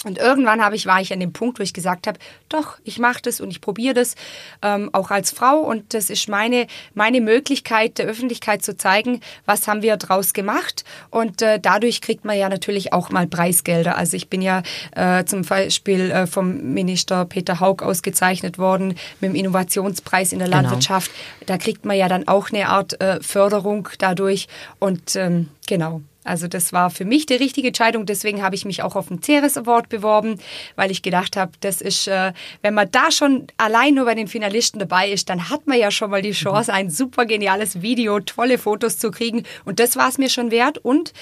Und 0.04 0.18
irgendwann 0.18 0.62
habe 0.62 0.76
ich, 0.76 0.86
war 0.86 1.00
ich 1.00 1.12
an 1.12 1.20
dem 1.20 1.32
Punkt, 1.32 1.58
wo 1.58 1.62
ich 1.62 1.72
gesagt 1.72 2.06
habe, 2.06 2.18
doch, 2.48 2.78
ich 2.84 2.98
mache 2.98 3.22
das 3.22 3.40
und 3.40 3.50
ich 3.50 3.60
probiere 3.60 3.94
das, 3.94 4.14
ähm, 4.62 4.90
auch 4.92 5.10
als 5.10 5.30
Frau. 5.30 5.58
Und 5.60 5.94
das 5.94 6.10
ist 6.10 6.28
meine, 6.28 6.66
meine 6.94 7.20
Möglichkeit, 7.20 7.98
der 7.98 8.06
Öffentlichkeit 8.06 8.62
zu 8.62 8.76
zeigen, 8.76 9.20
was 9.46 9.66
haben 9.66 9.82
wir 9.82 9.96
draus 9.96 10.32
gemacht. 10.32 10.84
Und 11.10 11.42
äh, 11.42 11.58
dadurch 11.60 12.00
kriegt 12.00 12.24
man 12.24 12.38
ja 12.38 12.48
natürlich 12.48 12.92
auch 12.92 13.10
mal 13.10 13.26
Preisgelder. 13.26 13.96
Also 13.96 14.16
ich 14.16 14.28
bin 14.28 14.42
ja 14.42 14.62
äh, 14.94 15.24
zum 15.24 15.42
Beispiel 15.42 16.10
äh, 16.10 16.26
vom 16.26 16.74
Minister 16.74 17.24
Peter 17.24 17.60
Haug 17.60 17.82
ausgezeichnet 17.82 18.58
worden 18.58 18.96
mit 19.20 19.30
dem 19.30 19.34
Innovationspreis 19.34 20.32
in 20.32 20.38
der 20.38 20.48
genau. 20.48 20.62
Landwirtschaft. 20.62 21.10
Da 21.46 21.58
kriegt 21.58 21.84
man 21.84 21.96
ja 21.96 22.08
dann 22.08 22.28
auch 22.28 22.50
eine 22.50 22.68
Art 22.68 23.00
äh, 23.00 23.20
Förderung 23.20 23.88
dadurch. 23.98 24.48
Und 24.78 25.16
ähm, 25.16 25.48
genau. 25.66 26.02
Also 26.24 26.48
das 26.48 26.72
war 26.72 26.90
für 26.90 27.04
mich 27.04 27.26
die 27.26 27.34
richtige 27.34 27.68
Entscheidung. 27.68 28.06
Deswegen 28.06 28.42
habe 28.42 28.54
ich 28.54 28.64
mich 28.64 28.82
auch 28.82 28.96
auf 28.96 29.08
den 29.08 29.22
Ceres 29.22 29.56
Award 29.56 29.88
beworben, 29.90 30.40
weil 30.74 30.90
ich 30.90 31.02
gedacht 31.02 31.36
habe, 31.36 31.52
das 31.60 31.80
ist, 31.80 32.08
äh, 32.08 32.32
wenn 32.62 32.74
man 32.74 32.90
da 32.90 33.10
schon 33.10 33.46
allein 33.58 33.94
nur 33.94 34.06
bei 34.06 34.14
den 34.14 34.26
Finalisten 34.26 34.78
dabei 34.78 35.10
ist, 35.10 35.28
dann 35.28 35.50
hat 35.50 35.66
man 35.66 35.78
ja 35.78 35.90
schon 35.90 36.10
mal 36.10 36.22
die 36.22 36.32
Chance, 36.32 36.72
ein 36.72 36.90
super 36.90 37.26
geniales 37.26 37.82
Video, 37.82 38.18
tolle 38.20 38.58
Fotos 38.58 38.98
zu 38.98 39.10
kriegen. 39.10 39.44
Und 39.64 39.78
das 39.78 39.96
war 39.96 40.08
es 40.08 40.18
mir 40.18 40.30
schon 40.30 40.50
wert. 40.50 40.78
Und 40.78 41.12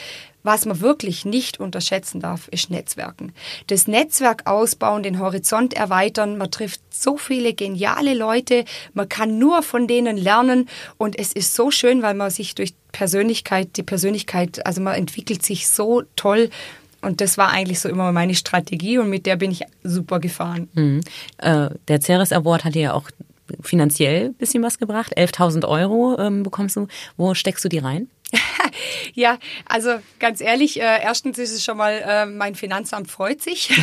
was 0.42 0.66
man 0.66 0.80
wirklich 0.80 1.24
nicht 1.24 1.60
unterschätzen 1.60 2.20
darf, 2.20 2.48
ist 2.48 2.70
Netzwerken. 2.70 3.32
Das 3.68 3.86
Netzwerk 3.86 4.46
ausbauen, 4.46 5.02
den 5.02 5.18
Horizont 5.18 5.74
erweitern. 5.74 6.36
Man 6.36 6.50
trifft 6.50 6.80
so 6.90 7.16
viele 7.16 7.54
geniale 7.54 8.14
Leute. 8.14 8.64
Man 8.94 9.08
kann 9.08 9.38
nur 9.38 9.62
von 9.62 9.86
denen 9.86 10.16
lernen. 10.16 10.68
Und 10.98 11.18
es 11.18 11.32
ist 11.32 11.54
so 11.54 11.70
schön, 11.70 12.02
weil 12.02 12.14
man 12.14 12.30
sich 12.30 12.54
durch 12.54 12.74
Persönlichkeit, 12.92 13.76
die 13.76 13.82
Persönlichkeit, 13.82 14.64
also 14.66 14.80
man 14.80 14.94
entwickelt 14.94 15.44
sich 15.44 15.68
so 15.68 16.02
toll. 16.16 16.50
Und 17.00 17.20
das 17.20 17.36
war 17.36 17.50
eigentlich 17.50 17.80
so 17.80 17.88
immer 17.88 18.12
meine 18.12 18.34
Strategie 18.34 18.98
und 18.98 19.10
mit 19.10 19.26
der 19.26 19.36
bin 19.36 19.50
ich 19.50 19.62
super 19.82 20.20
gefahren. 20.20 20.68
Mhm. 20.74 21.00
Äh, 21.38 21.70
der 21.88 22.00
Ceres 22.00 22.32
Award 22.32 22.64
hat 22.64 22.76
ja 22.76 22.94
auch 22.94 23.10
finanziell 23.60 24.26
ein 24.26 24.34
bisschen 24.34 24.62
was 24.62 24.78
gebracht. 24.78 25.16
11.000 25.16 25.66
Euro 25.66 26.16
ähm, 26.18 26.42
bekommst 26.42 26.76
du. 26.76 26.86
Wo 27.16 27.34
steckst 27.34 27.64
du 27.64 27.68
die 27.68 27.78
rein? 27.78 28.08
ja, 29.14 29.38
also 29.66 29.98
ganz 30.18 30.40
ehrlich, 30.40 30.80
äh, 30.80 31.02
erstens 31.02 31.38
ist 31.38 31.52
es 31.52 31.64
schon 31.64 31.76
mal, 31.76 32.02
äh, 32.06 32.26
mein 32.26 32.54
Finanzamt 32.54 33.10
freut 33.10 33.42
sich. 33.42 33.70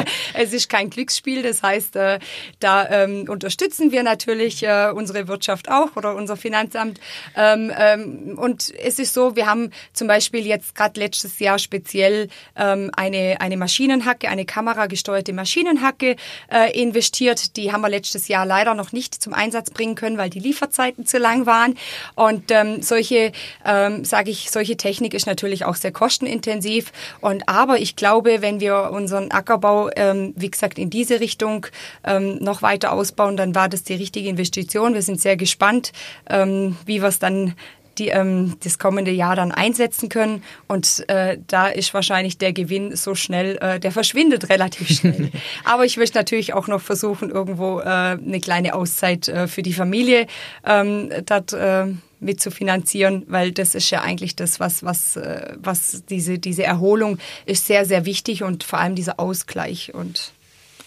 es 0.34 0.52
ist 0.52 0.68
kein 0.68 0.90
Glücksspiel, 0.90 1.42
das 1.42 1.62
heißt, 1.62 1.96
äh, 1.96 2.18
da 2.60 2.88
ähm, 2.88 3.26
unterstützen 3.28 3.92
wir 3.92 4.02
natürlich 4.02 4.62
äh, 4.62 4.90
unsere 4.94 5.28
Wirtschaft 5.28 5.70
auch 5.70 5.96
oder 5.96 6.14
unser 6.14 6.36
Finanzamt. 6.36 7.00
Ähm, 7.36 7.72
ähm, 7.76 8.38
und 8.38 8.72
es 8.78 8.98
ist 8.98 9.14
so, 9.14 9.36
wir 9.36 9.46
haben 9.46 9.70
zum 9.92 10.08
Beispiel 10.08 10.46
jetzt 10.46 10.74
gerade 10.74 11.00
letztes 11.00 11.38
Jahr 11.38 11.58
speziell 11.58 12.28
ähm, 12.56 12.90
eine, 12.96 13.36
eine 13.40 13.56
Maschinenhacke, 13.56 14.28
eine 14.28 14.44
kameragesteuerte 14.44 15.32
Maschinenhacke 15.32 16.16
äh, 16.52 16.80
investiert. 16.80 17.56
Die 17.56 17.72
haben 17.72 17.80
wir 17.80 17.88
letztes 17.88 18.28
Jahr 18.28 18.44
leider 18.44 18.74
noch 18.74 18.92
nicht 18.92 19.14
zum 19.14 19.32
Einsatz 19.32 19.70
bringen 19.70 19.94
können, 19.94 20.18
weil 20.18 20.30
die 20.30 20.40
Lieferzeiten 20.40 21.06
zu 21.06 21.18
lang 21.18 21.46
waren. 21.46 21.76
Und 22.14 22.50
ähm, 22.50 22.82
solche 22.82 23.32
äh, 23.64 23.85
ähm, 23.86 24.04
sage 24.04 24.30
ich, 24.30 24.50
solche 24.50 24.76
Technik 24.76 25.14
ist 25.14 25.26
natürlich 25.26 25.64
auch 25.64 25.76
sehr 25.76 25.92
kostenintensiv. 25.92 26.92
Und 27.20 27.48
aber 27.48 27.78
ich 27.78 27.96
glaube, 27.96 28.42
wenn 28.42 28.60
wir 28.60 28.90
unseren 28.92 29.30
Ackerbau, 29.30 29.90
ähm, 29.96 30.32
wie 30.36 30.50
gesagt, 30.50 30.78
in 30.78 30.90
diese 30.90 31.20
Richtung 31.20 31.66
ähm, 32.04 32.38
noch 32.40 32.62
weiter 32.62 32.92
ausbauen, 32.92 33.36
dann 33.36 33.54
war 33.54 33.68
das 33.68 33.82
die 33.82 33.94
richtige 33.94 34.28
Investition. 34.28 34.94
Wir 34.94 35.02
sind 35.02 35.20
sehr 35.20 35.36
gespannt, 35.36 35.92
ähm, 36.28 36.76
wie 36.84 37.00
wir 37.00 37.08
es 37.08 37.18
dann 37.18 37.54
die 37.98 38.08
ähm, 38.08 38.56
das 38.62 38.78
kommende 38.78 39.10
Jahr 39.10 39.36
dann 39.36 39.52
einsetzen 39.52 40.08
können. 40.08 40.42
Und 40.68 41.08
äh, 41.08 41.38
da 41.46 41.68
ist 41.68 41.94
wahrscheinlich 41.94 42.38
der 42.38 42.52
Gewinn 42.52 42.94
so 42.94 43.14
schnell, 43.14 43.56
äh, 43.60 43.80
der 43.80 43.92
verschwindet 43.92 44.48
relativ 44.48 44.88
schnell. 44.88 45.30
Aber 45.64 45.84
ich 45.84 45.96
möchte 45.96 46.18
natürlich 46.18 46.52
auch 46.52 46.68
noch 46.68 46.80
versuchen, 46.80 47.30
irgendwo 47.30 47.80
äh, 47.80 47.84
eine 47.84 48.40
kleine 48.40 48.74
Auszeit 48.74 49.28
äh, 49.28 49.48
für 49.48 49.62
die 49.62 49.72
Familie 49.72 50.26
ähm, 50.64 51.10
dort 51.24 51.52
äh, 51.52 51.86
mitzufinanzieren, 52.20 53.24
weil 53.28 53.52
das 53.52 53.74
ist 53.74 53.90
ja 53.90 54.02
eigentlich 54.02 54.36
das, 54.36 54.60
was, 54.60 54.82
was, 54.82 55.16
äh, 55.16 55.54
was 55.58 56.04
diese, 56.08 56.38
diese 56.38 56.64
Erholung 56.64 57.18
ist 57.44 57.66
sehr, 57.66 57.84
sehr 57.84 58.04
wichtig 58.04 58.42
und 58.42 58.64
vor 58.64 58.78
allem 58.78 58.94
dieser 58.94 59.20
Ausgleich 59.20 59.94
und 59.94 60.32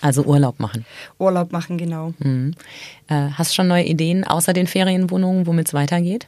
also 0.01 0.23
Urlaub 0.23 0.59
machen. 0.59 0.85
Urlaub 1.17 1.51
machen, 1.51 1.77
genau. 1.77 2.13
Mhm. 2.19 2.53
Äh, 3.09 3.31
hast 3.31 3.51
du 3.51 3.55
schon 3.55 3.67
neue 3.67 3.83
Ideen 3.83 4.23
außer 4.23 4.53
den 4.53 4.65
Ferienwohnungen, 4.65 5.45
womit 5.45 5.67
es 5.67 5.73
weitergeht? 5.73 6.27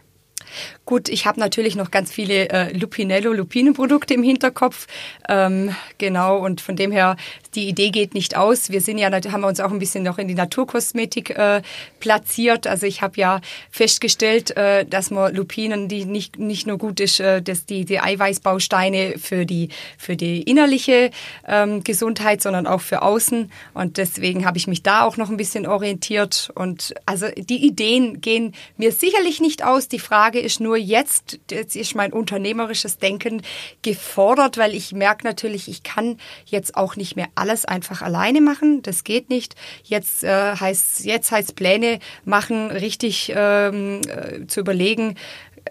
Gut, 0.86 1.10
ich 1.10 1.26
habe 1.26 1.40
natürlich 1.40 1.76
noch 1.76 1.92
ganz 1.92 2.12
viele 2.12 2.50
äh, 2.50 2.78
Lupinello, 2.78 3.34
Lupinenprodukte 3.34 4.14
im 4.14 4.24
Hinterkopf. 4.24 4.88
Ähm, 5.30 5.76
genau, 5.98 6.38
und 6.38 6.62
von 6.62 6.76
dem 6.76 6.92
her, 6.92 7.16
die 7.56 7.68
Idee 7.68 7.90
geht 7.90 8.14
nicht 8.14 8.36
aus. 8.38 8.70
Wir 8.70 8.82
sind 8.82 8.98
ja, 8.98 9.12
haben 9.12 9.42
wir 9.42 9.48
uns 9.48 9.60
auch 9.60 9.72
ein 9.72 9.80
bisschen 9.80 10.04
noch 10.04 10.18
in 10.18 10.28
die 10.28 10.36
Naturkosmetik 10.36 11.32
äh, 11.32 11.62
platziert. 12.00 12.68
Also 12.68 12.86
ich 12.86 13.02
habe 13.02 13.20
ja 13.20 13.42
festgestellt, 13.70 14.56
äh, 14.58 14.86
dass 14.86 15.12
man 15.12 15.34
Lupinen, 15.34 15.88
die 15.88 16.06
nicht, 16.06 16.40
nicht 16.40 16.68
nur 16.68 16.78
gut 16.78 17.00
ist, 17.00 17.20
äh, 17.20 17.42
dass 17.42 17.66
die, 17.66 17.86
die 17.86 18.00
Eiweißbausteine 18.00 19.16
für 19.18 19.46
die, 19.46 19.70
für 19.98 20.16
die 20.16 20.42
innerliche 20.42 21.12
ähm, 21.48 21.84
Gesundheit, 21.84 22.42
sondern 22.42 22.68
auch 22.68 22.82
für 22.82 23.02
außen. 23.02 23.52
Und 23.74 23.98
deswegen 23.98 24.46
habe 24.46 24.58
ich 24.58 24.68
mich 24.68 24.84
da 24.84 25.04
auch 25.04 25.18
noch 25.18 25.30
ein 25.30 25.38
bisschen 25.38 25.68
orientiert. 25.68 26.52
Und 26.56 26.94
also 27.06 27.28
die 27.36 27.66
Ideen 27.66 28.22
gehen 28.22 28.54
mir 28.78 28.92
sicherlich 28.92 29.40
nicht 29.42 29.64
aus. 29.64 29.88
Die 29.88 30.00
Frage 30.00 30.40
ist 30.42 30.60
nur 30.60 30.78
jetzt, 30.78 31.40
jetzt 31.50 31.76
ist 31.76 31.96
mein 31.96 32.14
unternehmerisches 32.14 32.98
Denken 32.98 33.42
gefordert, 33.82 34.58
weil 34.58 34.76
ich 34.76 34.94
merke 34.94 35.26
natürlich, 35.26 35.68
ich 35.68 35.84
kann 35.84 36.18
jetzt 36.46 36.76
auch 36.76 36.96
nicht 36.96 37.16
mehr 37.16 37.28
alles 37.36 37.66
einfach 37.66 38.02
alleine 38.02 38.42
machen. 38.42 38.82
Das 38.82 39.04
geht 39.04 39.30
nicht. 39.30 39.56
Jetzt 39.84 40.24
äh, 40.24 40.56
heißt 40.56 41.06
jetzt 41.06 41.32
heißt 41.32 41.56
Pläne 41.56 42.00
machen, 42.26 42.72
richtig 42.72 43.32
ähm, 43.36 44.02
äh, 44.08 44.48
zu 44.48 44.60
überlegen, 44.60 45.16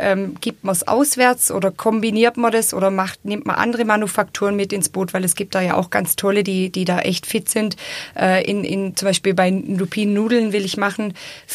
ähm, 0.01 0.35
gibt 0.41 0.65
man 0.65 0.73
es 0.73 0.87
auswärts 0.87 1.51
oder 1.51 1.71
kombiniert 1.71 2.37
man 2.37 2.53
das 2.53 2.75
oder 2.75 2.91
macht, 2.91 3.25
nimmt 3.25 3.47
man 3.47 3.57
andere 3.57 3.85
Manufakturen 3.85 4.57
mit 4.57 4.73
ins 4.73 4.89
Boot, 4.89 5.15
weil 5.15 5.25
es 5.25 5.35
gibt 5.35 5.55
da 5.55 5.61
ja 5.61 5.77
auch 5.77 5.91
ganz 5.91 6.17
tolle, 6.17 6.43
die, 6.43 6.71
die 6.71 6.85
da 6.85 7.01
echt 7.01 7.27
fit 7.27 7.49
sind. 7.49 7.77
Äh, 8.17 8.45
in, 8.45 8.65
in, 8.65 8.97
zum 8.97 9.07
Beispiel 9.07 9.35
bei 9.35 9.51
Lupinen-Nudeln 9.51 10.53
will 10.53 10.65
ich 10.65 10.77
machen, 10.77 11.15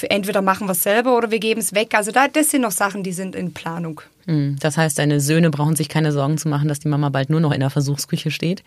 entweder 0.10 0.41
machen 0.41 0.68
wir 0.68 0.72
es 0.72 0.84
selber 0.84 1.18
oder 1.18 1.32
wir 1.32 1.39
geben 1.39 1.60
es 1.60 1.74
weg. 1.74 1.93
Also 1.93 2.12
da, 2.12 2.28
das 2.28 2.52
sind 2.52 2.62
noch 2.62 2.72
Sachen, 2.72 3.04
die 3.04 3.14
sind 3.14 3.36
in 3.36 3.54
Planung. 3.54 4.02
Hm, 4.26 4.56
das 4.60 4.78
heißt, 4.78 4.98
deine 4.98 5.20
Söhne 5.20 5.50
brauchen 5.50 5.76
sich 5.76 5.89
keine 5.89 6.12
Sorgen 6.12 6.38
zu 6.38 6.48
machen, 6.48 6.68
dass 6.68 6.80
die 6.80 6.88
Mama 6.88 7.10
bald 7.10 7.30
nur 7.30 7.39
noch 7.39 7.52
in 7.52 7.60
der 7.60 7.70
Versuchsküche 7.70 8.32
steht? 8.32 8.64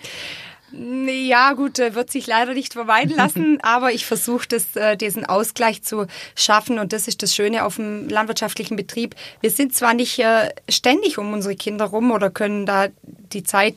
Ja, 0.73 1.55
gut, 1.55 1.79
wird 1.79 2.11
sich 2.11 2.27
leider 2.27 2.53
nicht 2.53 2.75
vermeiden 2.75 3.17
lassen, 3.17 3.59
aber 3.63 3.93
ich 3.93 4.05
versuche 4.05 4.47
das, 4.49 4.77
äh, 4.77 4.97
diesen 4.97 5.25
Ausgleich 5.25 5.83
zu 5.83 6.07
schaffen 6.35 6.79
und 6.79 6.93
das 6.93 7.09
ist 7.09 7.23
das 7.23 7.35
Schöne 7.35 7.65
auf 7.65 7.77
dem 7.77 8.09
landwirtschaftlichen 8.09 8.77
Betrieb. 8.77 9.15
Wir 9.41 9.51
sind 9.51 9.75
zwar 9.75 9.95
nicht 9.95 10.19
äh, 10.19 10.51
ständig 10.69 11.19
um 11.19 11.33
unsere 11.33 11.57
Kinder 11.57 11.87
rum 11.87 12.11
oder 12.11 12.31
können 12.31 12.67
da 12.67 12.89
die 13.03 13.45
Zeit 13.45 13.75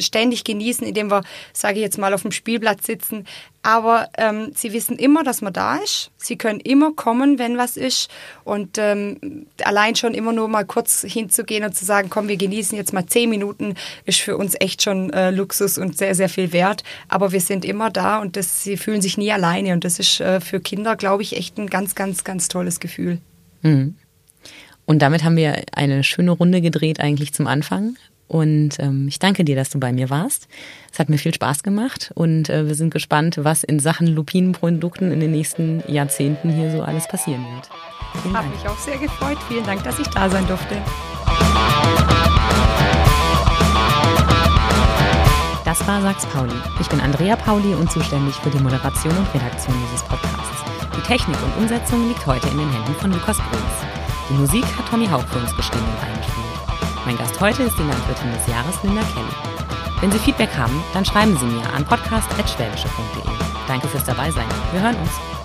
ständig 0.00 0.44
genießen, 0.44 0.86
indem 0.86 1.10
wir, 1.10 1.22
sage 1.52 1.76
ich 1.76 1.82
jetzt 1.82 1.98
mal, 1.98 2.12
auf 2.14 2.22
dem 2.22 2.32
Spielplatz 2.32 2.86
sitzen. 2.86 3.26
Aber 3.62 4.08
ähm, 4.16 4.52
sie 4.54 4.72
wissen 4.72 4.96
immer, 4.98 5.22
dass 5.22 5.42
man 5.42 5.52
da 5.52 5.76
ist. 5.76 6.10
Sie 6.16 6.36
können 6.36 6.60
immer 6.60 6.92
kommen, 6.92 7.38
wenn 7.38 7.58
was 7.58 7.76
ist. 7.76 8.08
Und 8.44 8.78
ähm, 8.78 9.46
allein 9.62 9.96
schon 9.96 10.14
immer 10.14 10.32
nur 10.32 10.48
mal 10.48 10.64
kurz 10.64 11.02
hinzugehen 11.06 11.64
und 11.64 11.76
zu 11.76 11.84
sagen, 11.84 12.08
komm, 12.08 12.28
wir 12.28 12.38
genießen 12.38 12.76
jetzt 12.76 12.92
mal 12.92 13.04
zehn 13.06 13.28
Minuten, 13.28 13.74
ist 14.06 14.20
für 14.20 14.38
uns 14.38 14.54
echt 14.58 14.82
schon 14.82 15.10
äh, 15.12 15.30
Luxus 15.30 15.76
und 15.76 15.98
sehr, 15.98 16.14
sehr 16.14 16.30
viel 16.30 16.52
wert. 16.52 16.84
Aber 17.08 17.32
wir 17.32 17.40
sind 17.40 17.64
immer 17.64 17.90
da 17.90 18.18
und 18.20 18.36
das, 18.36 18.64
sie 18.64 18.78
fühlen 18.78 19.02
sich 19.02 19.18
nie 19.18 19.30
alleine. 19.30 19.74
Und 19.74 19.84
das 19.84 19.98
ist 19.98 20.20
äh, 20.20 20.40
für 20.40 20.60
Kinder, 20.60 20.96
glaube 20.96 21.22
ich, 21.22 21.36
echt 21.36 21.58
ein 21.58 21.68
ganz, 21.68 21.94
ganz, 21.94 22.24
ganz 22.24 22.48
tolles 22.48 22.80
Gefühl. 22.80 23.18
Mhm. 23.62 23.94
Und 24.86 25.00
damit 25.02 25.22
haben 25.22 25.36
wir 25.36 25.62
eine 25.72 26.02
schöne 26.02 26.32
Runde 26.32 26.60
gedreht 26.60 26.98
eigentlich 26.98 27.32
zum 27.32 27.46
Anfang. 27.46 27.96
Und 28.30 28.78
ähm, 28.78 29.08
ich 29.08 29.18
danke 29.18 29.42
dir, 29.42 29.56
dass 29.56 29.70
du 29.70 29.80
bei 29.80 29.92
mir 29.92 30.08
warst. 30.08 30.46
Es 30.92 31.00
hat 31.00 31.08
mir 31.08 31.18
viel 31.18 31.34
Spaß 31.34 31.64
gemacht 31.64 32.12
und 32.14 32.48
äh, 32.48 32.68
wir 32.68 32.76
sind 32.76 32.92
gespannt, 32.92 33.40
was 33.42 33.64
in 33.64 33.80
Sachen 33.80 34.06
Lupinenprodukten 34.06 35.10
in 35.10 35.18
den 35.18 35.32
nächsten 35.32 35.82
Jahrzehnten 35.88 36.48
hier 36.48 36.70
so 36.70 36.80
alles 36.80 37.08
passieren 37.08 37.44
wird. 37.52 37.68
Vielen 38.22 38.36
Hat 38.36 38.48
mich 38.48 38.68
auch 38.68 38.78
sehr 38.78 38.98
gefreut. 38.98 39.36
Vielen 39.48 39.64
Dank, 39.64 39.82
dass 39.82 39.98
ich 39.98 40.06
da 40.06 40.30
sein 40.30 40.46
durfte. 40.46 40.76
Das 45.64 45.84
war 45.88 46.00
Sachs 46.00 46.24
Pauli. 46.26 46.54
Ich 46.80 46.88
bin 46.88 47.00
Andrea 47.00 47.34
Pauli 47.34 47.74
und 47.74 47.90
zuständig 47.90 48.36
für 48.36 48.50
die 48.50 48.62
Moderation 48.62 49.16
und 49.16 49.34
Redaktion 49.34 49.74
dieses 49.88 50.04
Podcasts. 50.04 50.62
Die 50.96 51.02
Technik 51.02 51.36
und 51.42 51.64
Umsetzung 51.64 52.06
liegt 52.06 52.24
heute 52.26 52.46
in 52.46 52.58
den 52.58 52.70
Händen 52.70 52.94
von 52.94 53.10
Lukas 53.10 53.38
Bruns. 53.38 53.90
Die 54.28 54.34
Musik 54.34 54.64
hat 54.78 54.88
Tommy 54.88 55.08
Haug 55.08 55.24
für 55.24 55.40
uns 55.40 55.56
geschrieben 55.56 55.84
und 55.84 56.08
eingespielt. 56.08 56.59
Mein 57.10 57.18
Gast 57.18 57.40
heute 57.40 57.64
ist 57.64 57.76
die 57.76 57.82
Landwirtin 57.82 58.32
des 58.32 58.46
Jahres 58.46 58.80
Linda 58.84 59.00
Kelly. 59.00 59.98
Wenn 60.00 60.12
Sie 60.12 60.18
Feedback 60.20 60.56
haben, 60.56 60.80
dann 60.94 61.04
schreiben 61.04 61.36
Sie 61.36 61.44
mir 61.44 61.68
an 61.74 61.84
podcast.schwäbische.de. 61.84 63.28
Danke 63.66 63.88
fürs 63.88 64.04
Dabeisein. 64.04 64.46
Wir 64.70 64.80
hören 64.80 64.94
uns. 64.94 65.39